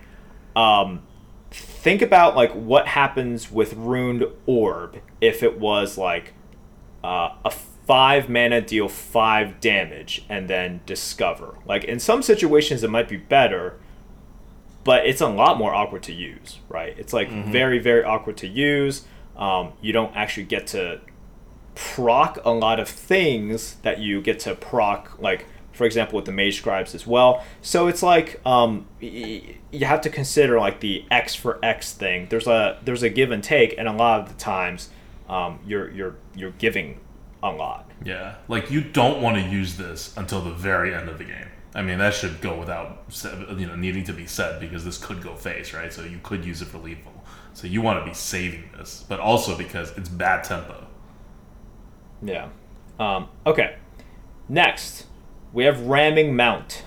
[0.56, 1.02] Um,
[1.50, 6.34] think about like what happens with runed orb if it was like
[7.02, 11.56] uh, a five mana deal five damage and then discover.
[11.64, 13.78] Like in some situations, it might be better,
[14.84, 16.94] but it's a lot more awkward to use, right?
[16.98, 19.06] It's like very, very awkward to use.
[19.36, 21.00] Um, you don't actually get to
[21.74, 25.46] proc a lot of things that you get to proc, like
[25.78, 27.44] for example with the mage scribes as well.
[27.62, 32.26] So it's like um, you have to consider like the X for X thing.
[32.28, 34.90] There's a there's a give and take, and a lot of the times
[35.28, 37.00] um, you're you're you're giving
[37.42, 37.90] a lot.
[38.04, 41.48] Yeah, like you don't want to use this until the very end of the game.
[41.74, 43.04] I mean, that should go without
[43.56, 45.92] you know needing to be said because this could go face, right?
[45.92, 47.12] So you could use it for lethal.
[47.54, 50.86] So you want to be saving this, but also because it's bad tempo.
[52.20, 52.48] Yeah.
[52.98, 53.76] Um, okay.
[54.48, 55.06] Next,
[55.52, 56.84] we have Ramming Mount.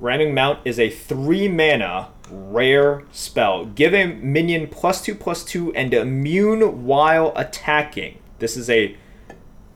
[0.00, 3.64] Ramming Mount is a three mana rare spell.
[3.66, 8.18] Give a minion plus two plus two and immune while attacking.
[8.38, 8.96] This is a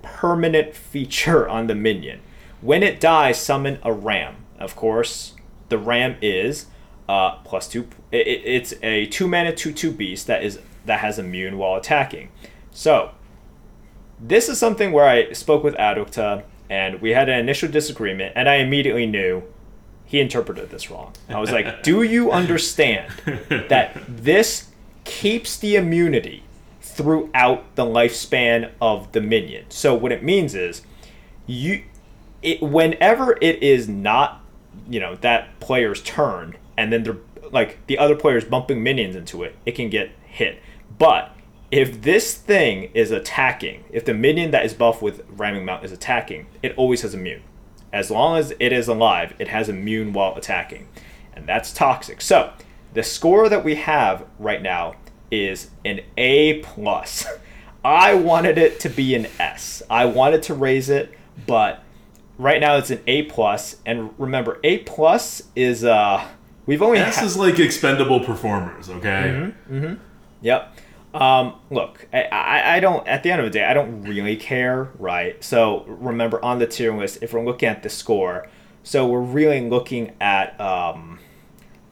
[0.03, 2.20] permanent feature on the minion.
[2.61, 4.36] When it dies, summon a ram.
[4.59, 5.34] Of course,
[5.70, 6.66] the ram is
[7.09, 7.88] uh, plus two.
[8.12, 11.76] It, it- it's a two mana two two beast that is that has immune while
[11.76, 12.30] attacking.
[12.72, 13.12] So
[14.18, 18.49] this is something where I spoke with ADWCTA and we had an initial disagreement, and
[18.49, 19.43] I immediately knew
[20.07, 21.12] he interpreted this wrong.
[21.29, 23.12] I was like, "Do you understand
[23.49, 24.68] that this
[25.05, 26.45] keeps the immunity
[26.81, 30.83] throughout the lifespan of the minion?" So what it means is,
[31.47, 31.83] you,
[32.41, 34.41] it whenever it is not,
[34.89, 37.18] you know, that player's turn, and then they're
[37.51, 40.62] like the other player's bumping minions into it, it can get hit.
[40.99, 41.35] But
[41.71, 45.93] if this thing is attacking, if the minion that is buffed with ramming mount is
[45.93, 47.43] attacking, it always has immune.
[47.93, 50.89] As long as it is alive, it has immune while attacking.
[51.33, 52.21] And that's toxic.
[52.21, 52.53] So
[52.93, 54.97] the score that we have right now
[55.31, 57.27] is an A plus.
[57.85, 59.83] I wanted it to be an S.
[59.89, 61.16] I wanted to raise it,
[61.47, 61.83] but
[62.37, 63.77] right now it's an A plus.
[63.87, 66.27] And remember, A plus is uh
[66.66, 69.53] we've only S ha- is like expendable performers, okay?
[69.71, 69.95] mm-hmm
[70.43, 70.77] Yep.
[71.13, 73.07] Um, look, I, I, I don't.
[73.09, 75.43] At the end of the day, I don't really care, right?
[75.43, 78.49] So remember, on the tier list, if we're looking at the score,
[78.83, 81.19] so we're really looking at um,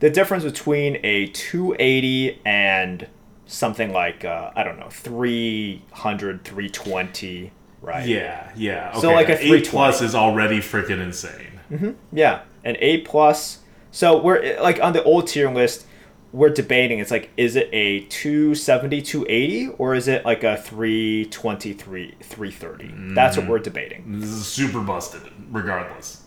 [0.01, 3.09] the difference between a 280 and
[3.47, 7.51] something like uh, I don't know 300, 320,
[7.83, 8.07] right?
[8.07, 8.91] Yeah, yeah.
[8.91, 9.01] Okay.
[9.01, 9.63] So, like a 320.
[9.69, 11.99] plus is already freaking insane.
[12.13, 13.59] Yeah, an A plus.
[13.91, 15.87] So we're like on the old tier list,
[16.33, 16.99] we're debating.
[16.99, 23.15] It's like, is it a 270, 280, or is it like a 323, 330?
[23.15, 24.21] That's what we're debating.
[24.21, 26.23] This is super busted, regardless.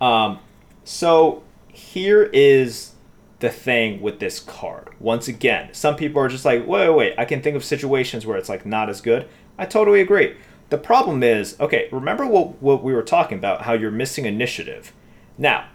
[0.00, 0.38] um
[0.84, 2.92] So here is
[3.40, 4.90] the thing with this card.
[5.00, 7.14] Once again, some people are just like, wait, wait, wait.
[7.18, 9.28] I can think of situations where it's like not as good.
[9.58, 10.36] I totally agree.
[10.68, 14.92] The problem is, okay, remember what, what we were talking about, how you're missing initiative.
[15.36, 15.66] Now,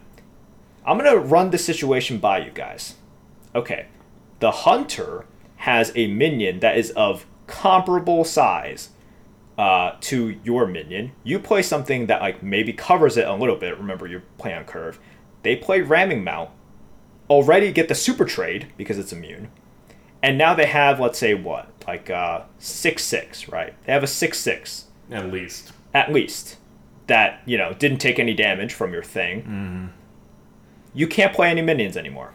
[0.86, 2.96] I'm going to run the situation by you guys.
[3.56, 3.88] Okay,
[4.40, 5.26] the hunter
[5.58, 8.90] has a minion that is of comparable size
[9.58, 11.14] uh, to your minion.
[11.24, 13.78] You play something that like maybe covers it a little bit.
[13.78, 15.00] Remember, you're on curve.
[15.44, 16.50] They play ramming mount.
[17.30, 19.50] Already get the super trade because it's immune,
[20.22, 23.74] and now they have let's say what like uh, six six right?
[23.86, 25.72] They have a six six At least.
[25.94, 26.58] at least
[27.08, 29.92] that you know didn't take any damage from your thing.
[30.94, 32.34] You can't play any minions anymore.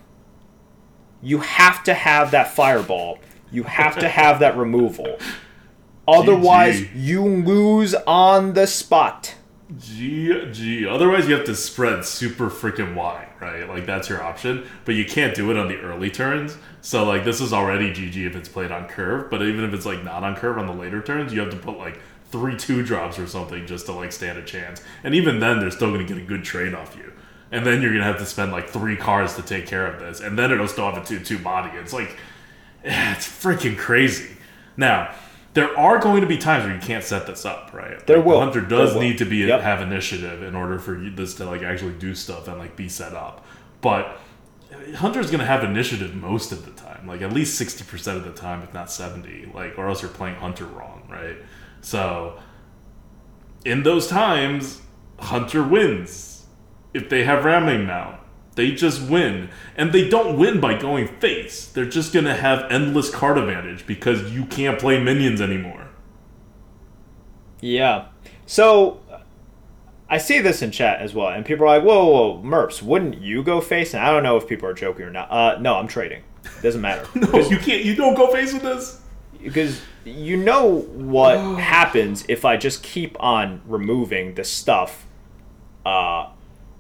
[1.23, 3.19] You have to have that fireball.
[3.53, 5.19] You have to have that removal.
[6.07, 6.91] Otherwise, GG.
[6.95, 9.35] you lose on the spot.
[9.79, 10.87] G G.
[10.87, 13.69] Otherwise, you have to spread super freaking wide, right?
[13.69, 16.57] Like that's your option, but you can't do it on the early turns.
[16.81, 19.87] So like this is already GG if it's played on curve, but even if it's
[19.87, 22.01] like not on curve on the later turns, you have to put like
[22.33, 24.83] three two drops or something just to like stand a chance.
[25.05, 27.13] And even then, they're still gonna get a good trade off you.
[27.53, 30.21] And then you're gonna have to spend like three cars to take care of this,
[30.21, 31.77] and then it'll still have a two two body.
[31.79, 32.17] It's like
[32.85, 34.37] it's freaking crazy.
[34.77, 35.15] Now
[35.53, 38.07] there are going to be times where you can't set this up, right?
[38.07, 38.39] There Like, will.
[38.39, 39.01] The hunter does will.
[39.01, 39.63] need to be Yep.
[39.63, 43.15] have initiative in order for this to like actually do stuff and like be set
[43.15, 43.45] up.
[43.81, 44.17] But
[44.95, 48.25] hunter's going to have initiative most of the time, like at least sixty percent of
[48.25, 49.51] the time, if not seventy.
[49.53, 51.37] Like, or else you're playing hunter wrong, right?
[51.81, 52.39] So
[53.65, 54.81] in those times,
[55.19, 56.30] hunter wins
[56.95, 58.17] if they have ramming mount.
[58.57, 59.49] They just win.
[59.77, 61.67] And they don't win by going face.
[61.67, 65.89] They're just going to have endless card advantage because you can't play minions anymore.
[67.61, 68.07] Yeah.
[68.47, 69.01] So
[70.09, 72.83] I see this in chat as well, and people are like, "Whoa, whoa, whoa, Merps,
[72.83, 75.31] wouldn't you go face?" And I don't know if people are joking or not.
[75.31, 76.23] Uh, no, I'm trading.
[76.45, 77.07] It Doesn't matter.
[77.15, 77.85] No, you can't.
[77.85, 79.01] You don't go face with this.
[79.43, 85.07] because you know what happens if I just keep on removing the stuff.
[85.85, 86.31] Uh,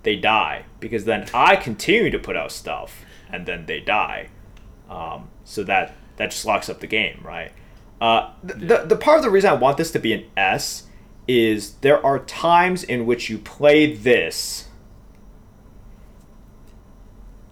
[0.02, 4.28] they die because then I continue to put out stuff, and then they die.
[4.88, 7.52] Um, so that that just locks up the game, right?
[8.00, 10.84] Uh, the, the the part of the reason I want this to be an S
[11.28, 14.68] is there are times in which you play this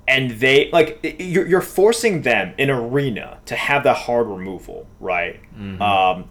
[0.08, 5.38] and they like you're, you're forcing them in arena to have that hard removal right
[5.82, 6.28] um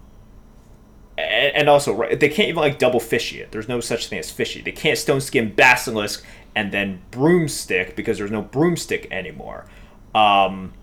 [1.18, 4.20] and, and also right they can't even like double fishy it there's no such thing
[4.20, 4.62] as fishy.
[4.62, 6.24] They can't stone skin basilisk
[6.56, 9.66] and then broomstick because there's no broomstick anymore.
[10.14, 10.74] Um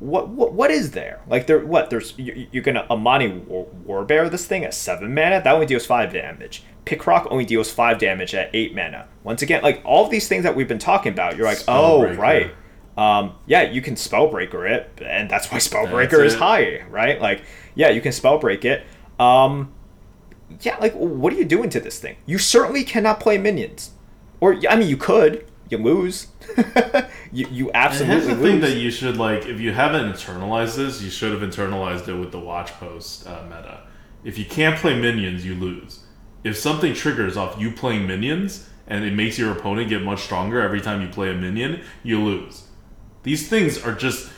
[0.00, 1.20] what what, what is there?
[1.26, 5.42] Like there what there's you, you're gonna amani war, warbear this thing at seven mana?
[5.42, 6.62] That only deals five damage.
[6.84, 9.08] Pickrock only deals five damage at eight mana.
[9.22, 12.06] Once again like all of these things that we've been talking about you're like oh
[12.14, 12.52] right.
[12.96, 16.38] Um, yeah, you can spellbreaker it, and that's why spellbreaker That's is it.
[16.38, 17.20] high, right?
[17.20, 17.42] Like,
[17.74, 18.84] yeah, you can spellbreak it.
[19.18, 19.72] Um,
[20.60, 22.16] yeah, like, what are you doing to this thing?
[22.26, 23.92] You certainly cannot play minions,
[24.40, 26.28] or I mean, you could, you lose,
[27.32, 29.46] you you And here's absolutely the thing that you should like.
[29.46, 33.42] If you haven't internalized this, you should have internalized it with the watch post uh,
[33.44, 33.80] meta.
[34.22, 36.00] If you can't play minions, you lose.
[36.44, 40.60] If something triggers off you playing minions and it makes your opponent get much stronger
[40.60, 42.64] every time you play a minion, you lose.
[43.22, 44.30] These things are just.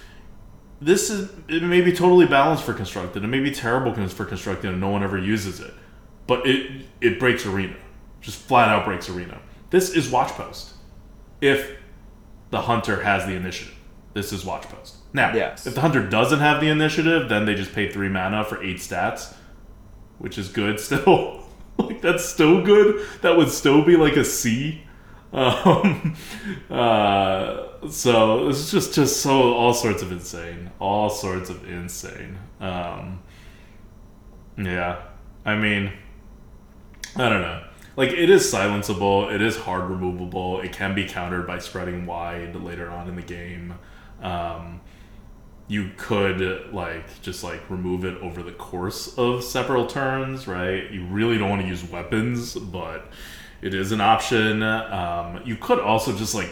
[0.80, 3.24] This is it may be totally balanced for constructed.
[3.24, 5.72] It may be terrible for constructed, and no one ever uses it.
[6.26, 7.76] But it it breaks arena,
[8.20, 9.38] just flat out breaks arena.
[9.70, 10.74] This is watch post.
[11.40, 11.76] If
[12.50, 13.74] the hunter has the initiative.
[14.14, 14.94] This is watch post.
[15.12, 15.66] Now, Yes.
[15.66, 18.76] if the hunter doesn't have the initiative, then they just pay three mana for eight
[18.78, 19.34] stats,
[20.18, 21.42] which is good still.
[21.78, 23.04] like that's still good.
[23.22, 24.82] That would still be like a C.
[25.36, 26.16] Um,
[26.70, 32.38] uh, so it's just just so all sorts of insane, all sorts of insane.
[32.58, 33.22] Um,
[34.56, 35.02] yeah,
[35.44, 35.92] I mean,
[37.16, 37.62] I don't know.
[37.96, 40.60] Like it is silenceable, it is hard removable.
[40.62, 43.74] It can be countered by spreading wide later on in the game.
[44.22, 44.80] Um,
[45.68, 50.90] you could like just like remove it over the course of several turns, right?
[50.90, 53.08] You really don't want to use weapons, but
[53.66, 54.62] it is an option.
[54.62, 56.50] Um, you could also just like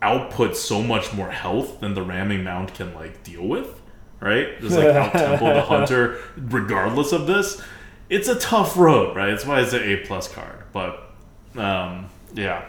[0.00, 3.82] output so much more health than the ramming mount can like deal with,
[4.20, 4.58] right?
[4.60, 7.62] Just like out tempo the hunter, regardless of this.
[8.08, 9.30] It's a tough road, right?
[9.30, 10.64] That's why it's an A plus card.
[10.72, 11.10] But
[11.54, 12.64] um, yeah,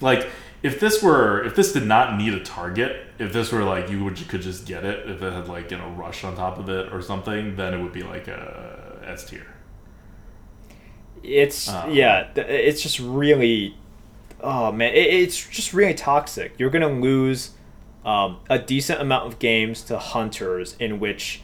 [0.00, 0.28] like
[0.62, 4.02] if this were if this did not need a target, if this were like you
[4.04, 6.58] would you could just get it, if it had like you know rush on top
[6.58, 9.46] of it or something, then it would be like a S tier.
[11.22, 13.76] It's Um, yeah, it's just really,
[14.40, 16.54] oh man, it, it's just really toxic.
[16.58, 17.50] You're gonna lose
[18.04, 21.42] um, a decent amount of games to hunters in which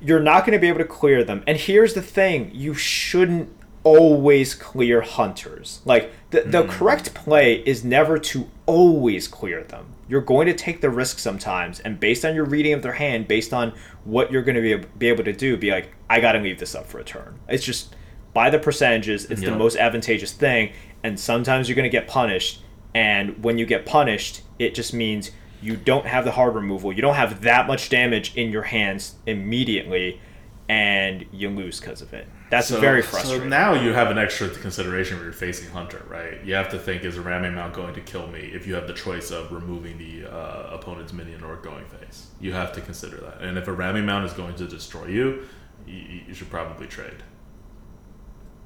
[0.00, 1.42] you're not gonna be able to clear them.
[1.46, 3.50] And here's the thing: you shouldn't
[3.84, 5.80] always clear hunters.
[5.84, 9.92] Like the the correct play is never to always clear them.
[10.08, 13.28] You're going to take the risk sometimes, and based on your reading of their hand,
[13.28, 13.72] based on
[14.04, 16.58] what you're going to be be able to do, be like, I got to leave
[16.58, 17.38] this up for a turn.
[17.48, 17.94] It's just
[18.36, 20.70] by the percentages, it's the most advantageous thing,
[21.02, 22.60] and sometimes you're going to get punished.
[22.94, 25.30] And when you get punished, it just means
[25.62, 26.92] you don't have the hard removal.
[26.92, 30.20] You don't have that much damage in your hands immediately,
[30.68, 32.28] and you lose because of it.
[32.50, 33.44] That's So- very frustrating.
[33.44, 36.38] So now you have an extra consideration when you're facing Hunter, right?
[36.44, 38.50] You have to think: Is a ramming mount going to kill me?
[38.52, 42.52] If you have the choice of removing the uh, opponent's minion or going face, you
[42.52, 43.40] have to consider that.
[43.40, 45.44] And if a ramming mount is going to destroy you,
[45.86, 47.22] you, you should probably trade.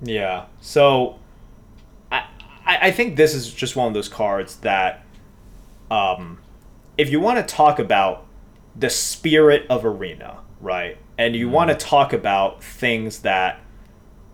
[0.02, 0.46] Yeah.
[0.60, 1.18] So
[2.10, 2.24] I,
[2.64, 5.04] I think this is just one of those cards that,
[5.90, 6.38] um,
[6.96, 8.26] if you want to talk about
[8.76, 13.60] the spirit of Arena, right, and you want to talk about things that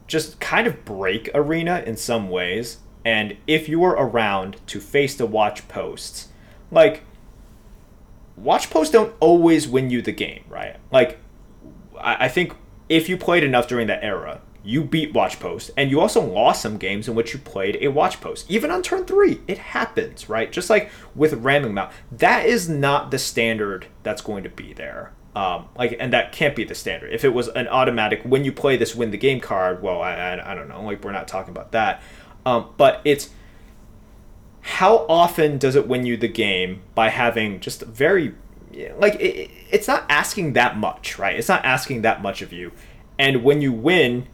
[0.06, 5.14] just kind of break Arena in some ways, and if you were around to face
[5.14, 6.28] the watch posts,
[6.70, 7.04] like
[8.36, 10.76] watch posts don't always win you the game, right?
[10.92, 11.18] Like
[11.98, 12.54] I, I think
[12.88, 16.62] if you played enough during that era, you beat watch post, and you also lost
[16.62, 18.50] some games in which you played a watch post.
[18.50, 20.50] Even on turn three, it happens, right?
[20.50, 25.12] Just like with ramming mount, that is not the standard that's going to be there.
[25.34, 27.12] Um, like, and that can't be the standard.
[27.12, 30.14] If it was an automatic when you play this win the game card, well, I,
[30.14, 30.82] I, I don't know.
[30.82, 32.02] Like, we're not talking about that.
[32.46, 33.30] Um, but it's
[34.62, 38.34] how often does it win you the game by having just very
[38.98, 41.36] like it, it's not asking that much, right?
[41.36, 42.72] It's not asking that much of you.
[43.18, 44.28] And when you win,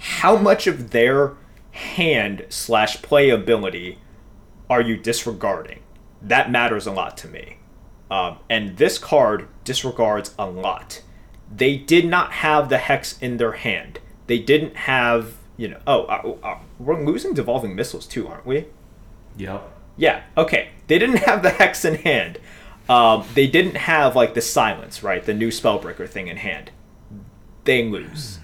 [0.00, 1.34] how much of their
[1.72, 3.98] hand slash playability
[4.68, 5.80] are you disregarding?
[6.22, 7.58] That matters a lot to me.
[8.10, 11.02] Um, and this card disregards a lot.
[11.54, 14.00] They did not have the hex in their hand.
[14.26, 15.80] They didn't have, you know.
[15.86, 18.66] Oh, uh, uh, we're losing devolving missiles too, aren't we?
[19.36, 19.70] Yep.
[19.96, 20.22] Yeah.
[20.36, 20.70] Okay.
[20.86, 22.38] They didn't have the hex in hand.
[22.88, 25.24] Um, they didn't have like the silence, right?
[25.24, 26.72] The new spellbreaker thing in hand.
[27.64, 28.39] They lose.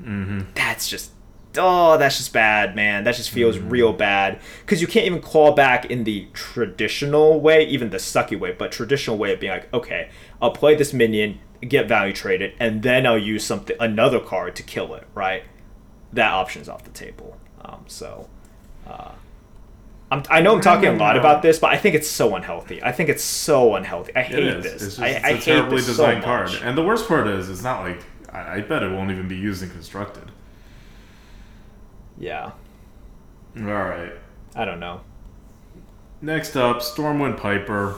[0.00, 0.40] Mm-hmm.
[0.54, 1.12] That's just
[1.58, 3.04] oh, that's just bad, man.
[3.04, 7.64] That just feels real bad because you can't even claw back in the traditional way,
[7.66, 11.40] even the sucky way, but traditional way of being like, okay, I'll play this minion,
[11.62, 15.44] get value traded, and then I'll use something another card to kill it, right?
[16.12, 17.38] That option's off the table.
[17.64, 18.28] Um, so.
[18.86, 19.12] Uh,
[20.08, 22.80] I'm, I know I'm talking a lot about this, but I think it's so unhealthy.
[22.80, 24.14] I think it's so unhealthy.
[24.14, 24.74] I hate this.
[24.74, 26.50] It's just I, it's I a hate terribly designed so card.
[26.62, 28.04] And the worst part is, it's not like
[28.36, 30.30] I, I bet it won't even be used and constructed.
[32.18, 32.52] Yeah,
[33.56, 34.12] All right.
[34.54, 35.02] I don't know.
[36.22, 37.96] Next up, Stormwind Piper.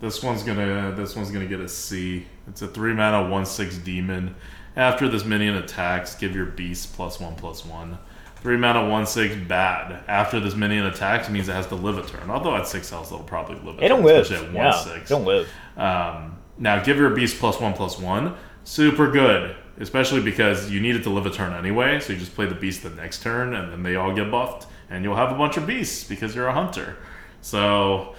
[0.00, 2.26] This one's gonna this one's gonna get a C.
[2.48, 4.34] It's a three mana one six demon.
[4.76, 7.98] After this minion attacks, give your beast plus one plus one.
[8.36, 10.04] Three mana one six bad.
[10.06, 12.30] After this minion attacks means it has to live a turn.
[12.30, 13.96] Although at six health it'll probably live a They turn.
[13.96, 14.30] don't live.
[14.32, 15.08] at Yeah, one six.
[15.10, 15.48] don't live.
[15.76, 18.36] Um, now, give your beast plus one plus one.
[18.70, 21.98] Super good, especially because you need it to live a turn anyway.
[21.98, 24.68] So you just play the beast the next turn, and then they all get buffed,
[24.88, 26.96] and you'll have a bunch of beasts because you're a hunter.
[27.40, 28.14] So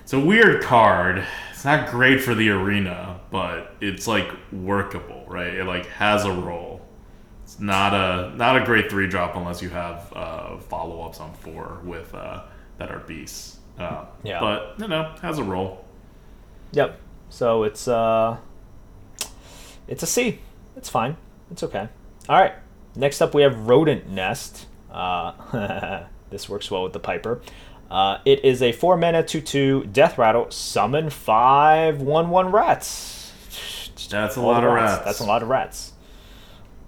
[0.00, 1.26] it's a weird card.
[1.50, 5.52] It's not great for the arena, but it's like workable, right?
[5.52, 6.80] It like has a role.
[7.42, 11.34] It's not a not a great three drop unless you have uh, follow ups on
[11.34, 12.44] four with uh,
[12.76, 13.58] that are beasts.
[13.76, 14.38] Uh, Yeah.
[14.38, 15.84] But you know, has a role.
[16.70, 17.00] Yep.
[17.30, 18.36] So it's uh,
[19.88, 20.40] it's a C.
[20.76, 21.16] It's fine.
[21.50, 21.88] It's okay.
[22.28, 22.52] All right.
[22.94, 24.66] Next up, we have Rodent Nest.
[24.90, 27.40] Uh, this works well with the Piper.
[27.90, 30.50] Uh, it is a four mana two two death rattle.
[30.50, 33.32] Summon five one one rats.
[34.10, 35.04] That's a All lot of rats.
[35.04, 35.92] That's a lot of rats.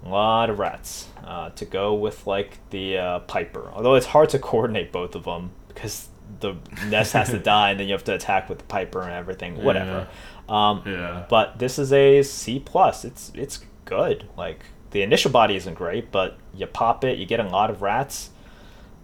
[0.05, 3.69] A lot of rats uh, to go with like the uh, Piper.
[3.73, 6.07] Although it's hard to coordinate both of them because
[6.39, 6.55] the
[6.87, 9.63] nest has to die and then you have to attack with the Piper and everything.
[9.63, 10.07] Whatever.
[10.51, 11.23] Um, Yeah.
[11.29, 13.05] but this is a C plus.
[13.05, 14.27] It's it's good.
[14.37, 14.59] Like
[14.91, 18.31] the initial body isn't great, but you pop it, you get a lot of rats.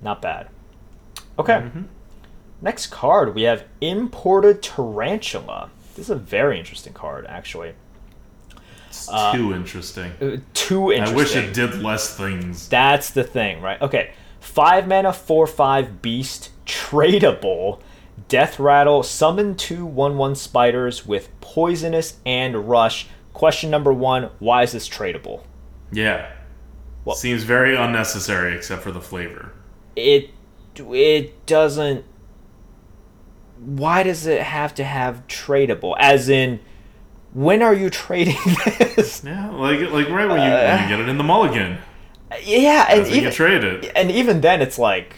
[0.01, 0.49] Not bad.
[1.39, 1.53] Okay.
[1.53, 1.83] Mm-hmm.
[2.61, 5.69] Next card we have Imported Tarantula.
[5.95, 7.73] This is a very interesting card, actually.
[8.89, 10.11] It's Uh, too interesting.
[10.21, 11.13] Uh, Too interesting.
[11.13, 12.67] I wish it did less things.
[12.67, 13.81] That's the thing, right?
[13.81, 14.11] Okay.
[14.39, 17.79] Five mana, four five beast, tradable,
[18.27, 23.07] death rattle, summon two one one spiders with poisonous and rush.
[23.33, 25.41] Question number one: Why is this tradable?
[25.91, 26.31] Yeah.
[27.05, 29.51] Well- Seems very unnecessary except for the flavor.
[29.95, 30.31] It
[30.75, 32.03] it doesn't.
[33.59, 35.95] Why does it have to have tradable?
[35.97, 36.59] As in,
[37.33, 38.37] when are you trading
[38.95, 39.23] this?
[39.23, 41.79] Yeah, like like right when you, when you uh, get it in the mulligan.
[42.43, 43.91] yeah, and even trade it.
[43.95, 45.15] and even then, it's like,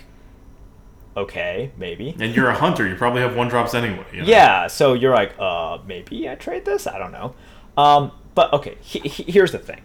[1.17, 2.15] okay, maybe.
[2.19, 4.05] And you're a hunter, you probably have one drops anyway.
[4.13, 4.27] you know?
[4.27, 6.87] Yeah, so you're like, uh, maybe I trade this.
[6.87, 7.35] I don't know.
[7.77, 9.81] Um, but okay, he, he- here's the thing.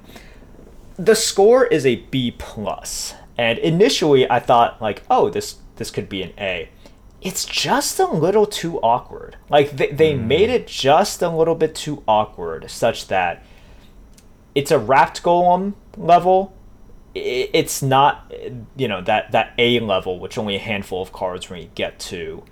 [0.97, 6.09] The score is a B plus, and initially I thought like, oh, this this could
[6.09, 6.68] be an A.
[7.20, 9.37] It's just a little too awkward.
[9.49, 13.45] Like they, they made it just a little bit too awkward, such that
[14.55, 16.55] it's a wrapped golem level.
[17.15, 18.33] It's not,
[18.77, 22.01] you know, that that A level, which only a handful of cards when you get
[22.01, 22.43] to.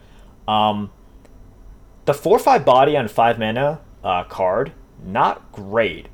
[0.46, 0.92] Um,
[2.04, 4.72] the four five body on five mana uh, card
[5.04, 6.08] not great.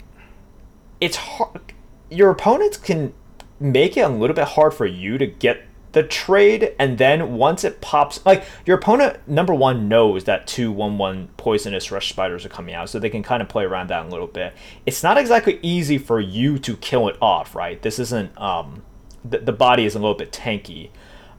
[1.01, 1.73] It's hard.
[2.11, 3.13] Your opponents can
[3.61, 7.65] make it a little bit hard for you to get the trade and then once
[7.65, 12.45] it pops like your opponent number one knows that two one one poisonous rush spiders
[12.45, 14.53] are coming out so they can kind of play around that a little bit.
[14.85, 17.81] It's not exactly easy for you to kill it off right?
[17.81, 18.83] This isn't um
[19.25, 20.91] the, the body is a little bit tanky.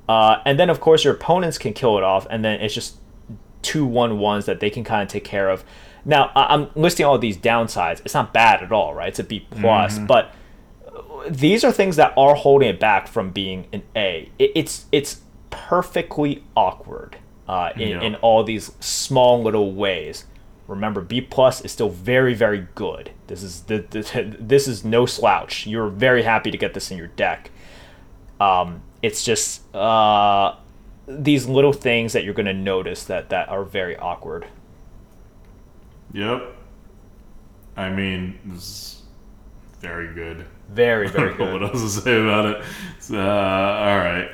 [0.08, 2.98] Uh, and then of course your opponents can kill it off and then it's just
[3.62, 5.64] two one ones that they can kind of take care of.
[6.06, 8.02] Now i'm listing all these downsides.
[8.04, 9.10] It's not bad at all right?
[9.10, 10.34] It's a b plus but
[11.28, 14.30] these are things that are holding it back from being an A.
[14.40, 17.18] It, it's it's perfectly awkward
[17.48, 18.02] uh, in Yeah.
[18.02, 20.26] in all these small little ways.
[20.68, 23.12] Remember, B plus is still very very good.
[23.28, 25.66] This is the, the, this is no slouch.
[25.66, 27.50] You're very happy to get this in your deck.
[28.40, 30.56] Um, it's just uh,
[31.08, 34.46] these little things that you're going to notice that that are very awkward.
[36.14, 36.56] Yep.
[37.78, 39.02] I mean, this is
[39.80, 40.46] very good.
[40.70, 41.62] Very very I don't know good.
[41.62, 42.64] what else to say about it.
[43.00, 44.30] So, uh, all right.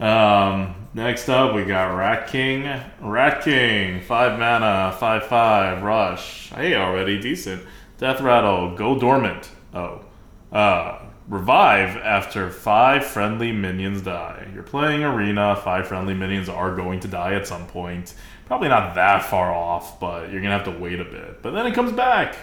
[0.00, 2.64] Um, next up, we got Rat King.
[3.00, 6.50] Rat King, five mana, five five rush.
[6.50, 7.62] Hey, already decent.
[7.98, 9.50] Death Rattle, go dormant.
[9.72, 10.04] Oh,
[10.52, 14.48] uh, revive after five friendly minions die.
[14.52, 15.56] You're playing arena.
[15.56, 18.14] Five friendly minions are going to die at some point.
[18.46, 21.40] Probably not that far off, but you're gonna have to wait a bit.
[21.42, 22.36] But then it comes back.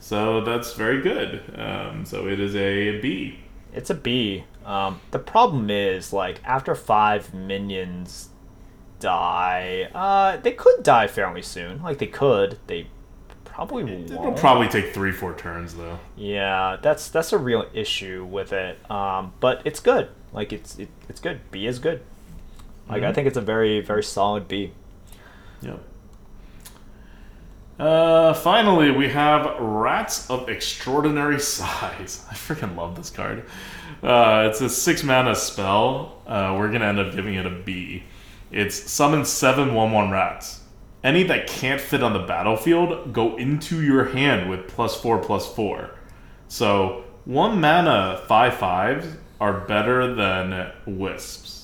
[0.00, 1.42] So that's very good.
[1.58, 3.40] Um, so it is a B.
[3.72, 4.44] It's a B.
[4.64, 8.30] Um, the problem is, like, after five minions
[9.00, 11.82] die, uh, they could die fairly soon.
[11.82, 12.58] Like, they could.
[12.66, 12.86] They
[13.44, 14.10] probably won't.
[14.10, 15.98] It'll probably take three, four turns though.
[16.16, 18.78] yeah, that's that's a real issue with it.
[18.90, 20.08] Um, but it's good.
[20.32, 21.40] Like, it's it, it's good.
[21.50, 22.02] B is good.
[22.88, 24.72] Like, I think it's a very very solid B.
[25.62, 25.82] Yep.
[27.78, 32.24] Uh, finally, we have Rats of Extraordinary Size.
[32.30, 33.44] I freaking love this card.
[34.02, 36.22] Uh, it's a six mana spell.
[36.26, 38.04] Uh, we're gonna end up giving it a B.
[38.50, 40.60] It's summon seven one one rats.
[41.04, 45.52] Any that can't fit on the battlefield go into your hand with plus four plus
[45.54, 45.90] four.
[46.48, 49.06] So one mana five fives
[49.40, 51.56] are better than wisps.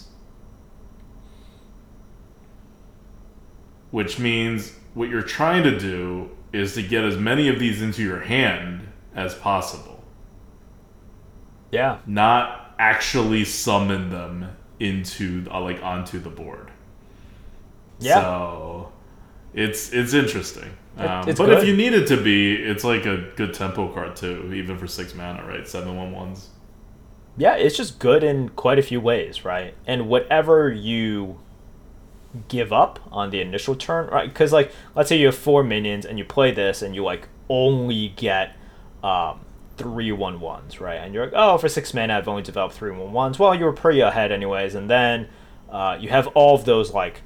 [3.92, 8.02] which means what you're trying to do is to get as many of these into
[8.02, 10.02] your hand as possible,
[11.70, 11.98] Yeah.
[12.06, 16.70] not actually summon them into uh, like onto the board.
[18.00, 18.20] Yeah.
[18.20, 18.92] So
[19.54, 20.70] it's it's interesting.
[20.98, 21.58] Um, it's but good.
[21.58, 24.86] if you need it to be, it's like a good tempo card too, even for
[24.86, 25.66] six mana, right?
[25.66, 26.48] Seven one ones.
[27.38, 29.74] Yeah, it's just good in quite a few ways, right?
[29.86, 31.40] And whatever you
[32.48, 34.28] give up on the initial turn, right?
[34.28, 37.28] Because like, let's say you have four minions and you play this and you like
[37.48, 38.56] only get
[39.02, 39.40] um,
[39.76, 40.96] three one ones, right?
[40.96, 43.38] And you're like, oh, for six mana, I've only developed three one ones.
[43.38, 45.28] Well, you were pretty ahead anyways, and then
[45.70, 47.22] uh, you have all of those like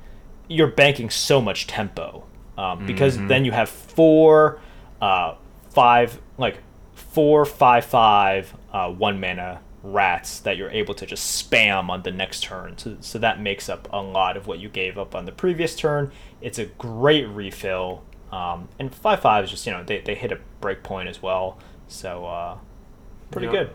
[0.49, 2.25] you're banking so much tempo
[2.57, 4.61] um, because then you have four,
[5.01, 5.35] uh,
[5.71, 6.59] five like
[6.95, 9.61] four five five uh, one mana
[9.93, 12.77] rats that you're able to just spam on the next turn.
[12.79, 15.75] So, so that makes up a lot of what you gave up on the previous
[15.77, 16.11] turn.
[16.41, 18.03] It's a great refill.
[18.33, 21.23] Um, and five five is just you know they, they hit a break point as
[21.23, 21.59] well.
[21.89, 22.59] So uh,
[23.31, 23.53] pretty Yep.
[23.55, 23.71] good.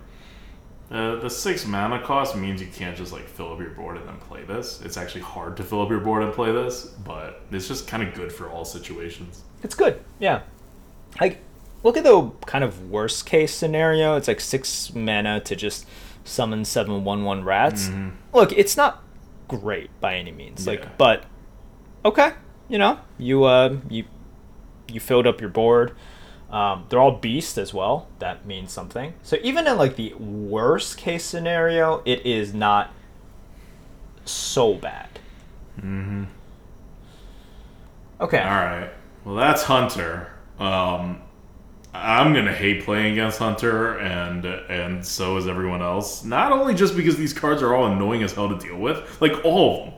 [0.96, 4.06] Uh, the six mana cost means you can't just like fill up your board and
[4.06, 4.82] then play this.
[4.82, 8.04] It's actually hard to fill up your board and play this, but it's just kind
[8.04, 9.44] of good for all situations.
[9.64, 10.02] It's good.
[10.20, 10.42] Yeah.
[11.22, 11.40] Like,
[11.84, 14.16] look at the kind of worst case scenario.
[14.16, 15.88] It's like six mana to just
[16.24, 17.90] summon seven one one rats.
[18.34, 19.04] Look, it's not
[19.48, 20.66] great by any means.
[20.66, 20.74] Yeah.
[20.74, 21.26] Like, but
[22.06, 22.34] okay,
[22.70, 24.06] you know, you uh, you
[24.88, 25.94] you filled up your board.
[26.50, 28.10] Um, they're all beast as well.
[28.20, 29.14] That means something.
[29.24, 32.92] So even in like the worst case scenario, it is not
[34.26, 35.08] so bad.
[35.78, 36.26] Mm-hmm.
[38.20, 38.40] Okay.
[38.40, 38.90] All right.
[39.24, 40.32] Well, that's Hunter.
[40.60, 41.22] Um,
[41.94, 46.24] I'm gonna hate playing against Hunter, and and so is everyone else.
[46.24, 49.44] Not only just because these cards are all annoying as hell to deal with, like
[49.44, 49.94] all of them.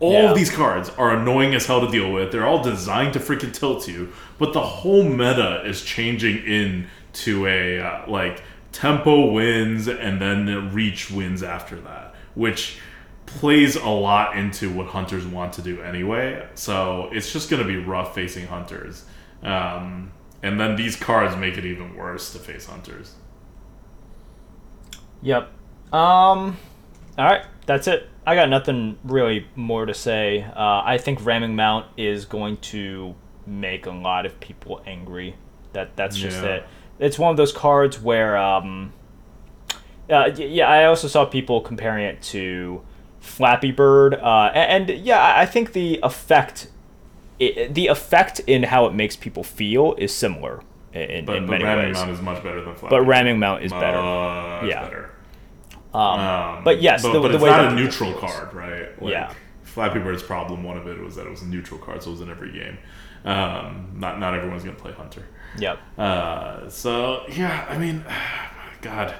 [0.00, 0.30] All Yeah.
[0.30, 2.32] of these cards are annoying as hell to deal with.
[2.32, 4.08] They're all designed to freaking tilt you,
[4.38, 8.42] but the whole meta is changing into a uh, like
[8.72, 12.78] tempo wins and then reach wins after that, which
[13.26, 16.44] plays a lot into what hunters want to do anyway.
[16.54, 19.04] So it's just going to be rough facing hunters.
[19.44, 20.10] Um,
[20.44, 23.14] and then these cards make it even worse to face hunters.
[25.22, 25.50] Yep.
[25.92, 26.56] Um.
[27.16, 28.08] All right, that's it.
[28.26, 30.42] I got nothing really more to say.
[30.42, 33.14] Uh, I think ramming mount is going to
[33.46, 35.36] make a lot of people angry.
[35.72, 36.48] That that's just Yeah.
[36.56, 36.66] it.
[36.98, 38.92] It's one of those cards where um.
[40.10, 42.82] Uh, yeah, I also saw people comparing it to
[43.20, 46.68] Flappy Bird, uh, and, and yeah, I I think the effect,
[47.40, 50.60] i the effect in how it makes people feel is similar
[50.92, 51.96] in, But, in but many ramming ways.
[51.96, 52.90] mount is much better than flat.
[52.90, 53.98] but ramming mount is better.
[54.66, 54.82] Yeah.
[54.82, 55.10] better.
[55.92, 59.00] Um, but yes, but, the, but the it's way not a neutral card, right?
[59.02, 59.32] Like, Yeah.
[59.62, 62.12] Flappy Bird's problem, one of it was that it was a neutral card, so it
[62.12, 62.78] was in every game.
[63.24, 65.24] Um, not not everyone's gonna play Hunter.
[65.58, 65.78] Yep.
[65.98, 68.04] Uh, so yeah, I mean,
[68.82, 69.14] God,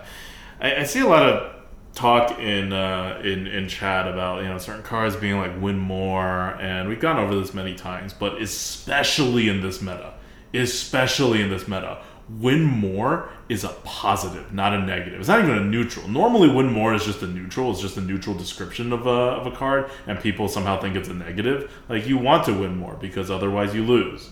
[0.60, 1.53] I, I see a lot of
[1.94, 6.56] talk in uh, in in chat about you know certain cards being like win more,
[6.60, 10.14] and we've gone over this many times, but especially in this meta,
[10.52, 15.20] especially in this meta, win more is a positive, not a negative.
[15.20, 16.08] It's not even a neutral.
[16.08, 17.70] Normally, win more is just a neutral.
[17.70, 21.08] It's just a neutral description of a of a card, and people somehow think it's
[21.08, 21.70] a negative.
[21.88, 24.30] Like you want to win more because otherwise you lose.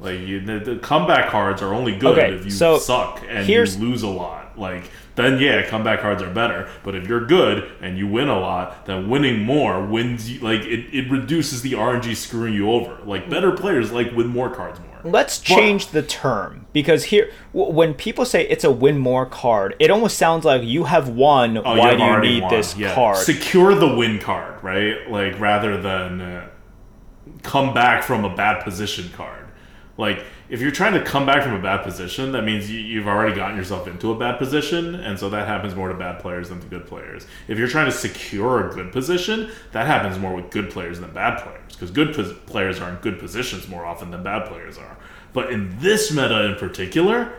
[0.00, 3.48] Like you, the, the comeback cards are only good Okay, if you so suck and
[3.48, 4.56] you lose a lot.
[4.56, 6.68] Like then, yeah, comeback cards are better.
[6.82, 10.30] But if you're good and you win a lot, then winning more wins.
[10.30, 12.96] You, like it, it reduces the RNG screwing you over.
[13.04, 14.88] Like better players like win more cards more.
[15.04, 19.76] Let's change the term because here, w- when people say it's a win more card,
[19.78, 21.58] it almost sounds like you have won.
[21.58, 22.50] Oh, why do you need won.
[22.52, 22.94] this Yeah.
[22.94, 23.18] card?
[23.18, 25.08] Secure the win card, right?
[25.10, 26.48] Like rather than uh,
[27.42, 29.46] come back from a bad position card.
[29.96, 33.06] Like if you're trying to come back from a bad position, that means you, you've
[33.06, 36.48] already gotten yourself into a bad position, and so that happens more to bad players
[36.48, 37.26] than to good players.
[37.48, 41.12] If you're trying to secure a good position, that happens more with good players than
[41.12, 44.78] bad players, because good pos- players are in good positions more often than bad players
[44.78, 44.96] are.
[45.32, 47.32] But in this meta in particular,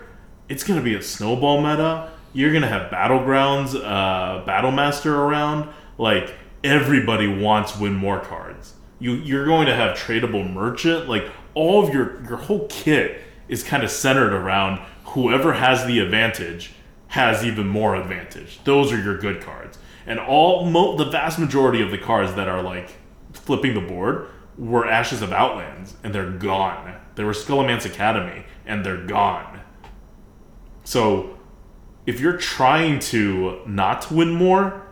[0.47, 2.11] it's going to be a snowball meta.
[2.33, 5.69] You're going to have battlegrounds, uh, battlemaster around.
[5.97, 6.33] Like
[6.63, 8.73] everybody wants win more cards.
[8.99, 11.09] You you're going to have tradable merchant.
[11.09, 15.99] Like all of your your whole kit is kind of centered around whoever has the
[15.99, 16.73] advantage
[17.07, 18.59] has even more advantage.
[18.63, 19.79] Those are your good cards.
[20.05, 22.97] And all mo- the vast majority of the cards that are like
[23.33, 24.27] flipping the board
[24.57, 26.95] were Ashes of Outlands, and they're gone.
[27.15, 29.61] They were Scholomance Academy, and they're gone.
[30.83, 31.37] So,
[32.05, 34.87] if you're trying to not win more,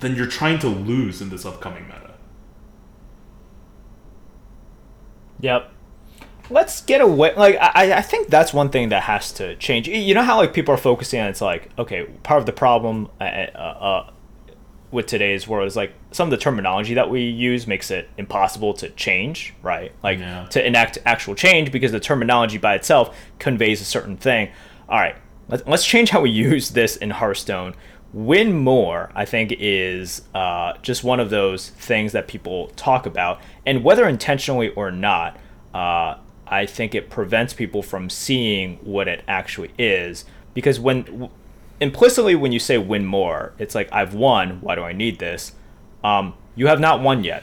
[0.00, 2.14] then you're trying to lose in this upcoming meta.
[5.40, 5.73] Yep.
[6.50, 7.34] Let's get away.
[7.34, 9.88] Like I, I think that's one thing that has to change.
[9.88, 13.08] You know how like people are focusing on it's like okay, part of the problem
[13.20, 14.10] uh, uh, uh,
[14.90, 18.74] with today's world is like some of the terminology that we use makes it impossible
[18.74, 19.92] to change, right?
[20.02, 20.46] Like Yeah.
[20.50, 24.50] to enact actual change because the terminology by itself conveys a certain thing.
[24.88, 25.16] All right,
[25.48, 27.74] let's let's change how we use this in Hearthstone.
[28.12, 33.40] Win more, I think, is uh, just one of those things that people talk about,
[33.66, 35.36] and whether intentionally or not,
[35.74, 36.18] uh,
[36.54, 40.24] I think it prevents people from seeing what it actually is.
[40.54, 41.30] Because when w-
[41.80, 44.60] implicitly, when you say win more, it's like I've won.
[44.60, 45.52] Why do I need this?
[46.04, 47.42] Um, you have not won yet.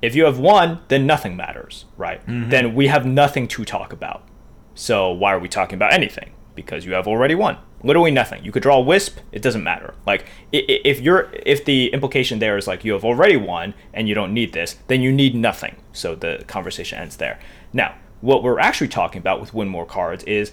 [0.00, 2.20] If you have won, then nothing matters, right?
[2.26, 4.22] Then we have nothing to talk about.
[4.74, 6.30] So why are we talking about anything?
[6.54, 7.56] Because you have already won.
[7.82, 8.44] Literally nothing.
[8.44, 9.18] You could draw a wisp.
[9.32, 9.94] It doesn't matter.
[10.06, 14.14] Like if you're if the implication there is like you have already won and you
[14.14, 15.74] don't need this, then you need nothing.
[15.92, 17.38] So the conversation ends there.
[17.72, 20.52] Now, what we're actually talking about with win more cards is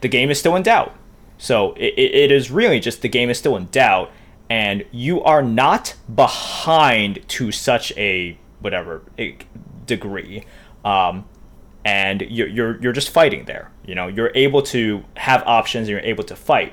[0.00, 0.94] the game is still in doubt.
[1.38, 4.10] So it, it is really just the game is still in doubt,
[4.48, 9.32] and you are not behind to such a whatever eh,
[9.86, 10.44] degree,
[10.84, 11.24] um,
[11.84, 13.70] and you're, you're you're just fighting there.
[13.84, 16.72] You know, you're able to have options, and you're able to fight.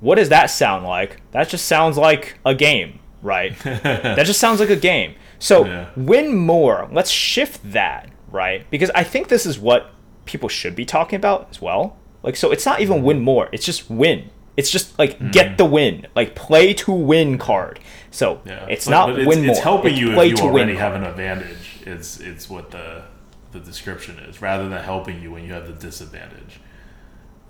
[0.00, 1.20] What does that sound like?
[1.32, 3.56] That just sounds like a game, right?
[3.62, 5.14] that just sounds like a game.
[5.38, 5.90] So Yeah.
[5.96, 6.88] win more.
[6.90, 8.68] Let's shift that, right?
[8.68, 9.92] Because I think this is what
[10.26, 11.96] people should be talking about as well.
[12.22, 13.48] Like, so it's not even win more.
[13.52, 14.30] It's just win.
[14.56, 15.30] It's just like hmm.
[15.30, 17.80] get the win, like play to win card.
[18.10, 19.50] So Yeah, it's but- not but win more.
[19.54, 21.82] It's helping it's you play if to you win already have an advantage.
[21.86, 23.04] It's it's what the
[23.52, 26.60] the description is, rather than helping you when you have the disadvantage.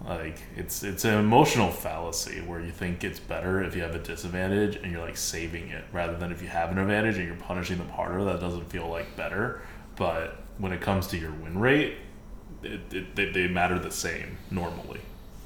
[0.07, 3.99] Like it's it's an emotional fallacy where you think it's better if you have a
[3.99, 7.37] disadvantage and you're like saving it, rather than if you have an advantage and you're
[7.37, 8.25] punishing them harder.
[8.25, 9.63] That doesn't feel like better.
[9.97, 11.97] But when it comes to your win rate,
[12.63, 15.01] it, it, they, they matter the same normally.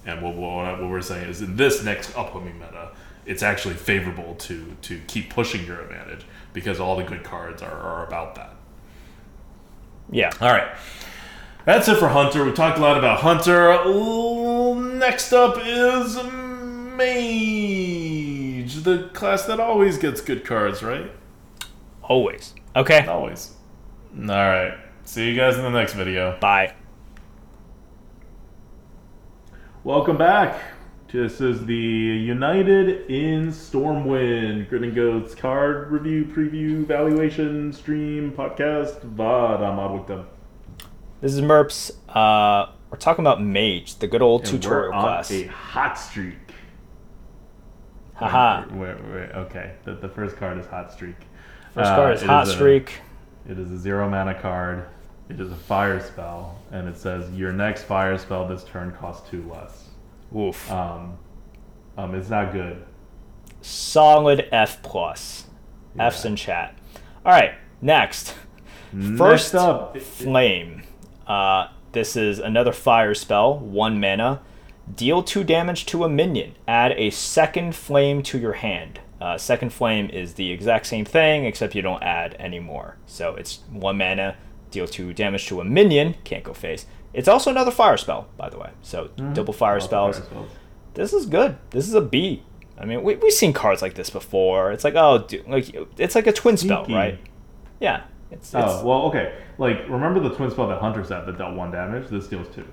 [0.06, 2.90] And what, what, what we're saying is in this next upcoming meta,
[3.26, 6.24] it's actually favorable to to keep pushing your advantage
[6.54, 8.56] because all the good cards are, are about that.
[10.10, 10.32] Yeah.
[10.40, 10.68] All right.
[11.66, 12.44] That's it for Hunter.
[12.44, 13.84] We talked a lot about Hunter.
[14.74, 16.16] Next up is
[16.96, 17.04] Mage,
[18.82, 21.12] the class that always gets good cards, right?
[22.02, 22.54] Always.
[22.74, 23.04] Okay.
[23.04, 23.52] Always.
[24.18, 24.78] All right.
[25.08, 26.38] See you guys in the next video.
[26.38, 26.74] Bye.
[29.82, 30.60] Welcome back.
[31.10, 39.00] This is the United in Stormwind Grid and Goats card review, preview, valuation, stream, podcast,
[39.16, 39.60] VOD.
[39.62, 40.26] I'm Odd Them.
[41.22, 41.90] This is Merps.
[42.10, 45.30] Uh, we're talking about Mage, the good old And tutorial we're on class.
[45.30, 46.36] a hot streak.
[48.12, 48.66] Haha.
[48.74, 51.16] Wait, wait, wait, okay, the, the first card is Hot Streak.
[51.72, 53.00] First Uh, card is it Hot a- Streak.
[53.48, 54.84] It is a zero mana card.
[55.28, 59.28] It is a fire spell, and it says your next fire spell this turn costs
[59.28, 59.88] two less.
[60.34, 60.70] Oof.
[60.70, 61.18] Um,
[61.96, 62.84] um, it's not good.
[63.60, 65.44] Solid F plus.
[65.98, 66.78] F's in chat.
[67.24, 68.34] All right, next.
[68.92, 70.82] Next First up, it- it- Flame.
[71.26, 74.40] Uh, this is another fire spell, one mana.
[74.94, 76.54] Deal two damage to a minion.
[76.66, 79.00] Add a second flame to your hand.
[79.20, 82.96] Uh, second flame is the exact same thing, except you don't add any more.
[83.06, 84.36] So it's one mana,
[84.70, 86.14] deal two damage to a minion.
[86.24, 86.86] Can't go face.
[87.12, 88.70] It's also another fire spell, by the way.
[88.82, 89.32] So mm-hmm.
[89.32, 90.18] double fire spells.
[90.18, 90.50] fire spells.
[90.94, 91.56] This is good.
[91.70, 92.42] This is a B.
[92.76, 94.72] I mean, we, we've seen cards like this before.
[94.72, 97.18] It's like, oh, dude, like it's like a twin spell, right?
[97.80, 98.04] Yeah.
[98.30, 99.34] It's, oh, it's Oh well, okay.
[99.56, 102.08] Like remember the twin spell that Hunter set that dealt one damage?
[102.08, 102.66] This deals two,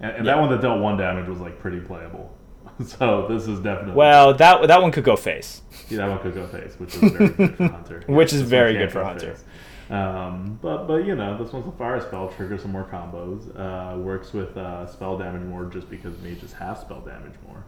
[0.00, 0.34] and, and Yeah.
[0.34, 2.36] that one that dealt one damage was like pretty playable.
[2.84, 5.62] so this is definitely well, that that one could go face.
[5.88, 8.02] Yeah, that one could go face, which is very good for Hunter.
[8.06, 9.32] Which is very good for Hunter.
[9.34, 9.44] face.
[9.92, 13.48] Um, but but you know this one's a fire spell, triggers some more combos.
[13.58, 17.62] Uh, works with uh, spell damage more just because mages have spell damage more.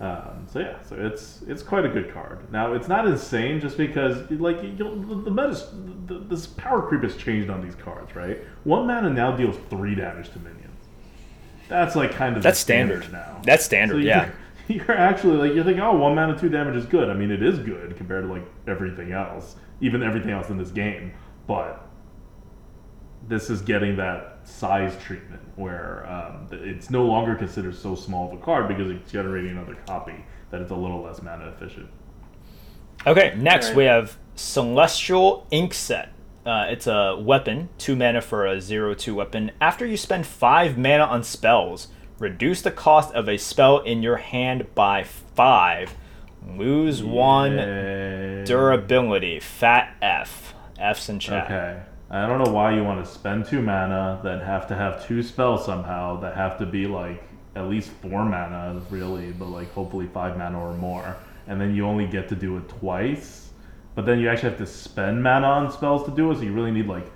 [0.00, 2.50] Um, so yeah, so it's it's quite a good card.
[2.52, 5.66] Now it's not insane just because like the, the meta,
[6.06, 8.38] the, this power creep has changed on these cards, right?
[8.64, 10.66] One mana now deals three damage to minions.
[11.68, 13.10] That's like kind of the That's standard.
[13.12, 13.40] now.
[13.44, 14.30] That's standard, you're- yeah.
[14.68, 17.08] You're actually like you're thinking, oh, one mana, two damage is good.
[17.10, 20.70] I mean, it is good compared to like everything else, even everything else in this
[20.70, 21.12] game.
[21.50, 21.84] But
[23.26, 28.38] this is getting that size treatment where um, it's no longer considered so small of
[28.38, 31.88] a card because it's generating another copy that it's a little less mana efficient.
[33.04, 33.76] Okay, next Alright.
[33.76, 36.12] we have Celestial Ink Set.
[36.46, 39.50] Uh, it's a weapon, two mana for a zero two weapon.
[39.60, 41.88] After you spend five mana on spells,
[42.20, 45.96] reduce the cost of a spell in your hand by five.
[46.56, 47.56] Lose one
[48.46, 49.40] durability.
[49.40, 50.54] Fat F.
[50.80, 51.44] F's in chat.
[51.44, 51.82] Okay.
[52.10, 55.22] I don't know why you want to spend two mana then have to have two
[55.22, 57.22] spells somehow that have to be like
[57.54, 61.16] at least four mana really, but like hopefully five mana or more,
[61.46, 63.50] and then you only get to do it twice.
[63.94, 66.52] But then you actually have to spend mana on spells to do it, so you
[66.52, 67.06] really need like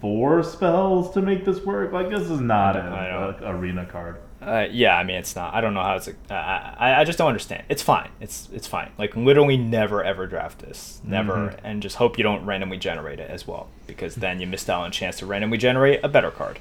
[0.00, 1.92] four spells to make this work.
[1.92, 3.36] Like this is not I know.
[3.40, 4.16] a, a arena card.
[4.44, 5.54] Uh, yeah, I mean it's not.
[5.54, 6.08] I don't know how it's.
[6.08, 7.62] Uh, I I just don't understand.
[7.68, 8.08] It's fine.
[8.20, 8.90] It's it's fine.
[8.98, 11.00] Like literally never ever draft this.
[11.04, 11.66] Never, Mm-hmm.
[11.66, 14.80] and just hope you don't randomly generate it as well, because then you missed out
[14.82, 16.58] on a chance to randomly generate a better card.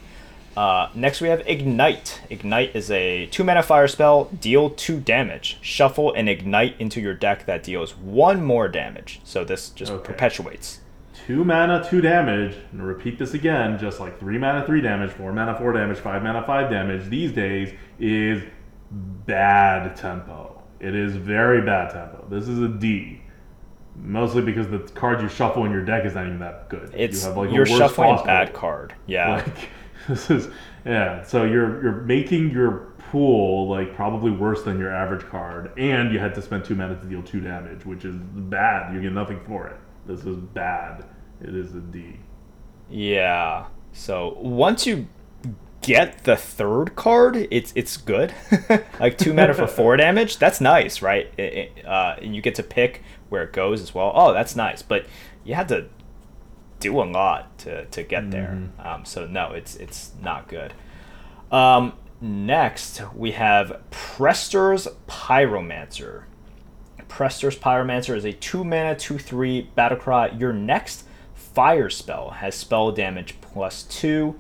[0.56, 2.20] Uh, next we have Ignite.
[2.30, 4.26] Ignite is a two mana fire spell.
[4.26, 5.58] Deal two damage.
[5.62, 9.22] Shuffle and ignite into your deck that deals one more damage.
[9.24, 10.06] So this just Okay.
[10.06, 10.81] perpetuates.
[11.26, 12.56] Two mana, two damage.
[12.72, 16.24] And repeat this again, just like three mana, three damage, four mana, four damage, five
[16.24, 17.10] mana, five damage.
[17.10, 18.44] These days is
[18.92, 20.62] bad tempo.
[20.80, 22.26] It is very bad tempo.
[22.30, 23.22] This is a D.
[23.96, 26.92] Mostly because the card you shuffle in your deck is not even that good.
[26.96, 28.96] It's you have like you're shuffling a possible- bad card.
[29.06, 29.44] Yeah.
[30.08, 30.48] Like this is
[30.84, 31.22] yeah.
[31.24, 36.18] So you're you're making your pool like probably worse than your average card, and you
[36.18, 38.92] had to spend two mana to deal two damage, which is bad.
[38.96, 39.78] You get nothing for it.
[40.08, 41.06] This is bad.
[41.42, 42.20] It is a D.
[42.90, 43.68] Yeah.
[43.94, 45.08] So once you
[45.82, 48.34] get the third card, it's it's good.
[49.00, 50.38] like two mana for four damage.
[50.38, 51.32] That's nice, right?
[51.38, 54.12] It, it, uh, and you get to pick where it goes as well.
[54.16, 54.82] Oh, that's nice.
[54.82, 55.06] But
[55.44, 55.88] you had to
[56.80, 58.58] do a lot to, to get there.
[58.80, 60.74] Um, so no, it's it's not good.
[61.52, 66.24] Um, next we have Prestor's Pyromancer.
[67.08, 70.40] Prestor's Pyromancer is a 2 mana 2 3 battlecry.
[70.40, 71.06] Your next
[71.54, 74.40] fire spell has spell damage plus 2.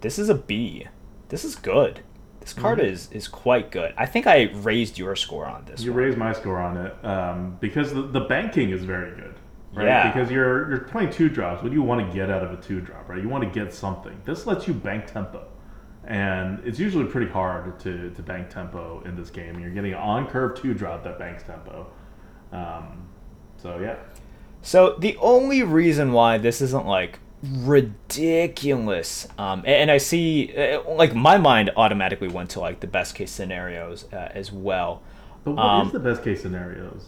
[0.00, 0.86] This is a B.
[1.28, 2.00] This is good.
[2.42, 3.94] This card is is quite good.
[3.96, 5.82] I think I raised your score on this.
[5.82, 6.00] You one.
[6.00, 9.36] raise my score on it um, because the, the banking is very good,
[9.72, 9.86] right?
[9.86, 10.10] Yeah.
[10.10, 11.62] Because you're you're playing two drops.
[11.62, 13.22] What do you want to get out of a two drop, right?
[13.22, 14.20] You want to get something.
[14.24, 15.46] This lets you bank tempo,
[16.04, 19.60] and it's usually pretty hard to, to bank tempo in this game.
[19.60, 21.86] You're getting an on curve two drop that banks tempo.
[22.50, 23.08] Um,
[23.56, 23.98] so yeah,
[24.62, 31.14] So the only reason why this isn't like ridiculous, um, and, I see uh, like
[31.14, 35.02] my mind automatically went to like the best case scenarios uh, as well,
[35.44, 37.06] but what is Um, the best case scenarios?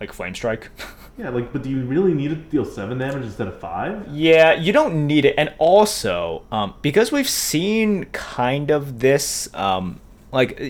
[0.00, 0.70] like flame strike.
[1.18, 4.06] Yeah, like, but do you really need it to deal seven damage instead of five?
[4.08, 5.34] Yeah, you don't need it.
[5.38, 9.98] And also, um, because we've seen kind of this, um,
[10.36, 10.60] like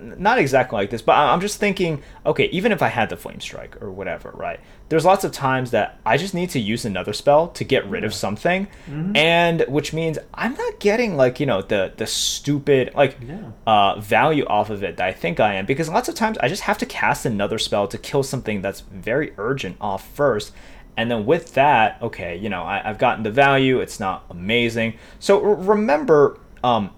[0.00, 3.40] not exactly like this but i'm just thinking okay even if i had the flame
[3.40, 4.58] strike or whatever right
[4.88, 8.04] there's lots of times that i just need to use another spell to get rid
[8.04, 8.66] of something.
[9.14, 13.50] And which means i'm not getting like you know the the stupid like Yeah.
[13.66, 15.66] uh, value off of it that i think i am.
[15.66, 18.80] Because lots of times i just have to cast another spell to kill something that's
[18.80, 20.52] very urgent off first.
[20.98, 23.80] And then with that okay you know I, i've gotten the value.
[23.80, 24.94] It's not amazing.
[25.18, 26.90] So remember um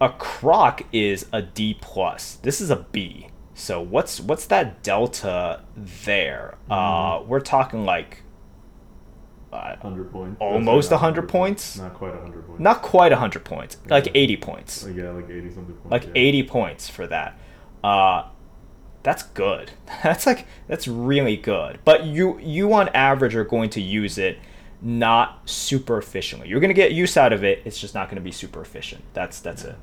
[0.00, 2.36] a croc is a D plus.
[2.36, 3.28] This is a B.
[3.54, 6.54] So what's what's that delta there?
[6.70, 8.22] Uh, we're talking like
[9.52, 10.36] uh, 100 points.
[10.40, 11.76] Almost not 100 points?
[11.78, 12.60] Not quite 100 points.
[12.60, 15.90] not quite hundred points, like eighty points, Like, yeah, like 80 something points.
[15.90, 16.10] like yeah.
[16.14, 17.38] eighty points for that.
[17.82, 18.28] Uh,
[19.02, 19.70] that's good.
[20.02, 21.78] That's like that's really good.
[21.84, 24.38] But you you on average are going to use it
[24.82, 26.48] not super efficiently.
[26.48, 27.62] You're going to get use out of it.
[27.64, 29.02] It's just not going to be super efficient.
[29.14, 29.76] That's that's it.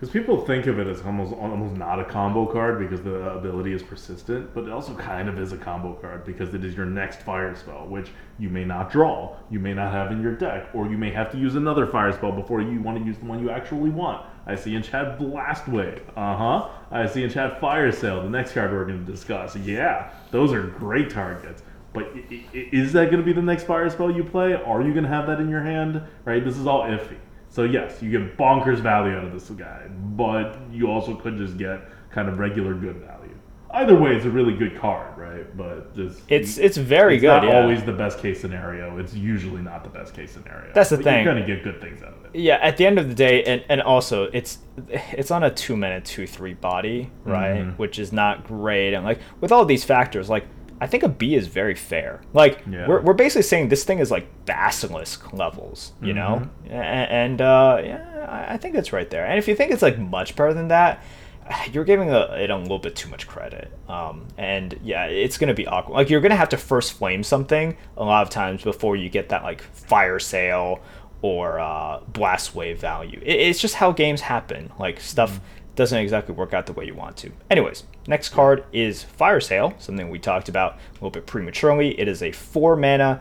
[0.00, 3.74] Because people think of it as almost almost not a combo card because the ability
[3.74, 6.86] is persistent, but it also kind of is a combo card because it is your
[6.86, 8.08] next fire spell, which
[8.38, 11.30] you may not draw, you may not have in your deck, or you may have
[11.32, 14.24] to use another fire spell before you want to use the one you actually want.
[14.46, 16.00] I see in chat Blast Wave.
[16.16, 16.68] Uh huh.
[16.90, 19.54] I see in chat Fire Sale, the next card we're going to discuss.
[19.54, 21.62] Yeah, those are great targets.
[21.92, 22.10] But
[22.54, 24.54] is that going to be the next fire spell you play?
[24.54, 26.00] Are you going to have that in your hand?
[26.24, 26.42] Right?
[26.42, 27.18] This is all iffy.
[27.50, 29.86] So yes, you get bonkers value out of this guy,
[30.16, 33.34] but you also could just get kind of regular good value.
[33.72, 35.56] Either way, it's a really good card, right?
[35.56, 37.28] But just It's it's very it's good.
[37.28, 37.60] not yeah.
[37.62, 38.98] always the best case scenario.
[38.98, 40.72] It's usually not the best case scenario.
[40.74, 41.24] That's the But thing.
[41.24, 42.30] You're gonna get good things out of it.
[42.34, 44.58] yeah at the end of the day and, and also it's
[44.92, 47.76] it's on a two minute two three body right Mhm.
[47.78, 50.44] which is not great and like with all these factors like
[50.80, 52.86] i think a b is very fair like Yeah.
[52.88, 56.72] we're, we're basically saying this thing is like basilisk levels you know Mm-hmm.
[56.74, 59.82] A- and uh yeah I- i think it's right there and if you think it's
[59.82, 61.02] like much better than that
[61.72, 65.54] you're giving a, it a little bit too much credit um, and yeah it's gonna
[65.54, 68.96] be awkward like you're gonna have to first flame something a lot of times before
[68.96, 70.80] you get that like fire sale
[71.22, 73.18] or uh, blast wave value.
[73.22, 74.72] It, it's just how games happen.
[74.78, 75.38] Like stuff
[75.76, 77.30] doesn't exactly work out the way you want to.
[77.50, 81.98] Anyways, next card is Fire Sale, something we talked about a little bit prematurely.
[81.98, 83.20] It is a four mana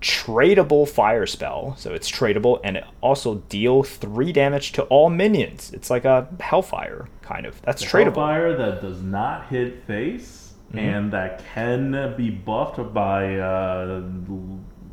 [0.00, 5.72] tradable fire spell, so it's tradable, and it also deal three damage to all minions.
[5.72, 7.60] It's like a Hellfire kind of.
[7.62, 8.14] That's tradable.
[8.14, 10.78] Fire that does not hit face Mm-hmm.
[10.80, 14.02] and that can be buffed by uh,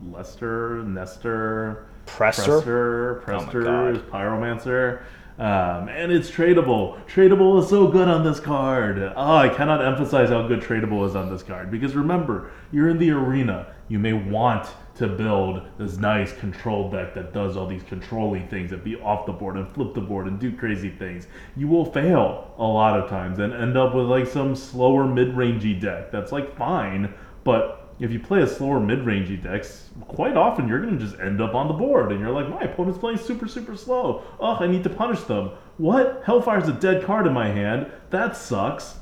[0.10, 2.62] Lester, Nestor, Presser?
[2.62, 5.04] Prestor, Oh my is Pyromancer.
[5.38, 7.04] Um, and it's tradable.
[7.08, 9.00] Tradable is so good on this card.
[9.16, 11.70] Oh, I cannot emphasize how good tradable is on this card.
[11.70, 13.68] Because remember, you're in the arena.
[13.90, 18.70] You may want to build this nice control deck that does all these controlling things
[18.72, 21.28] that be off the board and flip the board and do crazy things.
[21.58, 25.80] You will fail a lot of times and end up with like some slower mid-rangey
[25.80, 27.14] deck that's like fine,
[27.44, 31.42] but if you play a slower mid-rangey decks, quite often you're going to just end
[31.42, 34.24] up on the board, and you're like, my opponent's playing super, super slow.
[34.40, 35.52] Ugh, I need to punish them.
[35.78, 36.24] What?
[36.26, 37.92] Hellfire's a dead card in my hand.
[38.10, 38.98] That sucks.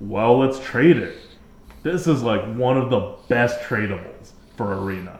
[0.00, 1.16] Well, let's trade it.
[1.82, 5.18] This is like one of the best tradables for Arena.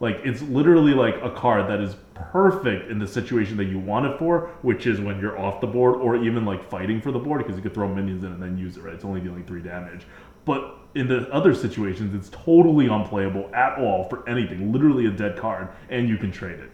[0.00, 4.06] Like, it's literally like a card that is perfect in the situation that you want
[4.06, 7.18] it for, which is when you're off the board or even like fighting for the
[7.18, 8.94] board because you could throw minions in and then use it, right?
[8.94, 10.06] It's only dealing three damage.
[10.44, 14.72] But in the other situations, it's totally unplayable at all for anything.
[14.72, 16.70] Literally a dead card, and you can trade it.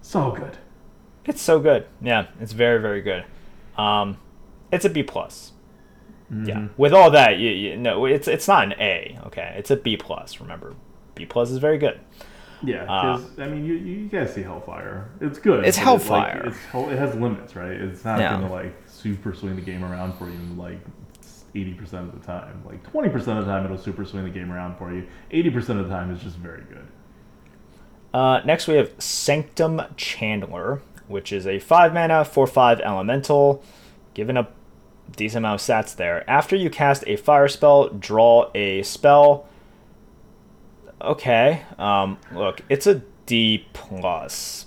[0.00, 0.56] So good.
[1.24, 1.86] It's so good.
[2.00, 3.24] Yeah, it's very very good.
[3.76, 4.18] Um,
[4.72, 5.52] it's a B plus.
[6.44, 6.68] Yeah.
[6.78, 9.18] With all that, you, you no, it's it's not an A.
[9.26, 10.40] Okay, it's a B plus.
[10.40, 10.74] Remember,
[11.14, 12.00] B plus is very good.
[12.64, 15.10] Yeah, Uh, because I mean, you, you guys see Hellfire.
[15.20, 15.64] It's good.
[15.66, 16.38] It's Hellfire.
[16.38, 17.72] It, like, it's, it has limits, right?
[17.72, 18.30] It's not Yeah.
[18.40, 20.78] gonna like super swing the game around for you like
[21.54, 22.62] eighty percent of the time.
[22.66, 25.06] Like twenty percent of the time, it'll super swing the game around for you.
[25.30, 26.86] Eighty percent of the time, it's just very good.
[28.14, 33.64] Uh, next, we have Sanctum Chandler, which is a 5 mana, 4 5 elemental.
[34.12, 34.48] Given a
[35.16, 36.28] decent amount of stats there.
[36.28, 39.46] After you cast a fire spell, draw a spell.
[41.00, 41.62] Okay.
[41.78, 43.66] Um, look, it's a D.
[43.72, 44.66] plus.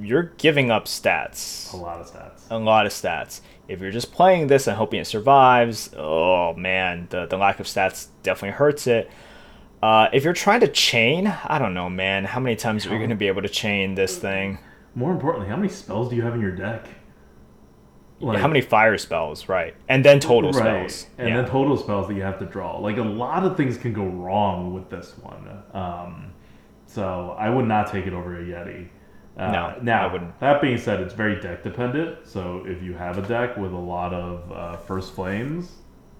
[0.00, 2.42] You're giving up stats A lot of stats.
[2.50, 3.40] a lot of stats.
[3.68, 7.66] If you're just playing this and hoping it survives, oh man, the, the lack of
[7.66, 9.10] stats definitely hurts it.
[9.82, 12.24] Uh, if you're trying to chain, I don't know, man.
[12.24, 14.58] How many times are you going to be able to chain this thing?
[14.94, 16.88] More importantly, how many spells do you have in your deck?
[18.20, 19.76] Like- how many fire spells, right?
[19.88, 20.90] And then total right.
[20.90, 21.06] spells.
[21.18, 21.36] and yeah.
[21.36, 22.78] then total spells that you have to draw.
[22.78, 25.62] Like a lot of things can go wrong with this one.
[25.72, 26.32] Um,
[26.86, 28.88] so I would not take it over a Yeti.
[29.38, 30.38] Uh, No, now I wouldn't.
[30.40, 32.26] that being said, it's very deck dependent.
[32.26, 35.70] So if you have a deck with a lot of uh, first flames,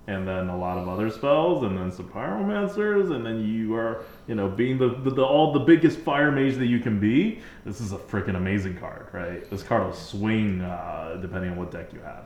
[0.07, 4.05] and then a lot of other spells, and then some pyromancers, and then you are,
[4.27, 7.41] you know, being the, the, the all the biggest fire mage that you can be.
[7.67, 9.49] This is a freaking amazing card, right?
[9.51, 12.25] This card will swing uh, depending on what deck you have.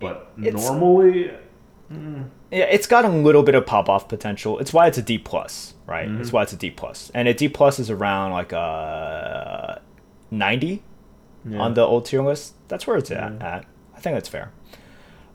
[0.00, 1.32] But It's- normally,
[1.90, 4.58] Yeah, it's got a little bit of pop off potential.
[4.58, 6.08] It's why it's a D plus, right?
[6.08, 6.20] Mm-hmm.
[6.22, 9.80] It's why it's a D plus, and a D plus is around like a
[10.30, 10.82] ninety
[11.48, 11.58] Yeah.
[11.60, 12.54] on the old tier list.
[12.68, 13.40] That's where it's at.
[13.42, 13.64] at.
[13.96, 14.52] I think that's fair.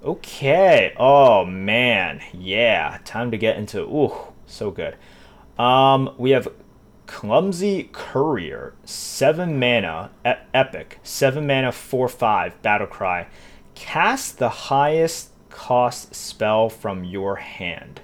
[0.03, 0.93] Okay.
[0.97, 2.99] Oh man, yeah.
[3.05, 3.81] Time to get into.
[3.81, 4.13] Ooh,
[4.45, 4.95] so good.
[5.57, 6.47] Um, we have
[7.05, 13.27] Clumsy Courier, seven mana, e- epic, seven mana, four five, battle cry.
[13.75, 18.01] Cast the highest cost spell from your hand.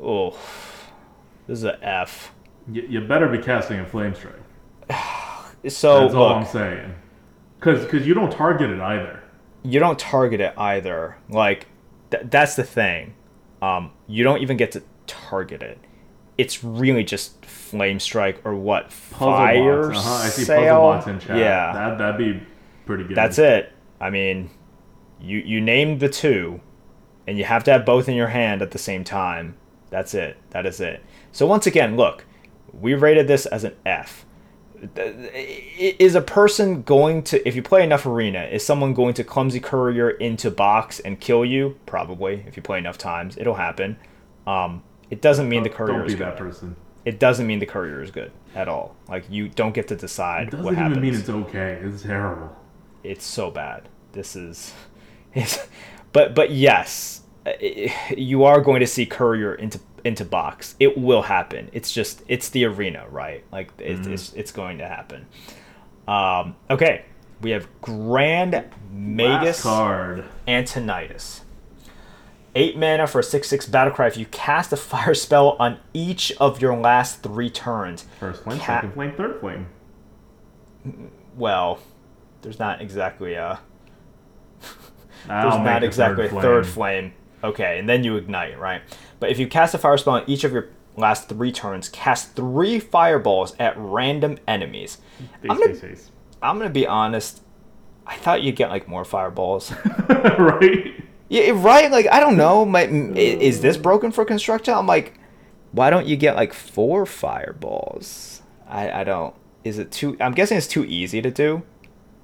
[0.00, 0.38] Oh,
[1.46, 2.32] this is a F.
[2.70, 4.34] you, you better be casting a flame strike.
[5.66, 6.94] So That's all look, I'm saying.
[7.58, 9.22] Because because you don't target it either.
[9.64, 11.16] you don't target it either.
[11.28, 11.66] Like
[12.10, 13.14] th- that's the thing.
[13.60, 15.78] Um, you don't even get to target it.
[16.36, 19.90] It's really just flame strike or what Puzzle fire.
[19.92, 20.22] Uh-huh.
[20.24, 20.58] I see sail?
[20.76, 21.36] puzzle box in chat.
[21.38, 22.40] Yeah, That, that'd be
[22.86, 23.16] pretty good.
[23.16, 23.72] that's it.
[24.00, 24.50] I mean,
[25.20, 26.60] you you named the two,
[27.26, 29.56] and you have to have both in your hand at the same time.
[29.90, 30.36] That's it.
[30.50, 31.02] That is it.
[31.32, 32.24] So once again, look,
[32.72, 34.24] we rated this as an F.
[34.96, 39.60] Is a person going to, if you play enough arena, is someone going to clumsy
[39.60, 41.78] courier into box and kill you?
[41.86, 42.44] Probably.
[42.46, 43.96] If you play enough times, it'll happen.
[44.46, 46.26] Um, it doesn't mean the courier Don't is be good.
[46.28, 46.76] that person.
[47.04, 48.94] It doesn't mean the courier is good at all.
[49.08, 51.80] Like you don't get to decide It doesn't what even happens mean it's okay.
[51.82, 52.54] It's terrible.
[53.02, 53.88] it's so bad.
[54.12, 54.72] This is,
[55.34, 55.66] it's,
[56.12, 57.22] but but yes,
[58.16, 60.74] you are going to see Courier into into box.
[60.80, 61.68] It will happen.
[61.72, 63.44] It's just it's the arena, right?
[63.52, 65.26] Like it, it's it's going to happen.
[66.06, 67.04] Um, okay,
[67.40, 70.24] we have Grand Magus card.
[70.46, 71.42] Antonidas.
[72.54, 74.06] Eight mana for a six six battle cry.
[74.06, 78.58] If you cast a fire spell on each of your last three turns, First flame,
[78.58, 79.66] Cat- second flame, third flame.
[81.36, 81.78] well,
[82.42, 83.60] there's not exactly a
[85.26, 87.12] There's not exactly a third flame.
[87.44, 88.82] Okay, and then you ignite, right?
[89.20, 92.34] But if you cast a fire spell on each of your last three turns, cast
[92.36, 94.98] three fireballs at random enemies.
[95.40, 96.10] Face, I'm gonna- face.
[96.40, 97.42] I'm gonna be honest.
[98.06, 99.72] I thought you'd get like more fireballs.
[100.08, 100.94] right?
[101.28, 101.90] yeah, right?
[101.90, 102.64] Like I don't know.
[102.64, 104.72] My, is this broken for constructor?
[104.72, 105.18] I'm like,
[105.72, 108.42] why don't you get like four fireballs?
[108.68, 109.34] I I don't.
[109.64, 110.16] Is it too?
[110.20, 111.62] I'm guessing it's too easy to do.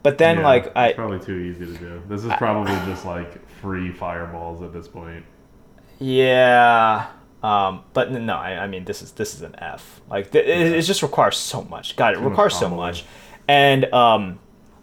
[0.02, 2.02] But then Yeah, like it's I probably too easy to do.
[2.08, 5.24] This is probably just like free fireballs at this point.
[5.98, 7.08] Yeah.
[7.42, 10.00] Um, but no, I, I mean this is this is an F.
[10.08, 11.94] Like th- it, it just requires so much.
[11.96, 13.04] God, it requires so much.
[13.46, 14.38] And um,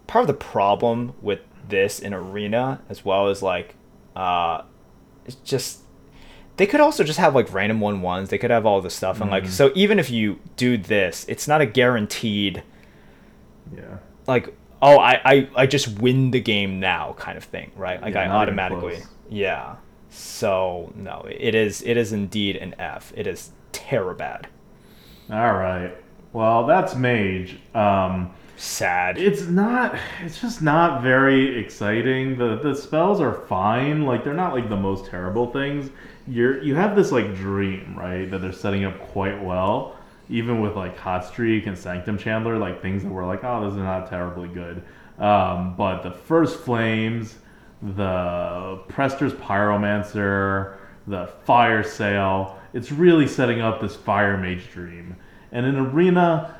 [0.07, 3.75] part of the problem with this in arena as well is like,
[4.15, 4.61] uh,
[5.25, 5.79] it's just
[6.57, 8.29] they could also just have like random one ones.
[8.29, 9.51] They could have all this stuff and like Mm-hmm.
[9.53, 12.61] so even if you do this, it's not a guaranteed
[13.75, 13.97] Yeah.
[14.27, 18.13] like oh I I, I just win the game now kind of thing right like
[18.13, 19.77] Yeah, i automatically yeah
[20.11, 24.47] so no it is it is indeed an f it is terrible bad
[25.31, 25.95] All right.
[26.33, 27.57] Well, that's mage.
[27.73, 29.97] Um, sad it's not.
[30.23, 32.38] It's just not very exciting.
[32.38, 34.05] the The spells are fine.
[34.05, 35.89] Like they're not like the most terrible things.
[36.27, 38.29] You're you have this like dream, right?
[38.29, 39.97] That they're setting up quite well.
[40.29, 43.71] Even with like Hot Streak and Sanctum Chandler, like things that were like, oh, this
[43.73, 44.83] is not terribly good.
[45.19, 47.38] Um, but the first flames,
[47.81, 50.77] the Prestor's Pyromancer,
[51.07, 55.15] the Fire Sale, it's really setting up this Fire Mage dream.
[55.51, 56.55] And in Arena,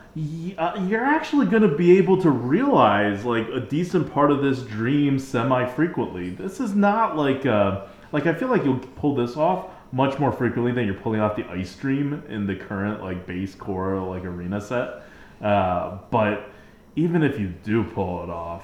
[0.58, 4.62] uh, you're actually going to be able to realize like a decent part of this
[4.64, 6.32] dream semi-frequently.
[6.32, 10.32] This is not like uh, like I feel like you'll pull this off much more
[10.32, 14.26] frequently than you're pulling off the Ice Dream in the current like base core like
[14.26, 15.04] Arena set.
[15.42, 16.50] Uh, but
[16.96, 18.64] even if you do pull it off,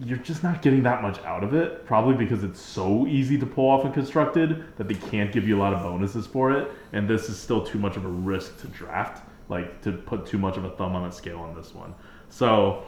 [0.00, 1.86] you're just not getting that much out of it.
[1.86, 5.56] Probably because it's so easy to pull off and constructed that they can't give you
[5.56, 6.70] a lot of bonuses for it.
[6.92, 10.38] And this is still too much of a risk to draft, like to put too
[10.38, 11.94] much of a thumb on the scale on this one.
[12.28, 12.84] So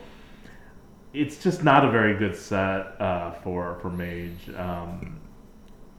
[1.13, 4.51] it's just not a very good set uh, for for mage.
[4.57, 5.21] Um,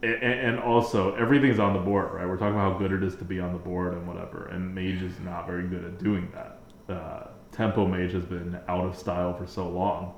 [0.02, 2.26] and, and also everything's on the board, right?
[2.26, 4.46] We're talking about how good it is to be on the board and whatever.
[4.46, 6.60] And mage is not very good at doing that.
[6.88, 10.14] Uh, tempo mage has been out of style for so long.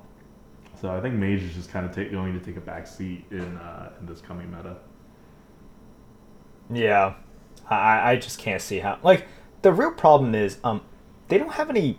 [0.81, 3.25] So I think mage is just kind of take, going to take a back seat
[3.31, 4.77] in uh, in this coming meta.
[6.73, 7.15] yeah
[7.69, 9.27] i i just can't see how like
[9.61, 10.81] the real problem is um
[11.27, 11.97] they don't have any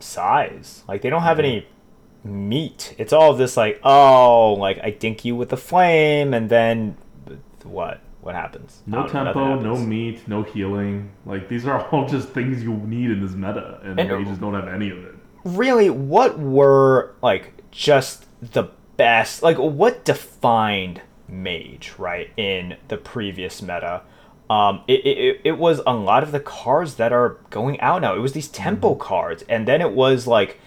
[0.00, 0.82] size.
[0.86, 1.66] Like they don't have any
[2.22, 2.94] meat.
[2.98, 6.96] It's all this like, oh, like I dink you with the flame, and then
[7.64, 8.00] what?
[8.20, 8.82] What happens?
[8.86, 11.10] No tempo, no meat, no healing.
[11.24, 14.40] Like these are all just things you need in this meta, and, And- they just
[14.40, 15.14] don't have any of it.
[15.44, 18.64] really what were like just the
[18.96, 24.02] best like what defined mage right in the previous meta
[24.50, 28.14] um it, it, it was a lot of the cards that are going out now
[28.16, 30.58] it was these tempo cards and then it was like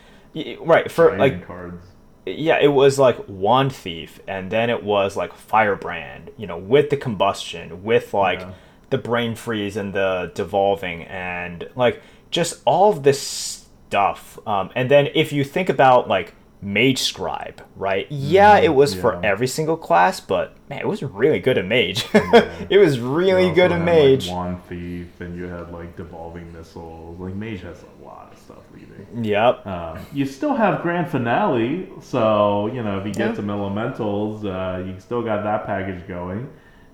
[0.61, 1.83] right for like cards.
[2.25, 6.89] yeah, it was like Wand Thief, and then it was like Firebrand, you know, with
[6.89, 8.53] the combustion, with like Yeah.
[8.91, 14.39] the brain freeze and the devolving, and like just all of this stuff.
[14.47, 18.05] Um, and then if you think about like Mage Scribe, right?
[18.11, 19.25] Yeah, it was for Mm-hmm.
[19.25, 22.05] every single class, but man, it was really good at Mage.
[22.13, 24.27] it was really also good at Mage.
[24.27, 27.19] Like, Wand Thief, and you had like devolving missiles.
[27.19, 29.23] Like Mage has a lot of stuff leaving.
[29.25, 29.65] Yep.
[29.65, 33.35] Um, you still have Grand Finale, so you know if you get Yeah.
[33.35, 36.47] some elementals, uh, you still got that package going.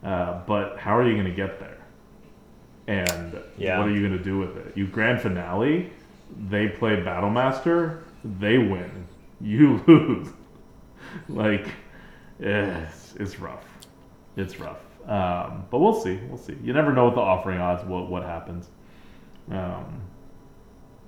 [0.04, 1.78] Uh, but how are you going to get there?
[2.88, 3.80] And Yeah.
[3.80, 4.78] what are you going to do with it?
[4.78, 5.92] You Grand Finale,
[6.50, 8.04] they play Battle Master,
[8.40, 9.08] they win,
[9.42, 10.28] you lose.
[11.30, 11.68] like,
[12.40, 13.66] it's, it's rough.
[14.36, 14.80] It's rough.
[15.08, 16.20] Um, but we'll see.
[16.28, 16.58] We'll see.
[16.62, 18.70] You never know with the offering odds what what happens.
[19.50, 20.02] Um,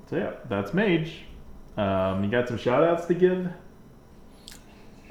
[0.09, 1.25] so yeah, that's Mage.
[1.77, 3.49] Um, you got some shout outs to give?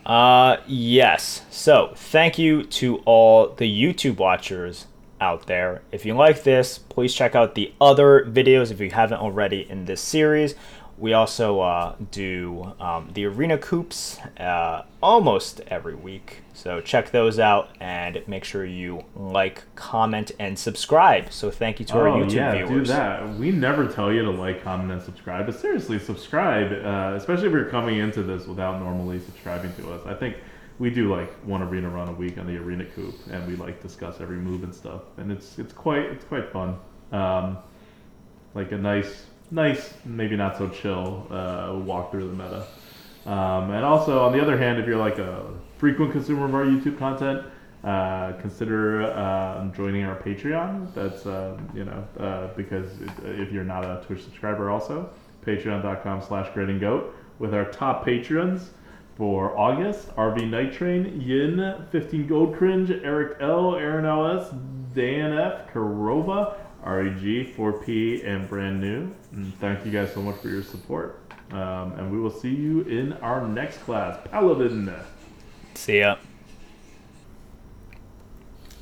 [0.05, 1.43] Uh, yes.
[1.51, 4.87] So, thank you to all the YouTube watchers
[5.21, 5.83] out there.
[5.93, 9.85] If you like this, please check out the other videos if you haven't already in
[9.85, 10.55] this series.
[10.99, 16.43] We also uh, do um, the arena coops uh, almost every week.
[16.55, 21.33] So check those out and make sure you like, comment, and subscribe.
[21.33, 22.89] So thank you to our YouTube Oh, yeah, viewers.
[22.89, 23.35] do that.
[23.37, 26.73] We never tell you to like, comment, and subscribe, but seriously, subscribe.
[26.73, 30.05] Uh, especially if you're coming into this without normally subscribing to us.
[30.05, 30.37] I think
[30.81, 33.81] we do like one arena run a week on the arena coop, and we like
[33.81, 36.77] discuss every move and stuff, and it's it's quite it's quite fun.
[37.13, 37.59] Um,
[38.55, 42.67] like a nice nice maybe not so chill uh, walk through the meta.
[43.27, 45.45] Um, and also, on the other hand, if you're like a
[45.77, 47.45] frequent consumer of our YouTube content,
[47.85, 50.93] uh, consider uh, joining our Patreon.
[50.95, 52.89] That's uh, you know uh, because
[53.25, 55.11] if you're not a Twitch subscriber, also
[55.45, 58.71] Patreon.com/slash Goat with our top patrons
[59.17, 64.51] for August: RV Night Train, Yin, 15 Gold Cringe, Eric L, Aaron LS,
[64.95, 69.11] Dan F, Karova, REG, 4P, and Brand New.
[69.33, 71.21] And thank you guys so much for your support.
[71.51, 74.93] Um, and we will see you in our next class, Paladin.
[75.75, 76.17] See ya.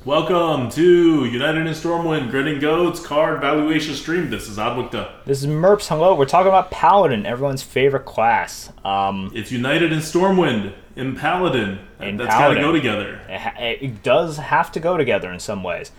[0.05, 4.29] Welcome to United in Stormwind Grinning Goats card valuation stream.
[4.29, 5.25] This is ADWCTA.
[5.25, 5.87] This is Merps.
[5.87, 6.15] Hello.
[6.15, 8.71] We're talking about Paladin, everyone's favorite class.
[8.85, 11.79] Um, It's United in Stormwind in Paladin.
[11.99, 12.61] In That's Paladin.
[12.61, 13.19] gotta go together.
[13.27, 15.91] it, it does have to go together in some ways.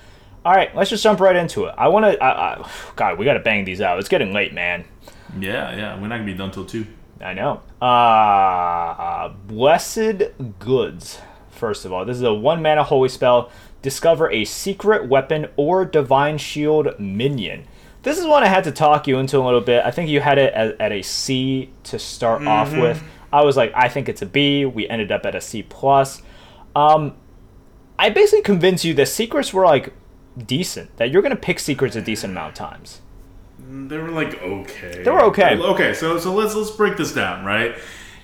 [0.49, 1.75] All right, let's just jump right into it.
[1.77, 2.25] I want to.
[2.25, 3.99] I, I, God, we got to bang these out.
[3.99, 4.87] It's getting late, man.
[5.39, 6.01] Yeah, yeah.
[6.01, 6.87] We're not gonna be done till two.
[7.21, 7.61] I know.
[7.87, 10.23] Uh, Blessed
[10.59, 11.21] Goods.
[11.51, 13.51] First of all, this is a one mana holy spell.
[13.83, 17.67] Discover a secret weapon or divine shield minion.
[18.03, 19.85] This is one I had to talk you into a little bit.
[19.85, 23.03] I think you had it at, at a C to start off with.
[23.31, 24.65] I was like, I think it's a B.
[24.65, 26.23] We ended up at a C plus.
[26.75, 27.17] Um,
[27.99, 29.93] I basically convinced you that secrets were like
[30.47, 30.97] decent.
[30.97, 33.01] That you're gonna pick secrets a decent amount of times.
[33.71, 35.03] They were like okay.
[35.03, 35.59] They were okay.
[35.59, 37.77] Okay, so so let's let's break this down, right?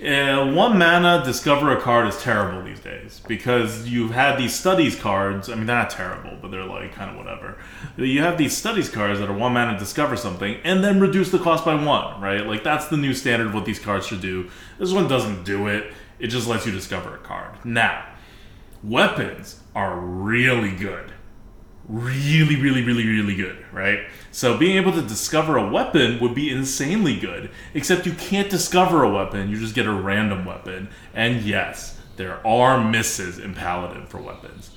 [0.04, 4.96] Uh, one mana discover a card is terrible these days because you've had these studies
[4.96, 5.48] cards.
[5.48, 7.56] I mean, they're not terrible, but they're like kind of whatever.
[7.96, 11.38] You have these studies cards that are one mana discover something and then reduce the
[11.38, 12.44] cost by one, right?
[12.44, 14.50] Like that's the new standard of what these cards should do.
[14.78, 15.94] This one doesn't do it.
[16.18, 17.64] It just lets you discover a card.
[17.64, 18.04] Now,
[18.82, 21.13] weapons are really good
[21.88, 24.00] really, really, really, really good, right?
[24.30, 29.02] So being able to discover a weapon would be insanely good, except you can't discover
[29.02, 30.88] a weapon, you just get a random weapon.
[31.12, 34.70] And yes, there are misses in Paladin for weapons.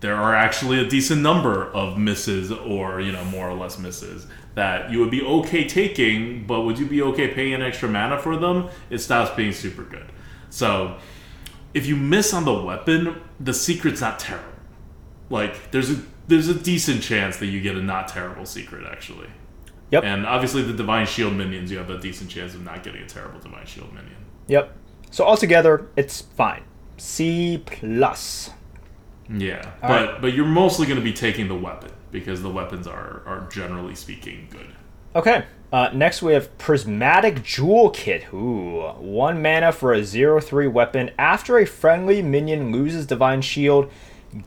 [0.00, 4.26] There are actually a decent number of misses, or, you know, more or less misses,
[4.54, 8.18] that you would be okay taking, but would you be okay paying an extra mana
[8.18, 8.70] for them?
[8.88, 10.06] It stops being super good.
[10.48, 10.96] So,
[11.74, 14.50] if you miss on the weapon, the secret's not terrible
[15.30, 19.28] like there's a there's a decent chance that you get a not terrible secret actually.
[19.90, 20.04] Yep.
[20.04, 23.06] And obviously the divine shield minions, you have a decent chance of not getting a
[23.06, 24.16] terrible divine shield minion.
[24.46, 24.76] Yep.
[25.10, 26.62] So altogether, it's fine.
[26.96, 28.50] C plus.
[29.28, 30.20] Yeah, All but right.
[30.20, 33.94] but you're mostly going to be taking the weapon because the weapons are are generally
[33.94, 34.66] speaking good.
[35.14, 35.44] Okay.
[35.72, 38.32] Uh, next, we have Prismatic Jewel Kit.
[38.34, 41.12] Ooh, one mana for a 0 3 weapon.
[41.16, 43.88] After a friendly minion loses Divine Shield,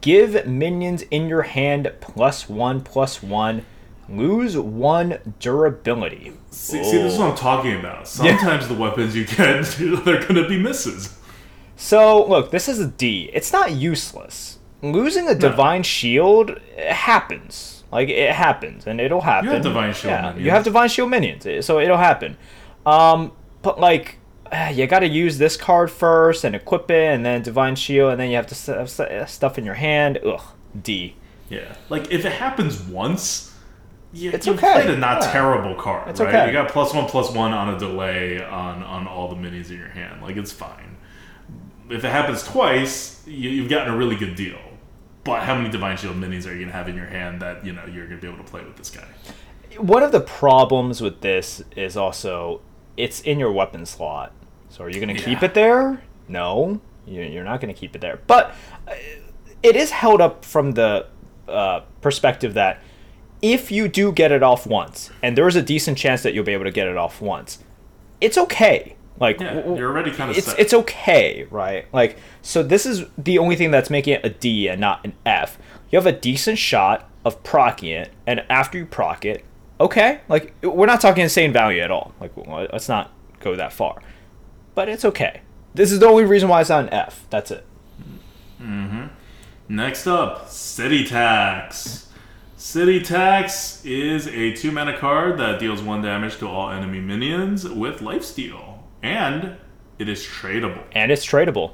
[0.01, 3.65] give minions in your hand plus one plus one.
[4.09, 6.33] Lose one durability.
[6.51, 8.07] See, see, this is what I'm talking about.
[8.07, 11.17] Sometimes the weapons you get, they're going to be misses.
[11.75, 13.29] So, look, this is a D.
[13.33, 14.59] It's not useless.
[14.81, 17.83] Losing a Divine Shield it happens.
[17.91, 19.49] Like, it happens, and it'll happen.
[19.49, 20.45] You have Divine Shield yeah, minions.
[20.45, 22.37] You have Divine Shield minions, so it'll happen.
[22.85, 23.31] Um,
[23.61, 24.17] but, like,
[24.53, 28.19] eh, you gotta use this card first and equip it, and then Divine Shield, and
[28.21, 28.73] then you have to
[29.09, 30.19] have stuff in your hand.
[30.25, 30.41] Ugh,
[30.81, 31.15] D.
[31.49, 31.75] Yeah.
[31.89, 33.53] Like, if it happens once,
[34.13, 34.73] you, It's you okay.
[34.83, 35.31] played a not Yeah.
[35.31, 36.29] terrible card, It's right?
[36.33, 36.47] okay.
[36.47, 39.77] You got plus one, plus one on a delay on, on all the minis in
[39.77, 40.21] your hand.
[40.21, 40.97] Like, it's fine.
[41.89, 44.57] If it happens twice, you, you've gotten a really good deal.
[45.23, 47.65] But how many Divine Shield minis are you going to have in your hand that,
[47.65, 49.05] you know, you're going to be able to play with this guy?
[49.77, 52.61] One of the problems with this is also
[52.97, 54.31] it's in your weapon slot.
[54.73, 56.01] So are you going to keep it there?
[56.27, 58.19] No, You- you're not going to keep it there.
[58.25, 58.55] But
[58.87, 58.93] uh,
[59.61, 61.05] it is held up from the
[61.47, 62.81] uh, perspective that
[63.43, 66.43] if you do get it off once, and there is a decent chance that you'll
[66.43, 67.59] be able to get it off once,
[68.19, 68.95] it's okay.
[69.19, 70.59] Like Yeah, you're already kind of it's set.
[70.59, 71.85] it's okay, right?
[71.93, 75.13] Like so this is the only thing that's making it a D and not an
[75.23, 75.59] F.
[75.91, 79.45] You have a decent shot of procking it, and after you proc it,
[79.79, 82.15] okay, like we're not talking insane value at all.
[82.19, 82.31] Like
[82.73, 84.01] let's not go that far,
[84.75, 85.41] but it's okay.
[85.73, 87.25] This is the only reason why it's not an F.
[87.29, 87.65] That's it.
[88.61, 89.07] Mm-hmm.
[89.69, 92.07] Next up, City Tax.
[92.57, 97.67] City Tax is a two mana card that deals one damage to all enemy minions
[97.67, 99.57] with lifesteal, and
[99.99, 100.83] it is tradable.
[100.93, 101.73] and it's tradable.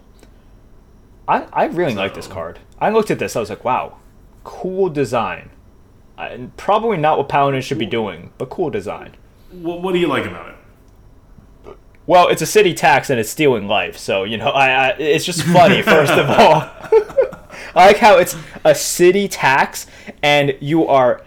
[1.28, 2.58] I, I really like this card.
[2.80, 3.98] I looked at this, I was like, wow,
[4.44, 5.52] cool design.
[6.18, 9.16] And probably not what Paladin should be doing, but cool design.
[9.52, 10.56] What, what do you like about it?
[12.10, 15.23] Well, it's a city tax and it's stealing life, so you know, I, I it's
[15.23, 15.81] just funny.
[15.84, 16.61] first of all,
[17.76, 19.86] I like how it's a city tax
[20.23, 21.22] and you are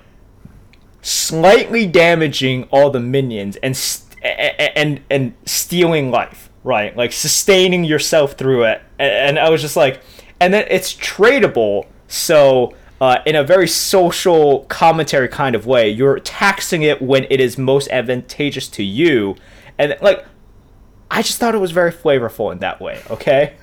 [1.01, 6.97] slightly damaging all the minions and st- and and stealing life, right?
[6.97, 8.83] Like sustaining yourself through it.
[8.99, 10.03] And I was just like,
[10.41, 12.75] and then it's tradable, so.
[13.01, 17.59] Uh, in a very social commentary kind of way, you're taxing it when it is
[17.59, 19.35] most advantageous to you,
[19.77, 20.25] and like
[21.15, 23.01] I just thought it was very flavorful in that way.
[23.11, 23.55] Okay,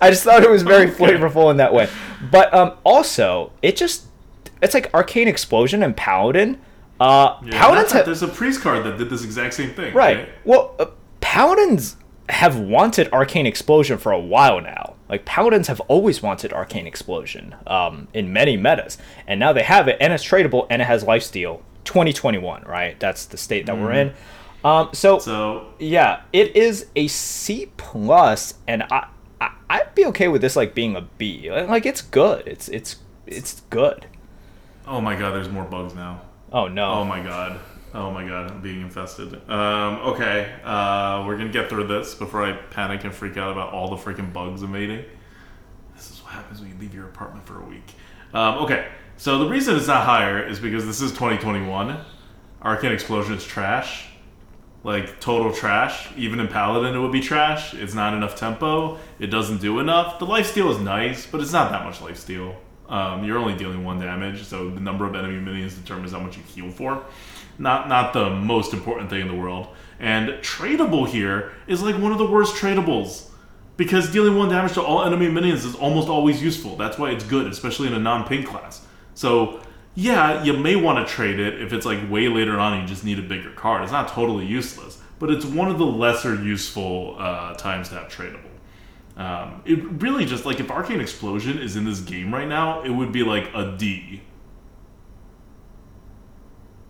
[0.00, 0.94] I just thought it was very Okay.
[0.94, 1.88] flavorful in that way.
[2.30, 4.06] But um, also, it just
[4.60, 6.60] it's like Arcane Explosion and Paladin.
[7.00, 9.94] Uh, Yeah, Paladins there's a priest card that did this exact same thing.
[9.94, 10.28] right.
[10.44, 10.86] Well, uh,
[11.20, 11.96] Paladins
[12.28, 14.94] have wanted Arcane Explosion for a while now.
[15.08, 19.86] Like Paladins have always wanted Arcane Explosion um, in many metas, and now they have
[19.88, 21.60] it, and it's tradable, and it has lifesteal.
[21.84, 22.98] 2021, right?
[23.00, 24.12] That's the state that we're in.
[24.68, 29.08] Um, so So yeah, it is a C plus, and I,
[29.40, 31.50] I I'd be okay with this like being a B.
[31.50, 32.46] Like it's good.
[32.46, 32.96] It's it's
[33.26, 34.06] it's good.
[34.86, 36.22] Oh my god, there's more bugs now.
[36.52, 36.90] Oh no.
[36.90, 37.60] Oh my god.
[37.94, 39.34] Oh my god, I'm being infested.
[39.48, 43.72] Um, okay, uh, we're gonna get through this before I panic and freak out about
[43.72, 45.04] all the freaking bugs invading.
[45.94, 47.94] This is what happens when you leave your apartment for a week.
[48.34, 51.98] Um, okay, so the reason it's not higher is because this is 2021.
[52.62, 54.08] Arcane Explosion is trash.
[54.84, 56.08] Like, total trash.
[56.16, 57.74] Even in Paladin, it would be trash.
[57.74, 58.98] It's not enough tempo.
[59.18, 60.18] It doesn't do enough.
[60.18, 62.54] The lifesteal is nice, but it's not that much lifesteal.
[62.88, 66.38] Um, you're only dealing one damage, so the number of enemy minions determines how much
[66.38, 67.04] you heal for.
[67.58, 69.68] Not not the most important thing in the world.
[70.00, 73.28] And tradable here is like one of the worst tradables.
[73.76, 76.76] Because dealing one damage to all enemy minions is almost always useful.
[76.76, 78.84] That's why it's good, especially in a non-pink class.
[79.14, 79.60] So
[79.94, 82.88] yeah, you may want to trade it if it's like way later on and you
[82.88, 83.82] just need a bigger card.
[83.82, 88.08] It's not totally useless, but it's one of the lesser useful uh, times to have
[88.08, 88.42] tradable.
[89.16, 92.90] Um, it really just like if Arcane Explosion is in this game right now, it
[92.90, 94.22] would be like a D.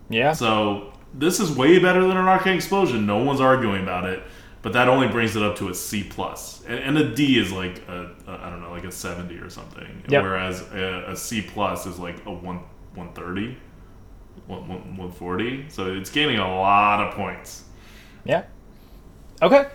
[0.09, 0.33] yeah.
[0.33, 3.05] So this is way better than an Arcane Explosion.
[3.05, 4.23] No one's arguing about it,
[4.61, 7.51] but that only brings it up to a C plus, and, and a D is
[7.51, 10.03] like a, a I don't know, like a seventy or something.
[10.07, 10.23] Yep.
[10.23, 12.61] Whereas a, a C plus is like a one
[12.95, 13.57] one thirty.
[14.47, 17.63] 140 so it's gaining a lot of points
[18.23, 18.43] Yeah.
[19.41, 19.67] Okay.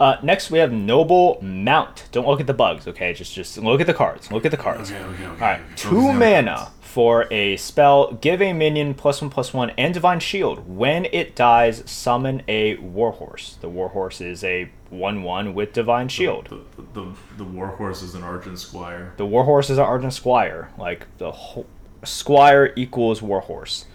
[0.00, 2.08] Uh, next we have Noble Mount.
[2.12, 3.12] Don't look at the bugs, okay?
[3.14, 4.30] Just just look at the cards.
[4.30, 4.90] Look at the cards.
[4.90, 8.12] okay okay okay All right, two mana for a spell.
[8.14, 10.68] Give a minion plus one plus one and divine shield.
[10.68, 13.56] When it dies, summon a warhorse.
[13.60, 16.64] The warhorse is a one-one with divine shield.
[16.76, 20.70] the, the, the warhorse is an argent squire The warhorse is an Argent Squire.
[20.78, 21.66] Like the whole
[22.04, 23.86] Squire equals warhorse.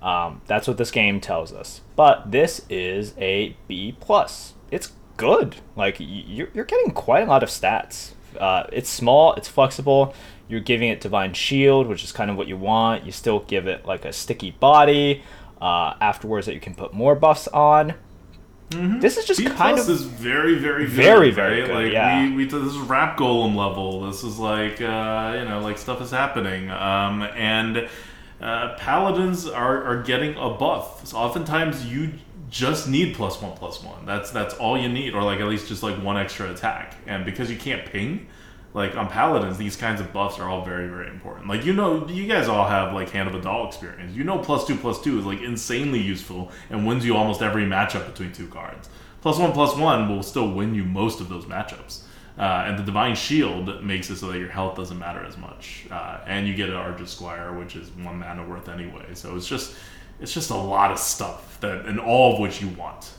[0.00, 1.80] Um, that's what this game tells us.
[1.94, 4.54] But this is a B plus.
[4.70, 5.56] It's good.
[5.76, 8.12] Like you're, you're getting quite a lot of stats.
[8.38, 9.34] Uh, it's small.
[9.34, 10.14] It's flexible.
[10.48, 13.06] You're giving it divine shield, which is kind of what you want.
[13.06, 15.22] You still give it like a sticky body.
[15.60, 17.94] Uh, afterwards, that you can put more buffs on.
[19.00, 21.66] This is just B kind of is very, very, good, Very, very right?
[21.66, 22.24] good, Like yeah.
[22.28, 24.02] we, we this is rap golem level.
[24.02, 26.70] This is like uh, you know, like stuff is happening.
[26.70, 27.88] Um, and
[28.40, 31.06] uh, paladins are, are getting a buff.
[31.06, 32.12] So oftentimes you
[32.50, 34.04] just need plus one plus one.
[34.04, 36.96] That's that's all you need, or like at least just like one extra attack.
[37.06, 38.26] And because you can't ping,
[38.74, 41.48] like on paladins, these kinds of buffs are all very very important.
[41.48, 44.14] Like you know, you guys all have like Hand of A'dal experience.
[44.14, 47.64] You know, plus two plus two is like insanely useful and wins you almost every
[47.64, 48.88] matchup between two cards.
[49.20, 52.02] Plus one plus one will still win you most of those matchups.
[52.38, 55.84] Uh, and the divine shield makes it so that your health doesn't matter as much,
[55.90, 59.04] uh, and you get an Argent Squire, which is one mana worth anyway.
[59.12, 59.76] So it's just
[60.18, 63.10] it's just a lot of stuff that, and all of which you want.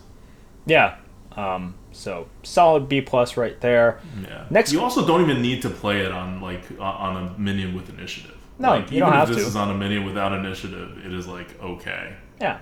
[0.65, 0.95] yeah.
[1.33, 3.99] Um, so solid B plus right there.
[4.23, 4.45] Yeah.
[4.49, 7.89] Next- you also don't even need to play it on like on a minion with
[7.89, 8.37] initiative.
[8.59, 9.43] No, like, you even don't if have this to.
[9.47, 12.13] is on a minion without initiative, it is like okay.
[12.41, 12.59] Yeah.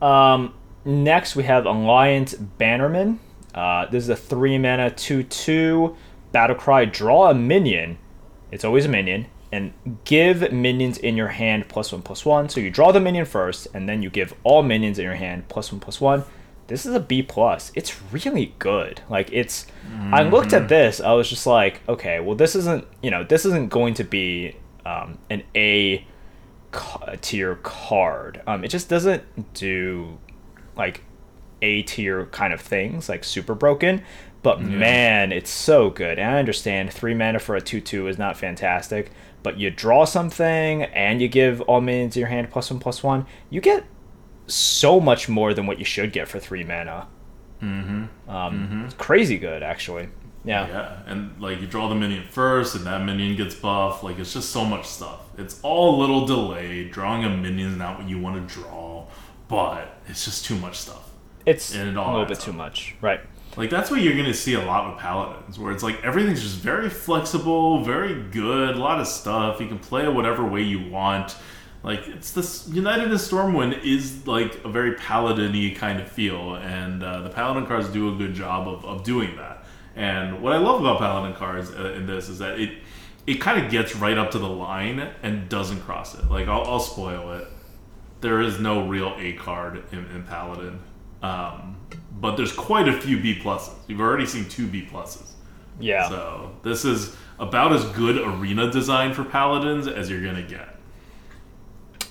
[0.00, 0.54] Um,
[0.84, 3.20] next, we have Alliance Bannerman.
[3.54, 5.96] Uh, this is a three mana 2 2
[6.32, 6.84] battle cry.
[6.84, 7.98] Draw a minion.
[8.50, 9.26] It's always a minion.
[9.50, 9.72] And
[10.04, 12.50] give minions in your hand plus one plus one.
[12.50, 15.48] So you draw the minion first, and then you give all minions in your hand
[15.48, 16.24] plus one plus one.
[16.68, 17.72] This is a B plus.
[17.74, 19.00] It's really good.
[19.08, 19.66] Like it's.
[20.12, 21.00] I looked at this.
[21.00, 22.86] I was just like, okay, well, this isn't.
[23.02, 24.54] You know, this isn't going to be
[24.86, 26.06] um, an A
[26.70, 28.42] ca- tier card.
[28.46, 30.18] Um, it just doesn't do
[30.76, 31.02] like
[31.62, 34.02] A tier kind of things, like super broken.
[34.42, 36.18] But man, it's so good.
[36.18, 39.10] And I understand three mana for a two two is not fantastic,
[39.42, 43.02] but you draw something and you give all minions in your hand plus one plus
[43.02, 43.26] one.
[43.50, 43.84] You get
[44.48, 47.06] so much more than what you should get for three mana.
[47.62, 48.30] Mm-hmm.
[48.30, 50.08] Um, It's crazy good, actually.
[50.44, 50.66] Yeah.
[50.68, 54.02] Yeah, and like you draw the minion first, and that minion gets buffed.
[54.02, 55.20] Like it's just so much stuff.
[55.36, 56.90] It's all a little delayed.
[56.90, 59.06] Drawing a minion is not what you want to draw,
[59.48, 61.10] but it's just too much stuff.
[61.44, 63.20] It's it a little bit adds too much, right?
[63.56, 66.56] Like that's what you're gonna see a lot with paladins, where it's like everything's just
[66.56, 69.60] very flexible, very good, a lot of stuff.
[69.60, 71.36] You can play it whatever way you want.
[71.88, 77.02] Like it's this United in Stormwind is like a very paladin-y kind of feel, and
[77.02, 79.64] uh, the paladin cards do a good job of, of doing that.
[79.96, 82.76] And what I love about paladin cards uh, in this is that it
[83.26, 86.28] it kind of gets right up to the line and doesn't cross it.
[86.28, 87.48] Like I'll, I'll spoil it.
[88.20, 90.80] There is no real A card in, in paladin.
[91.22, 91.78] Um,
[92.20, 93.72] but there's quite a few B pluses.
[93.86, 95.30] You've already seen two B pluses.
[95.80, 96.06] Yeah.
[96.10, 100.77] So this is about as good arena design for paladins as you're gonna get.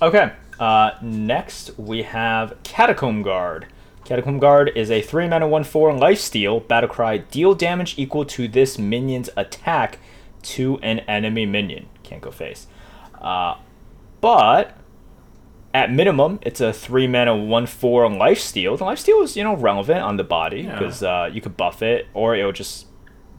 [0.02, 0.32] Okay.
[0.60, 3.68] Uh, next, we have Catacomb Guard.
[4.06, 7.18] Catacomb Guard is a 3 mana 1 4 lifesteal battle cry.
[7.18, 10.00] Deal damage equal to this minion's attack
[10.44, 11.88] to an enemy minion.
[12.04, 12.68] Can't go face.
[13.22, 13.56] Uh,
[14.22, 14.78] but
[15.74, 18.78] at minimum, it's a 3 mana 1 4 lifesteal.
[18.78, 20.74] The lifesteal is, you know, relevant on the body Yeah.
[20.74, 22.88] because uh, you could buff it or it'll just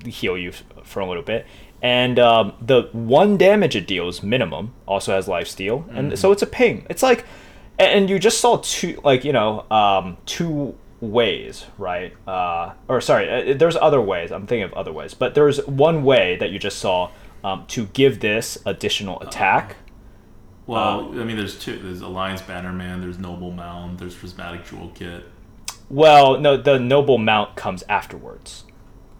[0.04, 0.52] heal you
[0.84, 1.46] for a little bit.
[1.80, 6.42] And um, the one damage it deals minimum also has life steal, and so it's
[6.42, 6.84] a ping.
[6.90, 7.24] It's like,
[7.78, 12.12] and you just saw two, like you know, um, two ways, right?
[12.26, 14.32] Uh, or sorry, uh, there's other ways.
[14.32, 17.10] I'm thinking of other ways, but there's one way that you just saw
[17.44, 19.76] um, to give this additional attack.
[20.66, 21.78] Well, I mean, there's two.
[21.78, 23.00] There's Alliance Bannerman.
[23.00, 23.98] There's Noble Mount.
[23.98, 25.24] There's Prismatic Jewel Kit.
[25.88, 28.64] Well, no, the noble mount comes afterwards.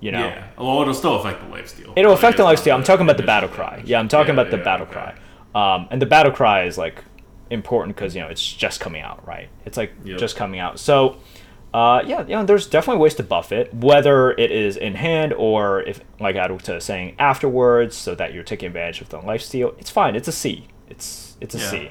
[0.01, 0.45] You know, Yeah.
[0.57, 1.93] Well, it'll still affect the lifesteal.
[1.97, 2.75] It'll Like, affect the lifesteal.
[2.75, 3.83] I'm talking about the battle cry.
[3.85, 5.13] Yeah, I'm talking about the yeah, battle okay.
[5.55, 5.75] cry.
[5.77, 7.03] Um, and the battle cry is like
[7.51, 9.49] important because you know it's just coming out, right?
[9.65, 10.19] It's like Yep.
[10.19, 10.79] just coming out.
[10.79, 11.17] So,
[11.75, 15.33] uh, yeah, you know, there's definitely ways to buff it, whether it is in hand
[15.35, 19.75] or if, like ADWCTA is saying, afterwards, so that you're taking advantage of the lifesteal.
[19.79, 20.15] It's fine.
[20.15, 20.69] It's a C.
[20.89, 21.77] It's it's a C.
[21.85, 21.89] Yeah.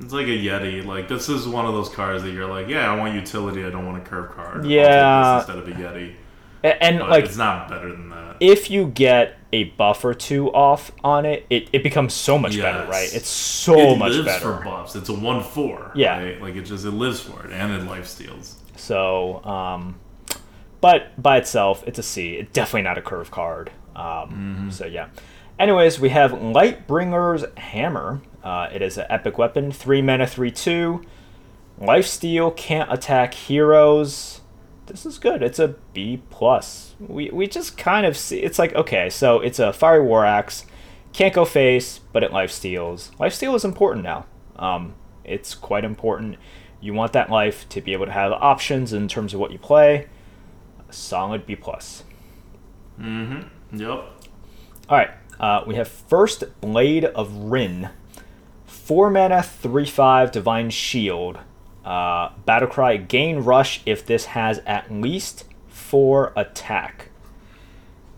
[0.00, 0.84] It's like a Yeti.
[0.84, 3.64] Like this is one of those cards that you're like, yeah, I want utility.
[3.64, 4.30] I don't want a curve
[4.62, 5.38] take Yeah.
[5.38, 6.14] this instead of a Yeti.
[6.62, 8.36] And, But like it's not better than that.
[8.40, 12.56] if you get a buff or two off on it, it, it becomes so much
[12.58, 13.12] better, right?
[13.12, 14.58] It's so it much lives better.
[14.58, 14.94] for buffs.
[14.94, 15.90] It's a one four.
[15.94, 16.22] Yeah.
[16.22, 16.40] right?
[16.40, 18.56] Like it just it lives for it, and it life steals.
[18.76, 19.98] So, um,
[20.80, 22.34] but by itself, it's a C.
[22.36, 23.70] It's definitely not a curve card.
[23.96, 24.70] Um, Mm-hmm.
[24.70, 25.08] So yeah.
[25.58, 28.20] Anyways, we have Lightbringer's Hammer.
[28.42, 31.02] Uh, it is an epic weapon, three mana, three two.
[31.80, 34.39] Lifesteal can't attack heroes.
[34.90, 35.40] This is good.
[35.40, 36.96] It's a B plus.
[36.98, 38.40] We we just kind of see.
[38.40, 40.66] It's like okay, so it's a fiery war axe.
[41.12, 43.12] Can't go face, but it life steals.
[43.18, 44.26] Life steal is important now.
[44.56, 44.94] Um,
[45.24, 46.36] It's quite important.
[46.80, 49.58] You want that life to be able to have options in terms of what you
[49.58, 50.08] play.
[50.88, 52.02] A solid B plus.
[53.00, 53.76] Mm-hmm.
[53.78, 53.88] Yep.
[54.88, 57.90] All right, uh, we have First Blade of Wrynn,
[58.66, 61.38] four mana, three five Divine Shield.
[61.90, 67.08] Uh, Battlecry gain rush if this has at least four attack.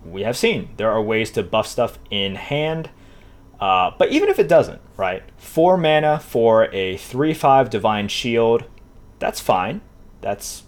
[0.04, 2.90] We have seen there are ways to buff stuff in hand,
[3.58, 5.22] uh, but even if it doesn't, right?
[5.38, 8.64] Four mana for a three five Divine Shield,
[9.18, 9.80] that's fine.
[10.20, 10.64] That's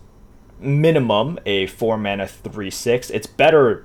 [0.59, 3.11] minimum a four mana three six.
[3.11, 3.85] It's better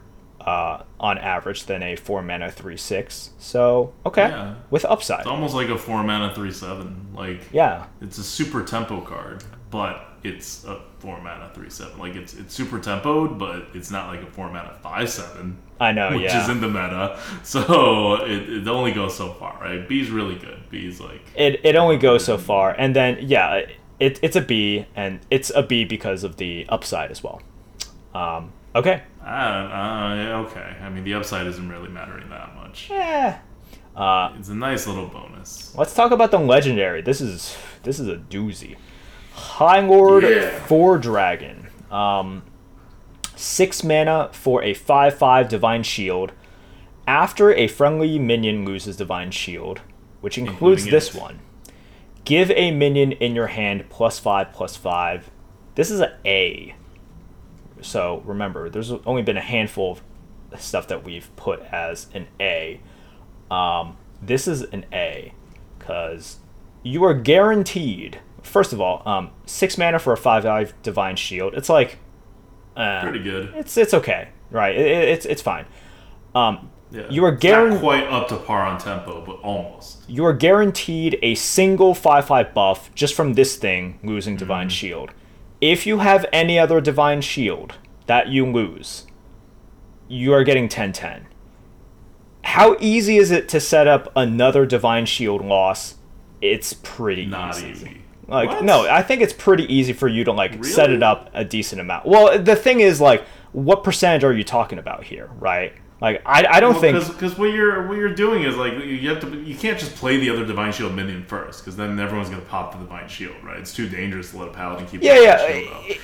[0.50, 3.32] uh, on average than a four mana three six.
[3.38, 4.56] So okay, Yeah.
[4.70, 5.20] with upside.
[5.22, 7.08] It's almost like a four mana three seven.
[7.14, 11.98] Like Yeah, it's a super tempo card, but it's a four mana three seven.
[12.00, 15.58] Like it's it's super tempoed, but it's not like a four mana five seven.
[15.80, 16.10] I know.
[16.12, 19.88] Which yeah, is in the meta, so it, it only goes so far, right?
[19.88, 20.60] B's really good.
[20.70, 23.62] B's like it it only goes so far, and then yeah,
[24.00, 27.42] it it's a B, and it's a B because of the upside as well.
[28.14, 30.78] Um, okay, uh, uh, okay.
[30.82, 32.90] I mean, the upside isn't really mattering that much.
[32.90, 33.40] yeah.
[33.96, 35.74] Uh, It's a nice little bonus.
[35.76, 37.02] let's talk about the legendary.
[37.02, 38.78] This is this is a doozy.
[39.34, 40.58] High Lord Yeah.
[40.68, 41.66] Fordragon.
[41.92, 42.44] Um,
[43.36, 46.32] six mana for a five-five Divine Shield.
[47.08, 49.82] After a friendly minion loses Divine Shield,
[50.22, 51.20] which includes Including this it.
[51.22, 51.40] one,
[52.24, 55.32] give a minion in your hand plus five plus five.
[55.76, 56.76] This is an A.
[57.82, 60.00] So remember, there's only been a handful
[60.52, 62.82] of stuff that we've put as an A.
[63.52, 65.34] Um, this is an A
[65.78, 66.38] because
[66.84, 68.20] you are guaranteed.
[68.44, 71.54] First of all, um, six mana for a five-five divine shield.
[71.56, 72.00] It's like,
[72.76, 73.54] uh, Pretty good.
[73.56, 74.76] It's it's okay, right?
[74.76, 75.66] It, it- it's it's fine.
[76.36, 77.04] Um, Yeah.
[77.10, 80.10] you are not guaranteed quite up to par on tempo, but almost.
[80.10, 84.40] you are guaranteed a single 5-5 buff just from this thing losing Mm-hmm.
[84.40, 85.12] divine shield.
[85.62, 87.76] If you have any other divine shield
[88.06, 89.06] that you lose,
[90.08, 91.24] you are getting 10-10.
[92.44, 95.96] How easy is it to set up another divine shield loss?
[96.42, 97.70] It's pretty Not easy.
[97.70, 98.02] easy.
[98.28, 98.64] Like What?
[98.64, 101.82] no, I think it's pretty easy for you to like set it up a decent
[101.82, 102.06] amount.
[102.06, 105.74] Well, the thing is like what percentage are you talking about here, right?
[106.02, 109.20] Like I, I don't think because what you're what you're doing is like you have
[109.20, 112.42] to you can't just play the other divine shield minion first because then everyone's gonna
[112.44, 115.46] pop the divine shield right it's too dangerous to let a paladin keep Yeah, yeah,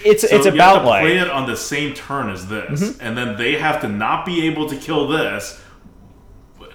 [0.04, 1.14] it's- So it's you about, have to like- Mm-hmm.
[1.14, 4.46] play it on the same turn as this and then they have to not be
[4.48, 5.62] able to kill this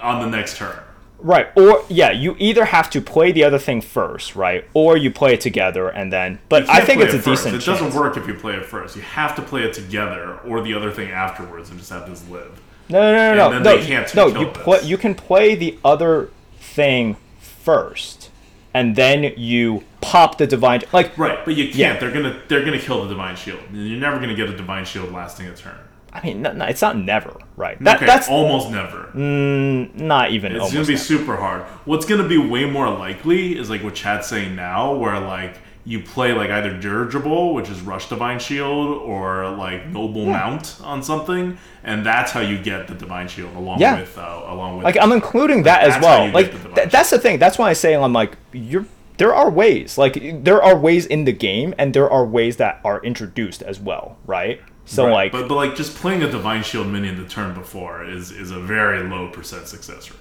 [0.00, 0.78] on the next turn
[1.22, 1.48] Right.
[1.54, 4.64] Or yeah, you either have to play the other thing first, right?
[4.72, 7.44] Or you play it together and then but I think it's a it first.
[7.44, 10.38] decent it doesn't work if you play it first you have to play it together
[10.46, 12.58] or the other thing afterwards and just have this live
[12.90, 13.62] No, no, no, no.
[13.62, 18.30] no, can't no, you play you can play the other thing first
[18.74, 21.98] and then you pop the divine like right but you can't Yeah.
[21.98, 25.12] they're gonna they're gonna kill the divine shield you're never gonna get a divine shield
[25.12, 25.76] lasting a turn
[26.12, 27.78] I mean, no, no, it's not never, right?
[27.84, 31.04] That okay, that's almost never mm, not even It's gonna be never.
[31.04, 31.62] super hard.
[31.84, 35.54] What's gonna be way more likely is like what Chad's saying now, where like
[35.84, 41.02] you play like either dirigible, which is rush divine shield, or like noble mount on
[41.02, 44.00] something, and that's how you get the divine shield along Yeah.
[44.00, 46.30] with uh, along with like I'm including that as well.
[46.30, 47.38] Like the th- that's the thing.
[47.38, 48.84] That's why I say I'm like you're.
[49.16, 52.80] There are ways, like there are ways in the game, and there are ways that
[52.84, 54.62] are introduced as well, right?
[54.86, 58.02] So Right, like, but but like just playing a divine shield minion the turn before
[58.02, 60.20] is is a very low percent success rate.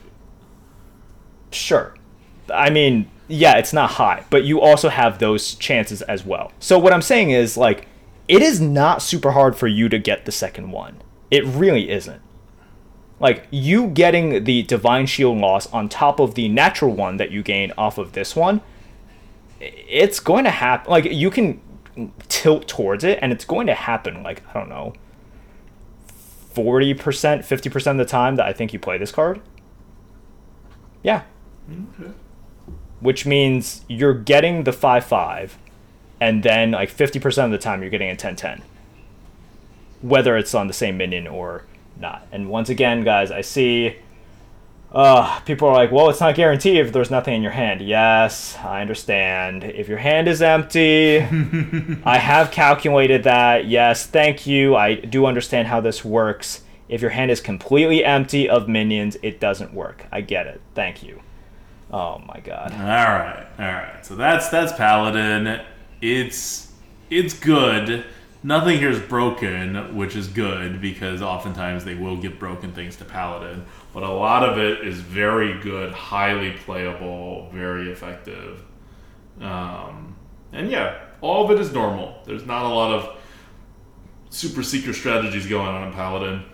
[1.51, 1.95] sure.
[2.53, 6.51] I mean, yeah, it's not high, but you also have those chances as well.
[6.59, 7.87] So what I'm saying is like,
[8.27, 11.01] it is not super hard for you to get the second one.
[11.31, 12.21] It really isn't.
[13.19, 17.43] Like you getting the divine shield loss on top of the natural one that you
[17.43, 18.61] gain off of this one,
[19.59, 20.89] it's going to happen.
[20.89, 21.61] Like you can
[22.29, 24.23] tilt towards it, and it's going to happen.
[24.23, 24.93] Like I don't know,
[26.07, 29.41] forty percent, fifty percent of the time that I think you play this card.
[31.03, 31.23] Yeah,
[31.69, 32.11] Okay.
[32.99, 35.57] Which means you're getting the 5 5,
[36.19, 38.61] and then like 50% of the time you're getting a 10 10.
[40.01, 41.65] Whether it's on the same minion or
[41.97, 42.27] not.
[42.31, 43.97] And once again, guys, I see
[44.91, 47.81] uh, people are like, well, it's not guaranteed if there's nothing in your hand.
[47.81, 49.63] Yes, I understand.
[49.63, 51.17] If your hand is empty,
[52.03, 53.65] I have calculated that.
[53.65, 54.75] Yes, thank you.
[54.75, 56.63] I do understand how this works.
[56.87, 60.07] If your hand is completely empty of minions, it doesn't work.
[60.11, 60.59] I get it.
[60.73, 61.21] Thank you.
[61.91, 62.71] Oh my god.
[62.71, 64.05] All right, all right.
[64.05, 65.61] So that's that's Paladin.
[66.01, 66.71] It's
[67.09, 68.05] it's good.
[68.41, 73.05] Nothing here is broken, which is good because oftentimes they will give broken things to
[73.05, 73.65] Paladin.
[73.93, 78.63] But a lot of it is very good, highly playable, very effective.
[79.41, 80.15] Um,
[80.53, 82.21] and yeah, all of it is normal.
[82.25, 83.17] There's not a lot of
[84.29, 86.45] super secret strategies going on in Paladin.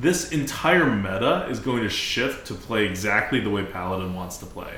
[0.00, 4.46] This entire meta is going to shift to play exactly the way Paladin wants to
[4.46, 4.72] play,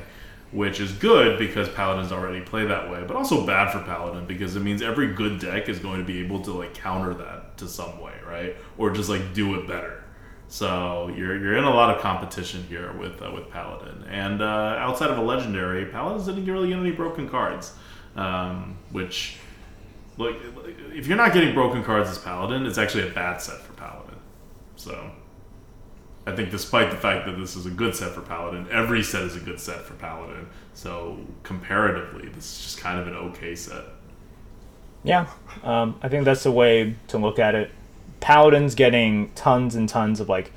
[0.51, 4.57] which is good because Paladins already play that way, but also bad for Paladin because
[4.57, 7.69] it means every good deck is going to be able to like counter that to
[7.69, 8.57] some way, right?
[8.79, 10.03] Or just like do it better.
[10.49, 14.77] So you're, you're in a lot of competition here with uh, with Paladin, and uh,
[14.79, 17.75] outside of a legendary, Paladins didn't really get any broken cards,
[18.17, 19.37] um, which
[20.17, 20.37] like
[20.93, 23.99] if you're not getting broken cards as Paladin, it's actually a bad set for Paladin.
[24.81, 25.11] So
[26.27, 29.23] I think despite the fact that this is a good set for Paladin, every set
[29.23, 30.48] is a good set for Paladin.
[30.74, 33.85] So comparatively, this is just kind of an okay set.
[35.02, 35.28] Yeah,
[35.62, 37.70] um, I think that's the way to look at it.
[38.20, 40.52] Paladin's getting tons and tons of like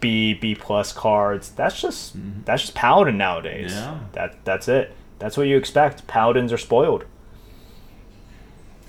[0.00, 1.50] B, B plus cards.
[1.50, 2.14] That's just
[2.44, 3.72] that's just Paladin nowadays.
[3.72, 4.00] Yeah.
[4.12, 4.92] That that's it.
[5.18, 6.06] That's what you expect.
[6.06, 7.04] Paladins are spoiled.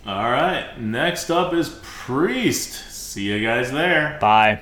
[0.05, 2.94] All right, next up is Priest.
[3.15, 4.17] See you guys there.
[4.19, 4.61] Bye.